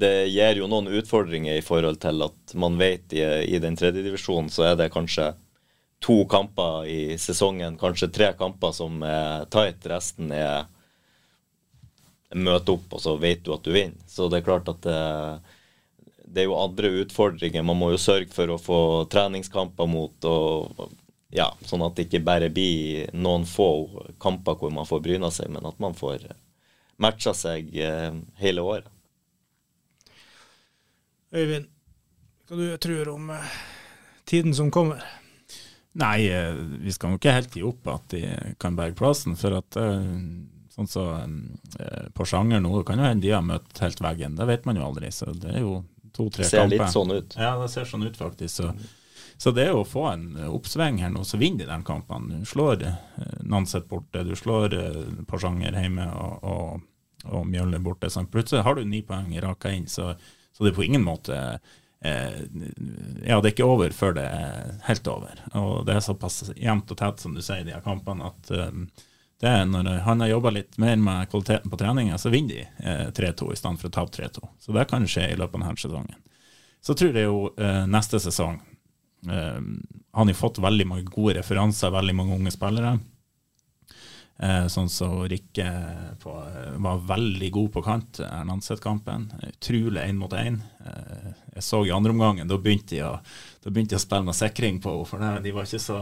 det 0.00 0.30
gir 0.32 0.62
jo 0.62 0.68
noen 0.70 0.86
utfordringer 0.96 1.58
i 1.58 1.64
forhold 1.64 1.98
til 2.00 2.22
at 2.24 2.54
man 2.56 2.78
vet 2.80 3.12
i, 3.12 3.58
den 3.60 3.76
tredje 3.76 4.00
divisjonen 4.00 4.48
så 4.48 4.70
er 4.70 4.78
det 4.80 4.86
kanskje 4.94 5.26
to 6.00 6.22
kamper 6.30 6.86
i 6.88 7.18
sesongen, 7.20 7.76
kanskje 7.76 8.08
tre 8.14 8.30
kamper 8.38 8.72
som 8.72 9.02
er 9.04 9.44
tight, 9.52 9.84
resten 9.92 10.32
er 10.32 10.64
møte 12.32 12.78
opp, 12.78 12.92
og 12.96 13.02
så 13.02 13.16
vet 13.20 13.44
du 13.44 13.52
at 13.52 13.64
du 13.64 13.72
vinner. 13.74 14.00
Så 14.08 14.30
det 14.32 14.40
er 14.40 14.48
klart 14.48 14.68
at 14.72 14.80
det, 14.84 14.98
det 16.28 16.42
er 16.44 16.48
jo 16.48 16.58
andre 16.60 16.90
utfordringer. 17.02 17.64
Man 17.66 17.78
må 17.80 17.92
jo 17.94 18.00
sørge 18.00 18.30
for 18.34 18.52
å 18.52 18.60
få 18.60 18.80
treningskamper 19.12 19.88
mot 19.90 20.28
og 20.28 20.90
ja, 21.34 21.50
sånn 21.68 21.84
at 21.84 21.96
det 21.96 22.06
ikke 22.08 22.24
bare 22.24 22.48
blir 22.52 23.08
noen 23.16 23.44
få 23.48 23.68
kamper 24.20 24.56
hvor 24.60 24.72
man 24.72 24.88
får 24.88 25.02
bryna 25.04 25.30
seg, 25.32 25.50
men 25.52 25.66
at 25.68 25.80
man 25.82 25.96
får 25.96 26.24
matcha 26.98 27.34
seg 27.36 27.74
eh, 27.76 28.12
hele 28.40 28.64
året. 28.64 28.88
Øyvind, 31.36 31.68
hva 32.48 32.56
du 32.56 32.68
tror 32.80 33.12
om 33.12 33.32
eh, 33.34 33.56
tiden 34.28 34.56
som 34.56 34.72
kommer? 34.72 35.04
Nei, 36.00 36.30
eh, 36.32 36.56
vi 36.80 36.94
skal 36.94 37.12
jo 37.12 37.20
ikke 37.20 37.36
helt 37.36 37.58
gi 37.58 37.66
opp 37.66 37.92
at 37.92 38.08
de 38.14 38.24
kan 38.60 38.78
berge 38.78 38.96
plassen. 38.98 39.36
For 39.36 39.60
at 39.60 39.76
sånn 39.76 40.88
så 40.88 41.04
Porsanger 41.12 42.10
på 42.16 42.26
sjanger 42.28 42.64
nå, 42.64 42.72
det 42.78 42.88
kan 42.88 43.02
jo 43.02 43.08
hende 43.08 43.26
de 43.26 43.34
har 43.34 43.44
møtt 43.44 43.84
helt 43.84 44.00
veggen. 44.00 44.38
Det 44.38 44.48
vet 44.48 44.64
man 44.68 44.80
jo 44.80 44.88
aldri. 44.88 45.12
Så 45.12 45.28
det 45.36 45.52
er 45.58 45.64
jo 45.66 45.82
to-tre 46.18 46.44
Det 46.44 46.50
ser 46.50 46.64
kamper. 46.66 46.76
litt 46.76 46.94
sånn 46.94 47.12
ut. 47.14 47.36
Ja, 47.38 47.54
det 47.62 47.70
ser 47.72 47.88
sånn 47.88 48.04
ut 48.06 48.18
faktisk. 48.18 48.58
Så, 48.60 48.72
så 49.38 49.52
det 49.54 49.64
er 49.68 49.72
jo 49.72 49.84
å 49.84 49.88
få 49.88 50.04
en 50.10 50.24
oppsving 50.50 50.98
her 51.02 51.12
nå, 51.14 51.22
så 51.24 51.38
vinner 51.38 51.64
de 51.68 51.70
de 51.70 51.86
kampene. 51.86 52.40
Du 52.42 52.48
slår 52.50 52.82
eh, 52.90 53.34
Nanset 53.46 53.86
borte, 53.90 54.24
du 54.26 54.34
slår 54.36 54.74
eh, 54.74 55.02
Porsanger 55.30 55.78
hjemme 55.78 56.08
og, 56.10 56.42
og, 56.42 56.86
og 57.30 57.46
Mjølle 57.46 57.78
borte. 57.82 58.10
Så 58.10 58.26
plutselig 58.26 58.64
har 58.66 58.74
du 58.78 58.84
ni 58.84 59.00
poeng 59.06 59.30
raka 59.46 59.70
inn, 59.78 59.86
så, 59.86 60.12
så 60.52 60.64
det 60.66 60.72
er 60.74 60.78
på 60.80 60.86
ingen 60.90 61.06
måte 61.06 61.38
eh, 62.02 62.40
Ja, 63.26 63.38
det 63.38 63.48
er 63.48 63.54
ikke 63.54 63.68
over 63.70 63.94
før 63.94 64.16
det 64.18 64.26
er 64.26 64.74
helt 64.88 65.06
over. 65.10 65.44
Og 65.58 65.84
det 65.86 65.94
er 65.98 66.04
såpass 66.10 66.48
jevnt 66.56 66.90
og 66.94 66.98
tett, 67.00 67.22
som 67.22 67.34
du 67.38 67.42
sier, 67.44 67.62
de 67.66 67.74
her 67.76 67.84
kampene, 67.86 68.32
at 68.34 68.50
eh, 68.54 68.82
det 69.38 69.50
er 69.50 69.68
når 69.70 70.00
han 70.02 70.22
har 70.24 70.32
jobba 70.32 70.50
litt 70.50 70.78
mer 70.82 70.96
med 70.98 71.28
kvaliteten 71.30 71.70
på 71.70 71.78
treninga, 71.78 72.18
så 72.18 72.32
vinner 72.32 72.56
de 72.56 72.88
eh, 72.90 73.04
3-2 73.14 73.52
i 73.52 73.58
stedet 73.58 73.80
for 73.80 73.90
å 73.90 73.94
tape 73.94 74.16
3-2. 74.16 74.48
Så 74.58 74.74
det 74.74 74.88
kan 74.90 75.06
skje 75.06 75.28
i 75.30 75.36
løpet 75.38 75.54
av 75.54 75.62
denne 75.62 75.78
sesongen. 75.78 76.24
Så 76.82 76.96
tror 76.98 77.14
jeg 77.14 77.28
jo 77.28 77.44
eh, 77.58 77.84
neste 77.90 78.20
sesong 78.22 78.58
eh, 79.26 79.60
Han 80.14 80.30
har 80.30 80.38
fått 80.38 80.60
veldig 80.62 80.86
mange 80.90 81.06
gode 81.10 81.38
referanser, 81.38 81.94
veldig 81.94 82.16
mange 82.18 82.38
unge 82.38 82.54
spillere. 82.54 82.96
Eh, 84.38 84.66
sånn 84.70 84.86
som 84.90 85.24
Rikke 85.26 85.66
på, 86.22 86.30
eh, 86.38 86.74
var 86.78 87.00
veldig 87.02 87.50
god 87.50 87.72
på 87.74 87.82
kant, 87.82 88.20
Ernanseth-kampen. 88.22 89.32
Utrolig 89.48 90.02
én 90.02 90.18
mot 90.18 90.32
én. 90.32 90.60
Eh, 90.86 91.32
jeg 91.56 91.62
så 91.66 91.84
i 91.86 91.90
andre 91.90 92.14
omgangen, 92.14 92.46
da 92.46 92.58
begynte 92.58 92.94
de 92.94 93.02
å, 93.02 93.18
begynte 93.66 93.96
de 93.96 93.98
å 93.98 94.06
spille 94.06 94.24
med 94.24 94.38
sikring 94.38 94.80
på 94.80 94.94
henne. 94.94 95.06
For 95.06 95.42
de 95.42 95.50
var 95.50 95.66
ikke 95.66 95.82
så, 95.82 95.98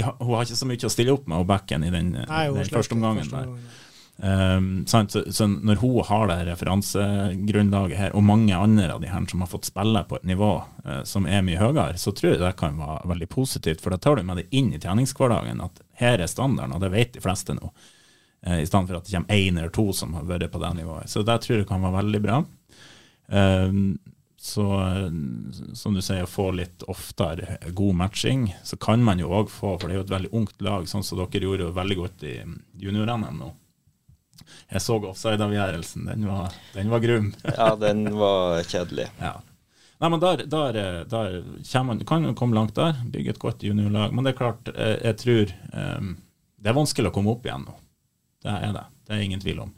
har- 0.00 0.16
hun 0.18 0.34
har 0.34 0.44
ikke 0.46 0.56
så 0.56 0.66
mye 0.66 0.88
å 0.88 0.90
stille 0.90 1.12
opp 1.12 1.26
med, 1.28 1.38
og 1.38 1.46
backen, 1.46 1.84
i 1.84 1.90
den, 1.90 2.12
Nei, 2.12 2.46
hun 2.48 2.56
den 2.56 2.64
første 2.72 2.94
omgangen. 2.96 3.24
første 3.28 3.44
der. 3.44 3.78
Um, 4.22 4.84
sant? 4.86 5.10
Så, 5.10 5.22
så 5.32 5.46
når 5.48 5.76
hun 5.80 6.02
har 6.04 6.26
det 6.28 6.46
referansegrunnlaget 6.46 7.96
her, 7.96 8.14
og 8.14 8.22
mange 8.24 8.54
andre 8.54 8.90
av 8.92 9.00
de 9.00 9.08
her 9.10 9.24
som 9.28 9.40
har 9.40 9.48
fått 9.50 9.64
spille 9.68 10.04
på 10.08 10.16
et 10.16 10.24
nivå 10.28 10.50
uh, 10.86 11.02
som 11.08 11.26
er 11.26 11.42
mye 11.42 11.58
høyere, 11.58 11.96
så 11.98 12.12
tror 12.14 12.32
jeg 12.34 12.40
det 12.42 12.52
kan 12.60 12.76
være 12.78 13.08
veldig 13.08 13.28
positivt. 13.32 13.80
For 13.82 13.90
da 13.90 13.98
tar 13.98 14.16
du 14.16 14.22
med 14.22 14.36
det 14.42 14.46
inn 14.52 14.72
i 14.72 14.78
treningshverdagen 14.78 15.60
at 15.64 15.80
her 16.00 16.20
er 16.22 16.30
standarden, 16.30 16.74
og 16.76 16.80
det 16.84 16.92
vet 16.92 17.12
de 17.16 17.20
fleste 17.24 17.56
nå. 17.58 17.72
Uh, 18.46 18.60
I 18.60 18.66
stedet 18.68 18.88
for 18.88 18.96
at 19.00 19.04
det 19.08 19.16
kommer 19.16 19.34
én 19.36 19.58
eller 19.58 19.70
to 19.74 19.88
som 19.96 20.14
har 20.14 20.24
vært 20.28 20.50
på 20.52 20.60
det 20.62 20.74
nivået. 20.80 21.08
Så 21.10 21.24
det 21.26 21.40
tror 21.44 21.58
jeg 21.62 21.68
kan 21.68 21.82
være 21.82 22.00
veldig 22.02 22.22
bra. 22.22 22.42
Um, 23.32 23.98
så 24.42 24.80
eh, 24.80 25.10
som 25.74 25.94
du 25.94 26.02
sier, 26.02 26.26
få 26.26 26.48
litt 26.50 26.82
oftere 26.90 27.60
god 27.70 27.94
matching, 27.94 28.48
så 28.66 28.76
kan 28.76 29.04
man 29.06 29.22
jo 29.22 29.30
òg 29.30 29.52
få, 29.54 29.76
for 29.78 29.86
det 29.86 29.94
er 29.94 30.00
jo 30.00 30.06
et 30.08 30.14
veldig 30.16 30.32
ungt 30.34 30.64
lag, 30.66 30.88
sånn 30.90 31.06
som 31.06 31.20
dere 31.20 31.46
gjorde 31.46 31.68
jo 31.68 31.76
veldig 31.76 31.98
godt 32.00 32.24
i 32.26 32.32
junior-NM 32.82 33.38
nå. 33.38 33.52
Jeg 34.72 34.82
så 34.82 34.98
offside-avgjørelsen, 34.98 36.10
den, 36.10 36.26
den 36.74 36.90
var 36.90 37.06
grum. 37.06 37.30
Ja, 37.54 37.70
den 37.78 38.04
var 38.18 38.66
kjedelig. 38.66 39.08
ja. 39.22 39.36
Nei, 40.02 40.08
men 40.10 40.18
der, 40.18 40.40
der, 40.50 40.76
eh, 40.82 41.00
der 41.06 41.82
man, 41.86 42.02
kan 42.02 42.26
jo 42.26 42.34
komme 42.34 42.58
langt 42.58 42.74
der, 42.74 42.98
bygge 43.14 43.36
et 43.36 43.42
godt 43.46 43.62
juniorlag. 43.62 44.10
Men 44.10 44.26
det 44.26 44.32
er 44.32 44.40
klart, 44.40 44.72
jeg, 44.74 44.98
jeg 45.04 45.20
tror 45.22 45.52
um, 45.70 46.16
det 46.58 46.72
er 46.72 46.80
vanskelig 46.82 47.12
å 47.12 47.14
komme 47.14 47.30
opp 47.30 47.46
igjen 47.46 47.62
nå. 47.68 47.76
Det 48.42 48.56
er 48.58 48.74
det, 48.74 48.88
det 49.06 49.14
er 49.14 49.22
ingen 49.22 49.44
tvil 49.44 49.62
om. 49.68 49.70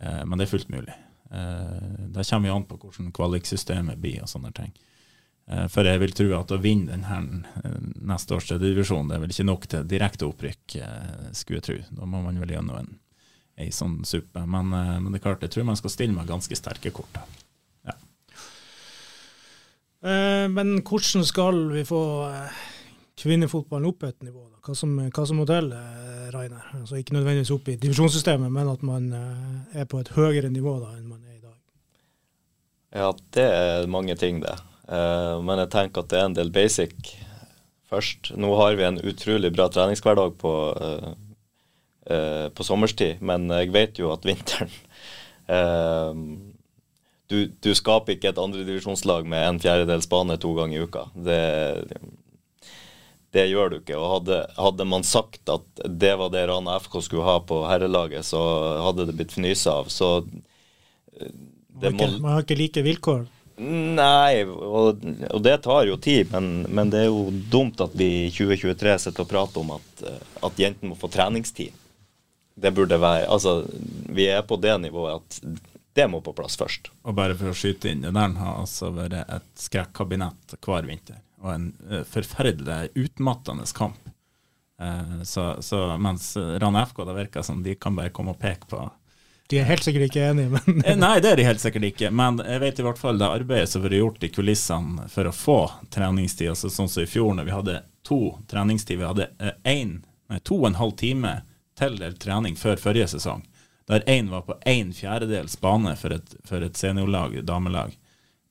Uh, 0.00 0.22
men 0.24 0.40
det 0.40 0.46
er 0.46 0.54
fullt 0.54 0.72
mulig. 0.72 0.96
Eh, 1.30 2.08
det 2.08 2.24
kommer 2.24 2.48
jo 2.48 2.56
an 2.56 2.66
på 2.68 2.78
hvordan 2.80 3.12
kvaliksystemet 3.14 3.98
blir 4.02 4.22
og 4.22 4.30
sånne 4.30 4.52
ting. 4.56 4.74
Eh, 5.50 5.66
for 5.72 5.88
jeg 5.88 6.02
vil 6.02 6.14
tro 6.16 6.28
at 6.38 6.52
å 6.54 6.60
vinne 6.62 6.92
denne 6.92 7.42
eh, 7.62 7.80
neste 8.06 8.36
års 8.36 8.52
divisjon, 8.62 9.08
det 9.08 9.16
er 9.16 9.24
vel 9.24 9.34
ikke 9.34 9.48
nok 9.48 9.66
til 9.72 9.88
direkte 9.90 10.28
opprykk, 10.28 10.78
skulle 11.32 11.60
jeg 11.60 11.66
tro. 11.68 11.80
Da 12.00 12.10
må 12.10 12.22
man 12.24 12.38
vel 12.42 12.54
gjennom 12.56 12.78
en, 12.82 12.94
ei 13.56 13.70
sånn 13.72 14.02
suppe. 14.04 14.44
Men, 14.44 14.70
men 14.70 15.10
det 15.10 15.20
er 15.20 15.26
klart, 15.30 15.44
jeg 15.46 15.54
tror 15.54 15.68
man 15.70 15.80
skal 15.80 15.94
stille 15.94 16.16
med 16.16 16.28
ganske 16.28 16.58
sterke 16.58 16.92
kort. 16.94 17.20
Ja. 17.86 17.96
Men 20.52 20.74
hvordan 20.84 21.24
skal 21.24 21.62
vi 21.72 21.86
få 21.88 22.02
kvinnefotballen 23.16 23.88
opp 23.88 24.04
et 24.06 24.22
nivå? 24.24 24.44
Da? 24.50 24.60
Hva, 24.66 24.74
som, 24.76 24.94
hva 24.98 25.26
som 25.28 25.40
må 25.40 25.46
til, 25.48 25.70
eh, 25.72 26.28
Rainer? 26.34 26.70
Altså, 26.76 26.98
ikke 27.00 27.16
nødvendigvis 27.16 27.52
opp 27.54 27.68
i 27.72 27.76
divisjonssystemet, 27.80 28.52
men 28.52 28.72
at 28.72 28.82
man 28.86 29.10
eh, 29.16 29.82
er 29.82 29.88
på 29.90 30.00
et 30.02 30.12
høyere 30.16 30.50
nivå 30.52 30.76
da, 30.82 30.94
enn 30.96 31.06
man 31.08 31.22
er 31.22 31.36
i 31.36 31.44
dag. 31.44 31.54
Ja, 32.96 33.12
det 33.36 33.46
er 33.46 33.92
mange 33.92 34.16
ting, 34.20 34.42
det. 34.44 34.56
Eh, 34.88 35.36
men 35.44 35.62
jeg 35.64 35.72
tenker 35.74 36.04
at 36.04 36.12
det 36.12 36.20
er 36.20 36.28
en 36.30 36.36
del 36.36 36.52
basic 36.54 37.14
først. 37.90 38.32
Nå 38.36 38.50
har 38.58 38.76
vi 38.76 38.86
en 38.88 39.00
utrolig 39.00 39.52
bra 39.54 39.68
treningshverdag 39.70 40.34
på, 40.40 40.52
på 42.56 42.66
sommerstid, 42.66 43.22
men 43.22 43.46
jeg 43.54 43.70
vet 43.74 44.00
jo 44.00 44.10
at 44.10 44.26
vinteren 44.26 44.72
du, 47.30 47.36
du 47.62 47.70
skaper 47.78 48.16
ikke 48.16 48.32
et 48.32 48.40
andredivisjonslag 48.42 49.26
med 49.30 49.42
en 49.42 49.60
fjerdedels 49.62 50.08
bane 50.10 50.36
to 50.42 50.52
ganger 50.58 50.78
i 50.78 50.86
uka. 50.86 51.04
Det, 51.14 51.38
det 53.34 53.46
gjør 53.50 53.72
du 53.72 53.78
ikke. 53.80 53.96
Og 53.98 54.10
hadde, 54.18 54.42
hadde 54.56 54.88
man 54.88 55.06
sagt 55.06 55.50
at 55.52 55.86
det 55.86 56.12
var 56.20 56.32
det 56.32 56.46
Rana 56.50 56.78
FK 56.82 57.00
skulle 57.04 57.26
ha 57.26 57.38
på 57.42 57.62
herrelaget, 57.68 58.26
så 58.28 58.42
hadde 58.84 59.08
det 59.08 59.16
blitt 59.18 59.34
fnysa 59.36 59.80
av. 59.82 59.90
Så 59.92 60.10
Man 61.76 61.82
har, 61.82 61.92
ikke, 61.92 62.20
man 62.22 62.32
har 62.32 62.44
ikke 62.44 62.56
like 62.56 62.84
vilkår. 62.84 63.26
Nei, 63.56 64.44
og, 64.44 65.00
og, 65.30 65.38
det 65.40 65.54
tar 65.64 65.86
jo 65.88 65.96
tid, 65.96 66.28
men, 66.32 66.66
men, 66.68 66.90
det 66.92 67.06
er 67.06 67.08
jo 67.08 67.30
dumt 67.52 67.80
at 67.80 67.94
vi 67.96 68.26
i 68.26 68.32
2023 68.32 68.96
sitter 69.06 69.24
og 69.24 69.30
prater 69.30 69.62
om 69.62 69.72
at, 69.78 70.02
at 70.44 70.60
jentene 70.60 70.92
må 70.92 70.98
få 71.00 71.08
treningstid. 71.12 71.72
Det 72.56 72.72
burde 72.72 72.96
være 73.00 73.26
Altså, 73.28 73.62
vi 74.12 74.28
er 74.32 74.44
på 74.44 74.56
det 74.60 74.76
nivået 74.80 75.20
at 75.20 75.40
det 75.96 76.04
må 76.12 76.20
på 76.20 76.34
plass 76.36 76.56
først. 76.60 76.90
Og 77.08 77.16
bare 77.16 77.36
for 77.36 77.52
å 77.52 77.56
skyte 77.56 77.88
inn, 77.88 78.04
det 78.04 78.12
der 78.12 78.36
har 78.36 78.60
altså 78.60 78.90
vært 78.92 79.16
et 79.24 79.48
skrekkabinett 79.60 80.56
hver 80.60 80.88
vinter. 80.88 81.20
Og 81.44 81.50
en 81.52 81.70
uh, 81.90 82.02
forferdelig 82.08 82.94
utmattende 82.96 83.66
kamp. 83.76 83.98
Uh, 84.80 85.22
så, 85.24 85.56
så, 85.64 85.82
mens 86.00 86.34
Rana 86.36 86.84
FK, 86.86 87.02
det 87.08 87.18
virker 87.22 87.44
som 87.46 87.62
de 87.64 87.74
kan 87.80 87.96
bare 87.96 88.14
komme 88.14 88.36
og 88.36 88.40
peke 88.40 88.68
på 88.70 88.84
de 89.48 89.60
er 89.60 89.68
helt 89.68 89.84
sikkert 89.86 90.08
ikke 90.08 90.24
enige, 90.26 90.50
men 90.56 90.80
eh, 90.82 90.96
Nei, 90.98 91.18
det 91.22 91.30
er 91.30 91.38
de 91.38 91.46
helt 91.46 91.62
sikkert 91.62 91.86
ikke. 91.86 92.10
Men 92.10 92.40
jeg 92.42 92.62
vet 92.62 92.80
i 92.82 92.86
hvert 92.86 92.98
fall 92.98 93.20
det 93.20 93.28
arbeidet 93.30 93.70
som 93.70 93.82
har 93.82 93.92
vært 93.92 94.00
gjort 94.00 94.24
i 94.26 94.30
kulissene 94.34 95.06
for 95.12 95.28
å 95.28 95.34
få 95.34 95.58
treningstid. 95.94 96.50
altså 96.50 96.70
Sånn 96.72 96.90
som 96.90 97.04
i 97.04 97.10
fjor, 97.10 97.34
når 97.36 97.46
vi 97.46 97.54
hadde 97.54 97.76
to 98.06 98.20
treningstid. 98.50 98.98
Vi 98.98 99.06
hadde 99.06 99.28
en, 99.62 100.00
nei, 100.32 100.40
to 100.42 100.58
og 100.58 100.72
en 100.72 100.80
halv 100.80 100.96
time 100.98 101.36
tildelt 101.78 102.18
trening 102.22 102.58
før 102.58 102.80
forrige 102.82 103.12
sesong. 103.14 103.44
Der 103.86 104.02
én 104.10 104.32
var 104.32 104.42
på 104.48 104.56
en 104.66 104.90
fjerdedels 104.96 105.54
bane 105.62 105.94
for 106.00 106.16
et, 106.16 106.34
for 106.48 106.64
et 106.66 106.78
seniorlag, 106.78 107.38
damelag. 107.46 107.94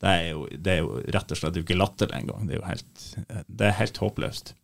Det 0.04 0.12
er, 0.12 0.26
jo, 0.34 0.46
det 0.52 0.74
er, 0.74 0.80
jo, 0.84 1.02
rett 1.16 1.32
og 1.32 1.40
slett 1.40 1.58
ikke 1.62 1.78
latterlig 1.78 2.18
engang. 2.20 2.48
Det 2.48 2.56
er 2.56 2.60
jo 2.60 2.68
helt, 2.68 3.06
det 3.48 3.68
er 3.68 3.78
helt 3.80 4.00
håpløst. 4.04 4.56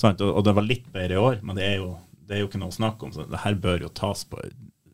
Og, 0.00 0.22
og, 0.24 0.40
det 0.46 0.54
var 0.56 0.66
litt 0.66 0.86
bedre 0.94 1.16
i 1.16 1.20
år, 1.20 1.42
men 1.44 1.58
det 1.58 1.66
er 1.66 1.76
jo, 1.82 1.90
det 2.26 2.36
er 2.36 2.42
jo 2.42 2.48
ikke 2.48 2.62
noe 2.62 2.72
å 2.72 2.78
snakke 2.78 3.06
om. 3.06 3.12
Så 3.14 3.26
det 3.28 3.42
her 3.44 3.58
bør 3.60 3.84
jo 3.84 3.92
tas 3.92 4.24
på 4.28 4.40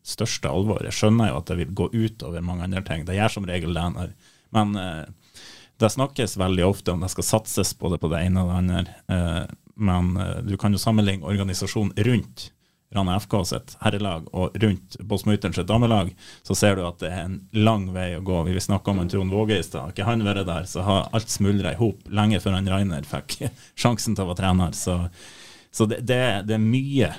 største 0.06 0.50
alvor. 0.50 0.82
Jeg 0.86 0.94
skjønner 0.94 1.30
jo 1.30 1.38
at 1.40 1.50
det 1.50 1.58
vil 1.60 1.76
gå 1.76 1.90
ut 1.94 2.26
over 2.26 2.44
mange 2.44 2.66
andre 2.66 2.82
ting. 2.86 3.06
Det 3.06 3.18
gjør 3.18 3.36
som 3.36 3.46
regel 3.48 3.76
det. 3.76 4.08
Men 4.54 4.74
eh, 4.80 5.04
det 5.82 5.92
snakkes 5.92 6.38
veldig 6.40 6.66
ofte 6.66 6.94
om 6.94 7.02
det 7.02 7.12
skal 7.12 7.26
satses 7.26 7.74
både 7.78 7.98
på 8.00 8.10
det 8.12 8.22
ene 8.26 8.44
og 8.44 8.52
det 8.52 8.58
andre. 8.62 8.98
Eh, 9.12 9.42
men 9.86 10.12
eh, 10.22 10.38
du 10.46 10.54
kan 10.60 10.74
jo 10.74 10.80
sammenligne 10.80 11.26
organisasjonen 11.26 11.94
rundt 12.06 12.50
Rana 12.96 13.18
FK 13.20 13.36
sitt 13.48 13.76
herrelag 13.82 14.26
og 14.32 14.56
rundt 14.62 14.98
Båtsmøyteren 15.04 15.54
sitt 15.56 15.68
damelag, 15.68 16.10
så 16.46 16.56
ser 16.58 16.76
du 16.78 16.84
at 16.88 16.98
det 17.02 17.12
er 17.12 17.26
en 17.26 17.38
lang 17.56 17.90
vei 17.94 18.08
å 18.16 18.24
gå. 18.24 18.42
Vi 18.48 18.56
vil 18.56 18.64
snakke 18.64 18.92
om 18.92 19.04
en 19.04 19.12
Trond 19.12 19.32
Våge 19.32 19.60
i 19.60 19.66
stad. 19.66 19.92
Ikke 19.92 20.08
han 20.08 20.24
vært 20.26 20.48
der, 20.48 20.66
så 20.68 20.84
har 20.86 21.08
alt 21.16 21.32
smuldra 21.32 21.76
i 21.76 21.80
hop 21.80 22.02
lenge 22.08 22.40
før 22.42 22.58
han 22.58 22.72
Rainer 22.72 23.06
fikk 23.06 23.38
sjansen 23.82 24.16
til 24.16 24.26
å 24.26 24.30
være 24.32 24.42
trener. 24.42 24.76
Så, 24.76 24.98
så 25.70 25.88
det, 25.90 26.02
det, 26.08 26.22
det 26.48 26.58
er 26.58 26.68
mye 26.68 27.14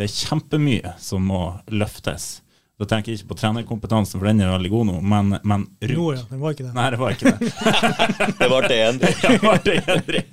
det 0.00 0.06
er 0.06 0.14
kjempemye 0.14 0.94
som 1.02 1.26
må 1.28 1.42
løftes. 1.68 2.38
Da 2.80 2.86
tenker 2.88 3.12
jeg 3.12 3.20
ikke 3.20 3.34
på 3.34 3.36
trenerkompetansen, 3.36 4.16
for 4.16 4.24
den 4.24 4.38
er 4.40 4.54
veldig 4.54 4.68
god 4.72 4.86
nå, 4.88 4.94
men, 5.04 5.34
men 5.44 5.66
rundt. 5.68 5.98
Nå 5.98 6.04
ja, 6.14 6.22
den 6.30 6.38
var 6.40 6.54
ikke 6.54 6.64
det. 6.64 6.70
Nei, 6.78 6.86
det 6.94 7.00
var 7.02 7.12
ikke 7.12 7.32
det. 7.34 7.50
det 8.38 8.46
ble 8.48 8.60
det 8.70 9.32
ble 9.42 9.52
det 9.66 9.74
endring. 9.94 10.30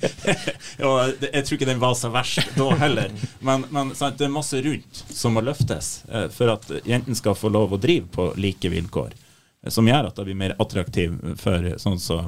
jeg 1.28 1.41
tror 1.43 1.58
ikke 1.58 1.68
den 1.68 1.82
var 1.82 1.98
så 2.00 2.12
verst 2.14 2.54
da 2.56 2.70
heller. 2.80 3.12
Men, 3.43 3.68
men 3.76 3.91
sant, 4.00 4.16
det 4.16 4.30
er 4.30 4.32
masse 4.32 4.62
rundt 4.64 5.04
som 5.12 5.36
må 5.36 5.43
løftes 5.43 5.91
eh, 6.08 6.30
for 6.32 6.54
at 6.56 6.72
jentene 6.88 7.20
skal 7.20 7.36
få 7.36 7.52
lov 7.52 7.76
å 7.76 7.82
drive 7.84 8.08
på 8.16 8.30
like 8.39 8.72
vilkår. 8.72 9.12
Eh, 9.12 9.74
som 9.74 9.91
gjør 9.91 10.08
at 10.08 10.16
det 10.16 10.30
blir 10.30 10.39
mer 10.39 10.56
attraktive 10.56 11.36
for 11.43 11.68
sånn 11.84 12.00
så, 12.00 12.22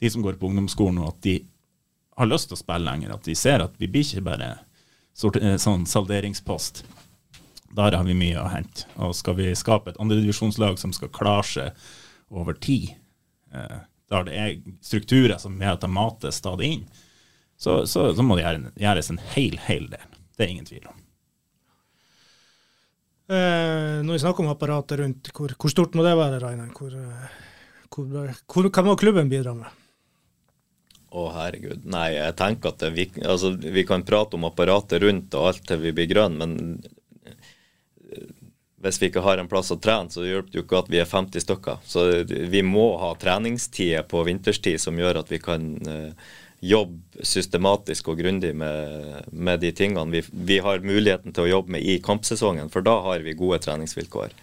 de 0.00 0.14
som 0.14 0.24
går 0.24 0.40
på 0.40 0.48
ungdomsskolen, 0.48 1.02
og 1.04 1.12
at 1.12 1.20
de 1.28 1.42
har 2.16 2.32
lyst 2.32 2.48
til 2.48 2.56
å 2.56 2.62
spille 2.64 2.88
lenger. 2.88 3.12
At 3.20 3.28
de 3.28 3.36
ser 3.36 3.68
at 3.68 3.76
vi 3.76 3.92
blir 3.92 4.08
ikke 4.08 4.24
bare 4.32 4.54
sort, 5.12 5.36
sånn 5.60 5.84
salderingspost. 5.84 6.86
Der 7.76 7.96
har 7.96 8.06
vi 8.06 8.16
mye 8.16 8.40
å 8.40 8.48
hente. 8.48 8.86
Og 9.04 9.16
skal 9.16 9.36
vi 9.38 9.50
skape 9.58 9.92
et 9.92 10.00
andredivisjonslag 10.00 10.78
som 10.80 10.94
skal 10.96 11.12
klare 11.12 11.48
seg 11.48 11.88
over 12.32 12.56
tid, 12.56 12.94
eh, 13.52 13.80
der 14.08 14.24
det 14.24 14.38
er 14.40 14.54
strukturer 14.84 15.36
som 15.40 15.58
gjør 15.60 15.76
at 15.76 15.84
de 15.84 15.90
mater 15.92 16.32
stadig 16.32 16.72
inn, 16.78 16.86
så, 17.58 17.82
så, 17.90 18.12
så 18.14 18.24
må 18.24 18.38
det 18.38 18.46
gjøres 18.78 19.10
en 19.12 19.20
hel, 19.34 19.58
hel 19.66 19.90
del. 19.92 20.16
Det 20.38 20.46
er 20.46 20.52
ingen 20.52 20.68
tvil 20.68 20.86
om. 20.88 21.04
Eh, 23.28 23.98
når 24.04 24.14
vi 24.14 24.20
snakker 24.22 24.44
om 24.44 24.52
apparatet 24.52 25.02
rundt, 25.02 25.28
hvor, 25.36 25.52
hvor, 25.52 25.72
stort 25.72 25.96
må 25.98 26.04
det 26.06 26.14
være, 26.16 26.38
Rainer? 26.40 26.70
Hvor, 26.72 26.94
eh, 26.96 27.34
hvor, 27.92 28.30
hvor, 28.48 28.68
hva 28.72 28.84
må 28.86 28.94
klubben 29.00 29.28
bidra 29.28 29.52
med? 29.58 29.68
Å, 31.08 31.24
herregud. 31.34 31.84
Nei, 31.88 32.06
jeg 32.14 32.36
tenker 32.38 32.72
at 32.72 32.86
vi, 32.94 33.08
altså, 33.24 33.50
vi, 33.58 33.84
kan 33.88 34.04
prate 34.08 34.38
om 34.38 34.46
apparatet 34.48 35.02
rundt 35.04 35.36
og 35.36 35.50
alt 35.50 35.66
til 35.68 35.82
vi 35.82 35.92
blir 35.96 36.08
grønne, 36.08 36.46
men 36.46 36.97
hvis 38.82 39.00
vi 39.02 39.08
ikke 39.10 39.22
har 39.24 39.40
en 39.40 39.48
plass 39.50 39.72
å 39.74 39.78
trene, 39.82 40.10
så 40.12 40.22
hjelper 40.22 40.52
det 40.52 40.60
jo 40.60 40.64
ikke 40.64 40.82
at 40.82 40.90
vi 40.92 41.00
er 41.02 41.08
50 41.08 41.44
stykker. 41.44 41.80
Så 41.86 42.04
vi 42.26 42.62
må 42.62 42.92
ha 43.00 43.14
treningstider 43.18 44.04
på 44.06 44.22
vinterstid 44.28 44.78
som 44.82 44.98
gjør 45.00 45.22
at 45.22 45.32
vi 45.32 45.40
kan 45.42 45.64
uh, 45.88 46.36
jobbe 46.62 47.26
systematisk 47.26 48.12
og 48.12 48.22
grundig 48.22 48.52
med, 48.58 49.26
med 49.32 49.64
de 49.64 49.72
tingene 49.74 50.14
vi, 50.14 50.22
vi, 50.30 50.60
har 50.62 50.84
muligheten 50.86 51.34
til 51.34 51.46
å 51.46 51.50
jobbe 51.56 51.74
med 51.74 51.82
i 51.82 51.98
kampsesongen, 52.02 52.70
for 52.70 52.86
da 52.86 53.00
har 53.08 53.26
vi 53.26 53.34
gode 53.38 53.58
treningsvilkår. 53.66 54.36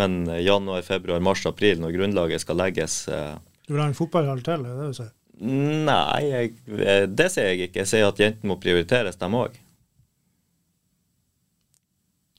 Men 0.00 0.22
uh, 0.30 0.38
januar, 0.40 0.80
februar, 0.88 1.20
mars, 1.20 1.44
april, 1.48 1.82
når 1.84 1.96
grunnlaget 1.98 2.44
skal 2.46 2.60
legges 2.62 3.02
uh, 3.12 3.36
Du 3.66 3.74
vil 3.76 3.84
ha 3.84 3.90
en 3.92 3.98
fotballhall 4.00 4.40
til, 4.46 4.64
er 4.64 4.80
det 4.80 4.90
du 4.94 5.00
sier? 5.02 5.14
Nei, 5.38 6.22
jeg, 6.26 6.54
eh, 6.82 7.04
det 7.06 7.28
sier 7.30 7.52
jeg 7.52 7.68
ikke. 7.68 7.84
Jeg 7.84 7.90
sier 7.92 8.08
at 8.08 8.18
jentene 8.18 8.50
må 8.50 8.56
prioriteres, 8.58 9.18
dem 9.20 9.36
òg. 9.38 9.54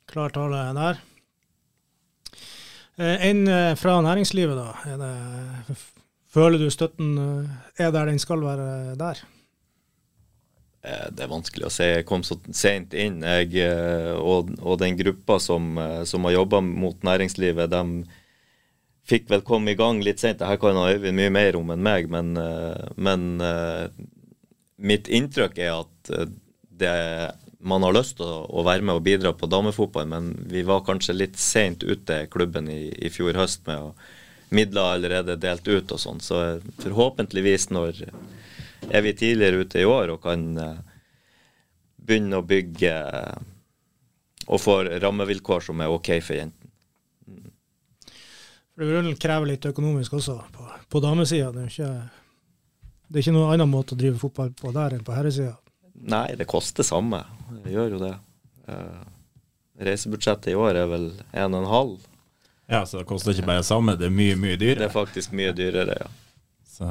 Klar 0.09 0.33
tale 0.35 0.65
der. 0.75 0.99
Eh, 2.99 3.25
en 3.29 3.47
eh, 3.47 3.73
fra 3.79 3.97
næringslivet, 4.03 4.59
da. 4.59 4.95
Det, 4.99 5.77
føler 6.33 6.61
du 6.61 6.69
støtten 6.69 7.17
er 7.77 7.91
der 7.91 8.11
den 8.11 8.19
skal 8.19 8.43
være 8.43 8.95
der? 8.99 9.21
Det 10.79 11.25
er 11.25 11.31
vanskelig 11.31 11.67
å 11.67 11.73
si. 11.73 11.83
Jeg 11.89 12.05
kom 12.07 12.21
så 12.23 12.37
sent 12.55 12.93
inn. 12.95 13.19
Jeg, 13.25 13.65
og, 14.15 14.53
og, 14.61 14.77
den 14.79 14.95
gruppa 14.95 15.35
som, 15.43 15.73
som 16.07 16.23
har 16.23 16.37
jobba 16.37 16.61
mot 16.63 17.03
næringslivet, 17.03 17.67
de 17.73 18.05
fikk 19.09 19.27
vel 19.31 19.43
komme 19.43 19.73
i 19.73 19.79
gang 19.79 19.99
litt 20.05 20.21
sent. 20.21 20.39
Dette 20.39 20.59
kan 20.61 20.79
Øyvind 20.79 21.17
mye 21.19 21.33
mer 21.33 21.57
om 21.59 21.73
enn 21.73 21.83
meg, 21.83 22.07
men, 22.13 22.31
eh, 22.39 22.87
men 22.95 23.25
mitt 24.79 25.09
inntrykk 25.11 25.59
er 25.59 25.75
at 25.81 26.13
eh, 26.15 26.31
det, 26.79 26.95
man 27.59 27.83
har 27.83 27.95
lyst 27.95 28.17
til 28.19 28.27
å, 28.27 28.45
å, 28.47 28.63
være 28.63 28.85
med 28.85 28.99
og 28.99 29.05
bidra 29.05 29.33
på 29.35 29.49
damefotball, 29.51 30.07
men 30.07 30.31
vi 30.51 30.63
var 30.67 30.85
kanskje 30.87 31.17
litt 31.17 31.39
sent 31.39 31.83
ute, 31.83 32.23
i 32.23 32.31
klubben, 32.31 32.69
i, 32.71 32.89
i 32.95 33.11
fjor 33.11 33.35
høst 33.39 33.67
med 33.67 33.89
å 33.89 33.93
midler 34.49 34.95
allerede 34.95 35.37
delt 35.37 35.67
ut 35.67 35.91
og 35.93 36.01
sånn. 36.01 36.21
Så 36.23 36.59
forhåpentligvis 36.81 37.69
når 37.75 38.05
er 38.89 39.03
vi 39.05 39.13
tidligere 39.13 39.65
ute 39.65 39.83
i 39.83 39.85
år 39.85 40.15
og 40.15 40.23
kan 40.23 40.45
begynne 41.99 42.39
å 42.39 42.47
bygge 42.47 42.95
og 44.49 44.61
få 44.61 44.79
rammevilkår 45.03 45.67
som 45.67 45.81
er 45.83 45.93
OK 45.93 46.15
for 46.25 46.39
jentene. 46.39 46.55
Det 48.79 48.87
vil 48.87 49.11
kreve 49.19 49.49
litt 49.49 49.65
økonomisk 49.67 50.15
også 50.17 50.37
på, 50.55 50.65
på 50.89 51.01
damesida. 51.03 51.51
Det, 51.51 51.67
det, 51.75 53.17
er 53.17 53.21
ikke 53.21 53.35
noen 53.35 53.51
annen 53.53 53.69
måte 53.69 53.93
å 53.93 53.99
drive 53.99 54.21
fotball 54.21 54.53
på 54.55 54.71
der 54.73 54.95
enn 54.95 55.03
på 55.05 55.13
herresida. 55.13 55.57
Nei, 55.99 56.35
det 56.39 56.47
koster 56.49 56.85
samme. 56.87 57.23
Det 57.63 57.73
gjør 57.73 57.95
jo 57.95 57.99
det. 58.03 58.13
Uh, 58.69 59.01
reisebudsjettet 59.83 60.53
i 60.53 60.55
år 60.59 60.79
er 60.79 60.87
vel 60.91 61.09
1,5. 61.31 61.97
Ja, 62.69 62.85
så 62.85 63.01
det 63.01 63.09
koster 63.09 63.33
ikke 63.33 63.49
bare 63.49 63.65
samme, 63.65 63.97
det 63.97 64.07
er 64.07 64.13
mye, 64.13 64.37
mye 64.39 64.57
dyrere? 64.59 64.83
Det 64.83 64.89
er 64.91 64.93
faktisk 64.95 65.33
mye 65.35 65.53
dyrere, 65.57 65.97
ja. 65.99 66.09
Så 66.69 66.89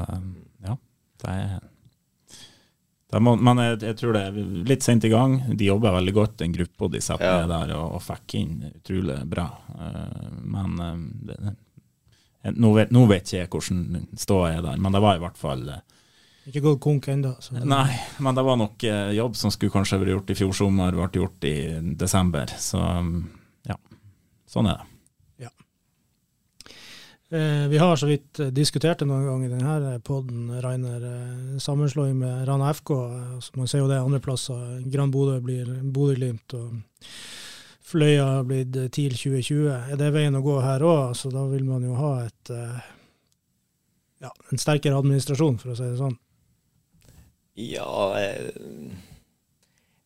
ja, 0.65 0.75
det 1.23 1.35
er 1.35 1.59
må, 3.17 3.33
men 3.41 3.57
jeg, 3.57 3.79
jeg, 3.87 3.95
tror 3.97 4.13
det 4.13 4.21
er 4.27 4.35
litt 4.69 4.85
sent 4.85 5.05
i 5.07 5.09
gang. 5.09 5.39
De 5.57 5.65
jobber 5.65 5.95
veldig 5.95 6.13
godt, 6.13 6.35
den 6.43 6.53
gruppa 6.53 6.91
de 6.93 6.99
satte 7.01 7.25
ja. 7.25 7.47
der 7.49 7.71
og, 7.73 7.95
og, 7.97 8.03
fikk 8.05 8.35
inn 8.37 8.59
utrolig 8.69 9.15
bra. 9.31 9.47
Uh, 9.73 10.27
men 10.45 10.75
uh, 10.77 10.99
det, 11.31 11.39
nå 12.53 12.73
vet, 12.75 12.91
nå 12.93 13.07
vet 13.09 13.25
ikke 13.25 13.39
jeg 13.39 13.49
hvordan 13.51 14.05
ståa 14.17 14.51
er 14.53 14.61
der, 14.67 14.77
men 14.77 14.93
det 14.95 15.01
var 15.03 15.17
i 15.17 15.23
hvert 15.23 15.39
fall 15.39 15.65
eh, 15.73 15.81
Ikke 16.49 16.63
gått 16.65 16.81
konk 16.81 17.07
ennå. 17.13 17.35
Nei, 17.61 17.93
men 18.25 18.37
det 18.37 18.43
var 18.45 18.57
nok 18.57 18.83
eh, 18.89 19.11
jobb 19.13 19.35
som 19.37 19.53
skulle 19.53 19.73
kanskje 19.73 19.99
vært 20.01 20.15
gjort 20.15 20.31
i 20.33 20.37
fjor 20.39 20.55
sommer, 20.57 20.95
ble 20.97 21.21
gjort 21.21 21.45
i 21.45 21.55
desember. 21.99 22.49
Så 22.57 22.81
ja, 23.69 23.75
sånn 24.49 24.69
er 24.71 24.79
det. 24.79 24.87
Ja. 25.45 25.51
Eh, 27.37 27.65
vi 27.69 27.81
har 27.81 27.99
så 28.01 28.09
vidt 28.09 28.41
diskutert 28.55 29.03
det 29.03 29.09
noen 29.09 29.27
ganger 29.29 29.51
i 29.51 29.59
denne 29.59 29.97
poden, 30.01 30.47
Rainer. 30.63 31.05
Sammenslåing 31.61 32.17
med 32.17 32.47
Rana 32.49 32.71
FK. 32.73 32.95
Så 33.45 33.59
man 33.59 33.69
ser 33.69 33.83
jo 33.83 33.91
det 33.91 34.01
andre 34.01 34.21
plasser. 34.25 34.79
Gran 34.89 35.13
Bodø 35.13 35.37
blir 35.45 35.69
Bodø-Glimt. 35.83 36.57
og 36.57 36.81
Fløya 37.89 38.25
har 38.25 38.45
blitt 38.45 38.75
TIL 38.93 39.15
2020. 39.17 39.69
Er 39.69 39.97
det 39.97 40.09
veien 40.13 40.37
å 40.37 40.43
gå 40.45 40.59
her 40.61 40.83
òg? 40.85 41.13
Så 41.17 41.31
da 41.33 41.45
vil 41.49 41.65
man 41.65 41.85
jo 41.85 41.95
ha 41.97 42.11
et, 42.25 42.51
eh, 42.53 42.89
ja, 44.25 44.33
en 44.51 44.61
sterkere 44.61 44.97
administrasjon, 44.97 45.57
for 45.61 45.73
å 45.73 45.77
si 45.77 45.85
det 45.85 45.97
sånn. 45.97 46.17
Ja, 47.59 47.91
jeg, 48.15 48.51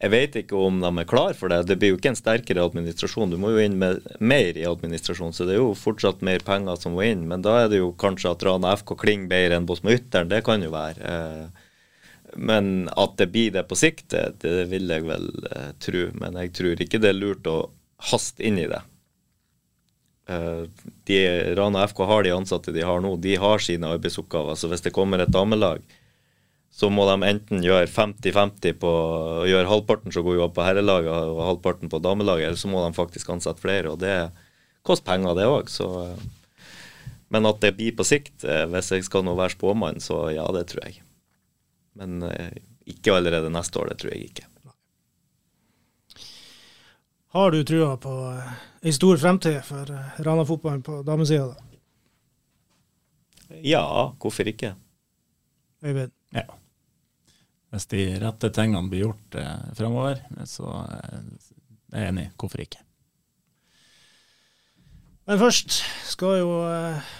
jeg 0.03 0.11
vet 0.11 0.37
ikke 0.41 0.59
om 0.59 0.81
de 0.83 0.89
er 0.89 1.07
klar 1.07 1.35
for 1.37 1.51
det. 1.53 1.61
Det 1.69 1.77
blir 1.79 1.93
jo 1.93 1.99
ikke 1.99 2.11
en 2.11 2.19
sterkere 2.19 2.63
administrasjon. 2.65 3.31
Du 3.31 3.37
må 3.39 3.53
jo 3.53 3.61
inn 3.63 3.77
med 3.79 4.01
mer 4.19 4.57
i 4.59 4.65
administrasjon, 4.67 5.35
så 5.35 5.45
det 5.47 5.55
er 5.55 5.61
jo 5.61 5.75
fortsatt 5.79 6.25
mer 6.25 6.43
penger 6.43 6.81
som 6.81 6.97
må 6.97 7.05
inn. 7.07 7.27
Men 7.29 7.45
da 7.45 7.61
er 7.61 7.69
det 7.71 7.79
jo 7.79 7.93
kanskje 7.95 8.33
at 8.33 8.43
Rana 8.43 8.73
FK 8.81 8.97
klinger 8.99 9.31
bedre 9.31 9.61
enn 9.61 9.69
Bosma-Ytteren. 9.69 10.31
Det 10.33 10.41
kan 10.43 10.65
jo 10.65 10.73
være. 10.73 11.13
Eh, 11.13 11.69
men 12.35 12.89
at 12.97 13.15
det 13.21 13.29
blir 13.31 13.53
det 13.55 13.63
på 13.69 13.77
sikt, 13.79 14.09
det, 14.41 14.53
vil 14.73 14.89
jeg 14.89 15.05
vel 15.05 15.29
uh, 15.45 15.71
tro. 15.79 16.07
Men 16.19 16.41
jeg 16.41 16.51
tror 16.57 16.81
ikke 16.83 16.99
det 16.99 17.13
er 17.13 17.19
lurt 17.19 17.47
å 17.47 17.57
haste 18.09 18.43
inn 18.43 18.57
i 18.59 18.67
det. 18.67 18.81
Uh, 20.27 20.65
de, 21.05 21.19
Rana 21.55 21.85
FK 21.87 22.03
har 22.09 22.25
de 22.25 22.33
ansatte 22.33 22.73
de 22.73 22.83
har 22.83 23.03
nå. 23.05 23.15
De 23.21 23.37
har 23.39 23.61
sine 23.61 23.91
arbeidsoppgaver. 23.95 24.57
Så 24.57 24.71
hvis 24.71 24.83
det 24.83 24.95
kommer 24.97 25.21
et 25.21 25.31
damelag 25.31 25.85
så 26.73 26.89
må 26.89 27.03
de 27.05 27.27
enten 27.27 27.61
gjøre 27.61 27.85
50-50 27.85 28.79
på 28.81 28.89
å 28.89 29.43
gjøre 29.45 29.69
halvparten 29.69 30.13
som 30.13 30.23
går 30.25 30.39
jo 30.39 30.45
opp 30.47 30.55
på 30.57 30.63
herrelaget 30.65 31.11
og 31.13 31.41
halvparten 31.45 31.91
på 31.91 31.99
damelaget, 32.01 32.47
eller 32.47 32.57
så 32.57 32.71
må 32.71 32.81
de 32.81 32.95
faktisk 32.97 33.29
ansette 33.29 33.61
flere. 33.61 33.91
og 33.91 33.99
Det 34.01 34.31
koster 34.81 35.05
penger, 35.11 35.37
det 35.37 35.45
òg. 35.45 35.69
Men 37.29 37.45
at 37.45 37.59
det 37.61 37.75
blir 37.77 37.93
på 37.93 38.05
sikt, 38.07 38.41
eh, 38.41 38.65
hvis 38.71 38.89
jeg 38.89 39.05
skal 39.05 39.25
nå 39.25 39.35
være 39.37 39.53
spåmann, 39.53 40.01
så 40.01 40.31
ja, 40.33 40.47
det 40.55 40.65
tror 40.71 40.87
jeg. 40.87 41.03
Men 42.01 42.25
eh, 42.25 42.57
ikke 42.89 43.19
allerede 43.19 43.53
neste 43.53 43.77
år, 43.77 43.93
det 43.93 43.99
tror 44.01 44.15
jeg 44.15 44.31
ikke. 44.31 44.49
Har 47.37 47.53
du 47.53 47.61
trua 47.65 47.91
på 48.01 48.15
ei 48.33 48.89
eh, 48.89 48.97
stor 48.97 49.21
fremtid 49.21 49.61
for 49.69 49.93
Rana-fotballen 50.25 50.81
på 50.85 51.03
damesida? 51.05 51.53
Ja, 53.61 53.85
hvorfor 54.17 54.49
ikke? 54.49 54.73
Øyvind? 55.85 56.17
Ja 56.33 56.49
hvis 57.73 57.89
de 57.89 58.05
rette 58.21 58.51
tingene 58.53 58.89
blir 58.91 59.07
gjort 59.07 59.37
eh, 59.41 59.67
fremover, 59.77 60.21
så 60.49 60.69
eh, 60.85 61.19
er 61.93 62.05
jeg 62.05 62.13
enig. 62.13 62.27
Hvorfor 62.37 62.61
ikke? 62.61 62.81
Men 65.25 65.39
først 65.39 65.79
skal 66.11 66.39
jo 66.41 66.55
eh, 66.67 67.11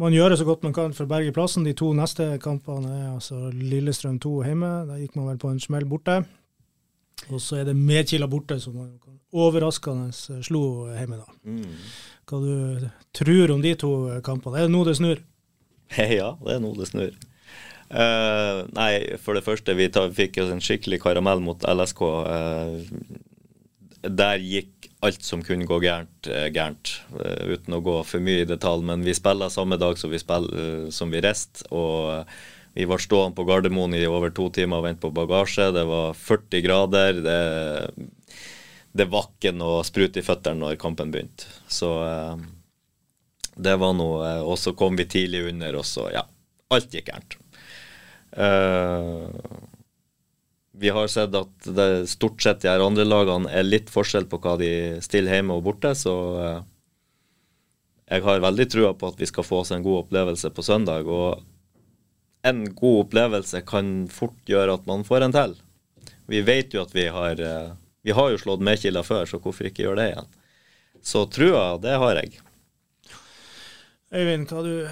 man 0.00 0.14
gjøre 0.14 0.38
så 0.38 0.46
godt 0.46 0.64
man 0.64 0.74
kan 0.74 0.94
for 0.96 1.04
å 1.04 1.10
berge 1.10 1.34
plassen. 1.36 1.66
De 1.66 1.74
to 1.76 1.90
neste 1.96 2.32
kampene 2.42 2.92
er 2.94 3.08
altså 3.10 3.50
Lillestrøm 3.52 4.20
2 4.22 4.34
hjemme. 4.46 4.70
Da 4.88 5.00
gikk 5.00 5.18
man 5.18 5.32
vel 5.32 5.40
på 5.42 5.50
en 5.52 5.62
smell 5.62 5.88
borte. 5.90 6.20
Og 7.28 7.40
så 7.42 7.60
er 7.60 7.66
det 7.68 7.76
Medkila 7.76 8.28
borte, 8.30 8.56
som 8.62 8.78
man 8.78 8.94
overraskende 9.36 10.08
eh, 10.14 10.44
slo 10.46 10.62
hjemme. 10.94 11.20
da. 11.20 11.40
Mm. 11.44 11.74
Hva 12.30 12.40
du 12.44 12.86
tror 13.16 13.56
om 13.56 13.64
de 13.64 13.74
to 13.76 13.92
kampene? 14.24 14.62
Er 14.62 14.70
det 14.70 14.74
nå 14.76 14.86
det 14.88 14.96
snur? 15.00 15.20
Ja, 16.20 16.36
det 16.38 16.54
er 16.54 16.62
nå 16.62 16.72
det 16.78 16.88
snur. 16.88 17.16
Uh, 17.90 18.68
nei, 18.70 19.18
for 19.18 19.34
det 19.34 19.42
første, 19.42 19.74
vi 19.74 19.88
tar, 19.90 20.12
fikk 20.14 20.38
oss 20.44 20.52
en 20.54 20.62
skikkelig 20.62 21.00
karamell 21.02 21.42
mot 21.42 21.64
LSK. 21.66 22.02
Uh, 22.06 22.78
eh, 24.00 24.06
der 24.06 24.44
gikk 24.44 24.86
alt 25.04 25.24
som 25.26 25.42
kunne 25.42 25.66
gå 25.66 25.80
gærent, 25.82 26.28
uh, 26.30 26.46
gærent, 26.54 26.94
uten 27.50 27.74
å 27.74 27.82
gå 27.82 27.96
for 28.06 28.22
mye 28.22 28.44
i 28.44 28.48
detalj. 28.48 28.86
Men 28.86 29.02
vi 29.06 29.16
spiller 29.16 29.50
samme 29.50 29.80
dag 29.80 29.98
som 29.98 30.14
vi, 30.14 30.22
spiller, 30.22 30.86
vi 30.86 31.24
reiste. 31.24 31.66
Og 31.74 32.22
vi 32.78 32.86
var 32.86 33.02
stående 33.02 33.34
på 33.34 33.48
Gardermoen 33.48 33.98
i 33.98 34.06
over 34.06 34.30
to 34.30 34.46
timer 34.54 34.78
og 34.78 34.86
vente 34.86 35.02
på 35.02 35.12
bagasje. 35.16 35.72
Det 35.74 35.84
var 35.90 36.14
40 36.14 36.64
grader. 36.68 37.20
Det, 37.26 38.38
det 38.94 39.10
var 39.10 39.32
ikke 39.32 39.56
noe 39.56 39.82
sprut 39.86 40.14
i 40.14 40.26
føttene 40.26 40.62
når 40.62 40.78
kampen 40.78 41.10
begynte. 41.10 41.50
Så 41.66 41.90
det 43.60 43.74
var 43.82 43.92
noe 43.98 44.30
Og 44.46 44.54
så 44.56 44.72
kom 44.78 44.94
vi 44.96 45.10
tidlig 45.10 45.42
under, 45.50 45.82
og 45.82 45.84
så 45.84 46.06
Ja, 46.14 46.22
alt 46.70 46.94
gikk 46.94 47.10
gærent. 47.10 47.40
Uh, 48.36 49.26
vi 50.80 50.88
har 50.88 51.08
sett 51.12 51.34
at 51.34 51.70
det 51.76 52.06
stort 52.08 52.42
sett 52.42 52.62
de 52.62 52.70
her 52.70 52.82
andre 52.84 53.04
lagene 53.04 53.50
er 53.52 53.66
litt 53.66 53.90
forskjell 53.92 54.28
på 54.30 54.38
hva 54.40 54.54
de 54.60 54.70
stiller 55.04 55.36
hjemme 55.36 55.58
og 55.58 55.66
borte, 55.66 55.92
så 55.98 56.14
uh, 56.38 56.60
jeg 58.10 58.24
har 58.26 58.42
veldig 58.42 58.66
trua 58.72 58.92
på 58.98 59.10
at 59.10 59.20
vi 59.20 59.28
skal 59.28 59.46
få 59.46 59.60
oss 59.62 59.70
en 59.74 59.84
god 59.84 60.06
opplevelse 60.06 60.50
på 60.54 60.64
søndag. 60.66 61.06
Og 61.06 61.42
en 62.48 62.64
god 62.74 63.04
opplevelse 63.04 63.62
kan 63.68 64.08
fort 64.10 64.40
gjøre 64.50 64.74
at 64.78 64.88
man 64.90 65.04
får 65.06 65.26
en 65.26 65.36
til. 65.36 65.54
Vi 66.30 66.42
vet 66.46 66.74
jo 66.74 66.82
at 66.82 66.94
vi 66.94 67.06
har 67.10 67.42
uh, 67.42 67.76
Vi 68.02 68.14
har 68.16 68.30
jo 68.32 68.38
slått 68.40 68.62
Mekila 68.64 69.02
før, 69.04 69.26
så 69.28 69.36
hvorfor 69.36 69.66
ikke 69.68 69.82
gjøre 69.84 70.00
det 70.00 70.06
igjen? 70.08 70.28
Så 71.04 71.26
trua, 71.28 71.76
det 71.76 71.98
har 72.00 72.16
jeg. 72.16 72.40
Øyvind, 74.16 74.48
hva 74.48 74.62
du 74.64 74.88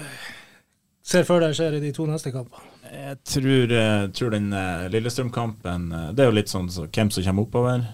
ser 1.01 1.25
for 1.25 1.41
deg 1.41 1.57
skjer 1.57 1.79
i 1.79 1.81
de 1.81 1.89
to 1.95 2.05
neste 2.05 2.29
kampene? 2.31 2.68
Jeg 2.89 3.17
tror, 3.27 3.71
uh, 3.71 4.09
tror 4.15 4.33
den 4.33 4.49
uh, 4.53 4.87
Lillestrøm-kampen 4.89 5.91
uh, 5.93 6.09
Det 6.13 6.23
er 6.23 6.29
jo 6.31 6.37
litt 6.37 6.51
sånn 6.51 6.69
så, 6.73 6.87
hvem 6.89 7.11
som 7.13 7.25
kommer 7.25 7.45
oppover. 7.45 7.85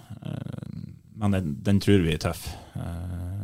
men 1.15 1.31
den, 1.31 1.55
den, 1.63 1.79
tror 1.79 2.03
vi 2.03 2.13
er 2.13 2.19
tøff. 2.19 2.47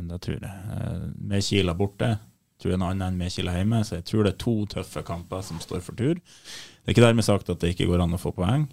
det 0.09 0.17
tror 0.23 0.41
jeg. 0.41 1.11
med 1.15 1.43
Kila 1.43 1.73
borte 1.77 2.17
tror 2.59 2.73
jeg 2.73 2.77
en 2.77 2.83
annen 2.85 3.07
enn 3.07 3.17
med 3.17 3.31
Kila 3.33 3.53
hjemme, 3.55 3.79
så 3.85 3.97
jeg 3.97 4.05
tror 4.09 4.25
det 4.25 4.33
er 4.33 4.41
to 4.43 4.53
tøffe 4.69 5.01
kamper 5.05 5.41
som 5.45 5.61
står 5.61 5.79
for 5.85 5.97
tur. 5.97 6.19
Det 6.19 6.89
er 6.89 6.93
ikke 6.93 7.05
dermed 7.05 7.25
sagt 7.25 7.49
at 7.49 7.61
det 7.61 7.71
ikke 7.73 7.87
går 7.89 8.03
an 8.03 8.17
å 8.17 8.19
få 8.21 8.33
poeng. 8.35 8.67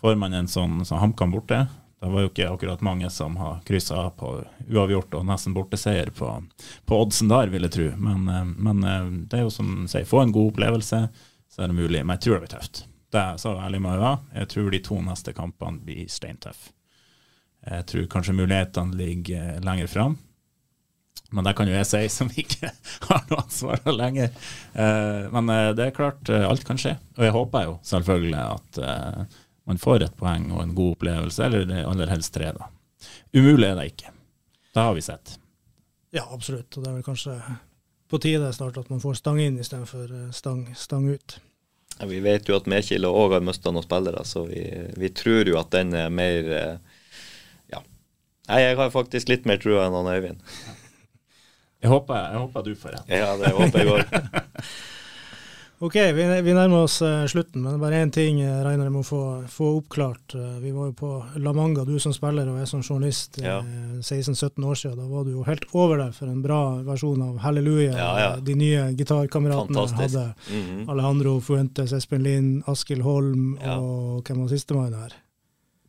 Får 0.00 0.16
man 0.18 0.34
en 0.34 0.48
sånn, 0.50 0.80
sånn 0.88 1.02
HamKam 1.02 1.34
borte, 1.34 1.60
det 2.00 2.08
var 2.08 2.24
jo 2.24 2.30
ikke 2.30 2.48
akkurat 2.48 2.82
mange 2.82 3.10
som 3.12 3.36
har 3.36 3.60
kryssa 3.68 4.06
på 4.16 4.38
uavgjort 4.70 5.18
og 5.18 5.26
nesten 5.28 5.54
borteseier 5.54 6.08
på, 6.16 6.30
på 6.88 7.00
oddsen 7.04 7.28
der, 7.30 7.52
vil 7.52 7.68
jeg 7.68 7.74
tro. 7.76 7.88
Men, 8.00 8.54
men 8.56 8.80
det 9.28 9.36
er 9.36 9.44
jo 9.44 9.52
som 9.52 9.84
sier, 9.84 10.08
få 10.08 10.24
en 10.24 10.32
god 10.34 10.54
opplevelse 10.54 11.02
så 11.50 11.62
er 11.62 11.70
det 11.70 11.78
mulig. 11.78 12.00
Men 12.04 12.16
jeg 12.16 12.26
tror 12.26 12.38
det 12.38 12.46
blir 12.46 12.54
tøft. 12.56 12.84
Det 13.10 13.20
er 13.20 13.38
så 13.42 13.56
ærlig 13.58 13.80
må 13.82 13.94
jeg 13.94 14.04
være. 14.04 14.18
Jeg 14.38 14.50
tror 14.52 14.70
de 14.70 14.82
to 14.86 14.98
neste 15.02 15.34
kampene 15.34 15.82
blir 15.86 16.10
steintøffe. 16.10 16.74
Jeg 17.60 17.86
tror 17.90 18.06
kanskje 18.08 18.36
mulighetene 18.38 18.96
ligger 18.96 19.58
lenger 19.66 19.90
fram. 19.90 20.16
Men 21.30 21.46
det 21.46 21.52
kan 21.58 21.68
jo 21.68 21.74
jeg 21.76 21.86
si, 21.86 22.00
som 22.10 22.30
ikke 22.42 22.70
har 23.10 23.26
noe 23.30 23.42
ansvar 23.44 23.82
lenger. 23.94 24.32
Eh, 24.74 25.28
men 25.34 25.52
eh, 25.54 25.68
det 25.78 25.86
er 25.86 25.94
klart, 25.94 26.22
eh, 26.32 26.46
alt 26.46 26.64
kan 26.66 26.80
skje. 26.80 26.96
Og 27.18 27.26
jeg 27.26 27.34
håper 27.36 27.66
jo 27.68 27.76
selvfølgelig 27.86 28.40
at 28.40 28.80
man 29.70 29.78
får 29.78 30.06
et 30.06 30.16
poeng 30.18 30.48
og 30.50 30.64
en 30.64 30.74
god 30.74 30.96
opplevelse, 30.96 31.46
eller 31.46 31.84
aller 31.84 32.10
helst 32.10 32.34
tre. 32.34 32.50
da. 32.56 32.70
Umulig 33.36 33.68
er 33.68 33.78
det 33.78 33.90
ikke. 33.92 34.14
Det 34.74 34.86
har 34.86 34.96
vi 34.96 35.04
sett. 35.04 35.36
Ja, 36.14 36.24
absolutt. 36.34 36.72
Og 36.74 36.82
det 36.82 36.90
er 36.90 36.96
vel 36.98 37.06
kanskje 37.06 37.36
på 38.10 38.18
tide 38.22 38.52
snart 38.52 38.78
at 38.80 38.90
man 38.90 39.02
får 39.02 39.20
stang 39.20 39.40
inn 39.42 39.60
istedenfor 39.62 40.10
eh, 40.10 40.26
stang, 40.34 40.64
stang 40.76 41.08
ut. 41.08 41.38
Ja, 41.98 42.08
vi 42.10 42.20
vet 42.24 42.48
jo 42.48 42.56
at 42.56 42.68
Merkilde 42.70 43.10
òg 43.12 43.36
har 43.36 43.44
mista 43.44 43.72
noen 43.72 43.86
spillere, 43.86 44.24
så 44.24 44.44
vi, 44.48 44.64
vi, 44.96 45.10
tror 45.14 45.48
jo 45.48 45.58
at 45.60 45.72
den 45.74 45.94
er 45.96 46.12
mer 46.12 46.52
eh, 46.56 47.00
Ja. 47.74 47.82
Nei, 48.48 48.62
jeg 48.64 48.78
har 48.80 48.94
faktisk 48.94 49.30
litt 49.30 49.48
mer 49.48 49.60
trua 49.62 49.86
enn 49.86 49.98
han 49.98 50.10
Øyvind. 50.10 50.46
Jeg 51.80 51.88
håper, 51.88 52.16
jeg 52.32 52.40
håper 52.42 52.64
du 52.64 52.74
får 52.76 52.96
rett. 52.96 53.12
Ja, 53.12 53.36
det 53.40 53.52
håper 53.56 53.84
jeg 53.84 53.92
òg. 53.94 54.16
Ok, 55.82 55.94
vi, 55.94 56.24
vi, 56.42 56.52
nærmer 56.52 56.82
oss 56.84 56.98
uh, 57.00 57.22
slutten, 57.24 57.62
men 57.64 57.78
bare 57.80 58.02
én 58.04 58.10
ting 58.12 58.36
regner 58.42 58.66
Reiner, 58.66 58.90
jeg 58.90 58.92
må 58.92 59.00
få, 59.00 59.20
få 59.48 59.70
oppklart. 59.78 60.34
Uh, 60.36 60.58
vi 60.60 60.74
var 60.76 60.90
jo 60.90 60.92
på 60.98 61.12
La 61.40 61.54
Manga, 61.56 61.86
du 61.88 61.94
som 62.02 62.12
spiller 62.12 62.50
og 62.52 62.58
jeg 62.60 62.68
som 62.68 62.82
journalist, 62.84 63.38
ja. 63.40 63.62
16-17 64.04 64.60
år 64.60 64.76
siden. 64.76 64.98
Da 65.00 65.06
var 65.08 65.24
du 65.24 65.30
jo 65.38 65.44
helt 65.46 65.64
over 65.72 66.02
deg 66.02 66.12
for 66.18 66.28
en 66.28 66.42
bra 66.44 66.58
versjon 66.84 67.24
av 67.24 67.38
Halleluja. 67.46 67.94
Ja, 67.96 68.10
ja. 68.20 68.28
De 68.44 68.58
nye 68.60 68.90
gitarkameratene 68.98 69.86
hadde. 70.02 70.26
Mm 70.50 70.60
-hmm. 70.66 70.90
Alejandro 70.92 71.40
Fuentes, 71.40 71.92
Espen 71.96 72.22
Lind, 72.28 72.62
Askild 72.66 73.02
Holm 73.02 73.56
og 73.64 74.22
hvem 74.28 74.42
var 74.42 74.48
sistemann 74.48 74.94
her? 74.94 75.16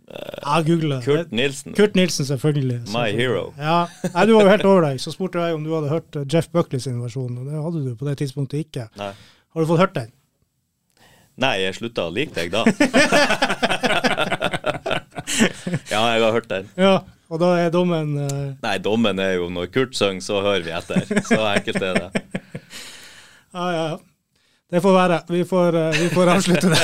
Jeg 0.07 0.65
googler. 0.67 1.01
Kurt 1.01 1.31
Nilsen. 1.31 1.73
Kurt 1.73 1.95
Nilsen, 1.95 2.25
selvfølgelig. 2.25 2.79
My 2.93 3.11
hero. 3.11 3.53
Ja, 3.57 3.87
Nei, 4.13 4.25
Du 4.25 4.33
var 4.33 4.43
jo 4.43 4.49
helt 4.49 4.65
over 4.65 4.81
deg. 4.81 5.01
Så 5.01 5.11
spurte 5.11 5.39
jeg 5.39 5.53
om 5.53 5.63
du 5.63 5.75
hadde 5.75 5.89
hørt 5.89 6.33
Jeff 6.33 6.49
Buckley 6.51 6.79
sin 6.79 7.01
versjon, 7.01 7.37
og 7.37 7.45
det 7.45 7.63
hadde 7.63 7.89
du 7.89 7.95
på 7.95 8.07
det 8.07 8.17
tidspunktet 8.17 8.57
ikke. 8.57 8.87
Nei. 8.97 9.13
Har 9.51 9.61
du 9.61 9.67
fått 9.67 9.81
hørt 9.81 9.95
den? 9.97 10.11
Nei, 11.41 11.55
jeg 11.63 11.75
slutta 11.75 12.05
å 12.07 12.11
like 12.13 12.31
deg 12.35 12.51
da. 12.53 12.61
ja, 15.91 16.01
jeg 16.13 16.21
har 16.23 16.31
hørt 16.35 16.47
den. 16.51 16.69
Ja, 16.79 17.01
Og 17.31 17.39
da 17.41 17.49
er 17.59 17.71
dommen 17.73 18.13
uh... 18.19 18.53
Nei, 18.63 18.77
dommen 18.83 19.19
er 19.23 19.33
jo 19.37 19.49
når 19.51 19.71
Kurt 19.73 19.95
synger, 19.97 20.23
så 20.23 20.41
hører 20.43 20.63
vi 20.67 20.71
etter. 20.75 21.03
Så 21.27 21.39
enkelt 21.49 21.81
er 21.81 21.99
det. 21.99 22.09
ja, 23.55 23.65
ja, 23.75 23.83
ja. 23.91 23.99
Det 24.71 24.79
får 24.83 24.93
være. 24.95 25.19
Vi 25.27 25.43
får, 25.47 25.75
uh, 25.75 25.91
vi 25.99 26.07
får 26.13 26.31
avslutte 26.31 26.71
det. 26.71 26.83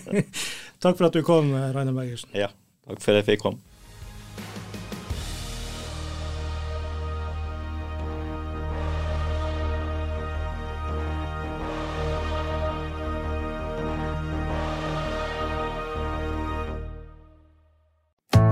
takk 0.82 0.96
for 0.98 1.06
at 1.06 1.14
du 1.14 1.22
kom, 1.26 1.54
Rainer 1.54 1.94
Bergersen. 1.94 2.30
Ja, 2.34 2.50
takk 2.86 2.98
for 3.02 3.14
at 3.14 3.22
jeg 3.22 3.28
fikk 3.34 3.46
komme. 3.46 3.75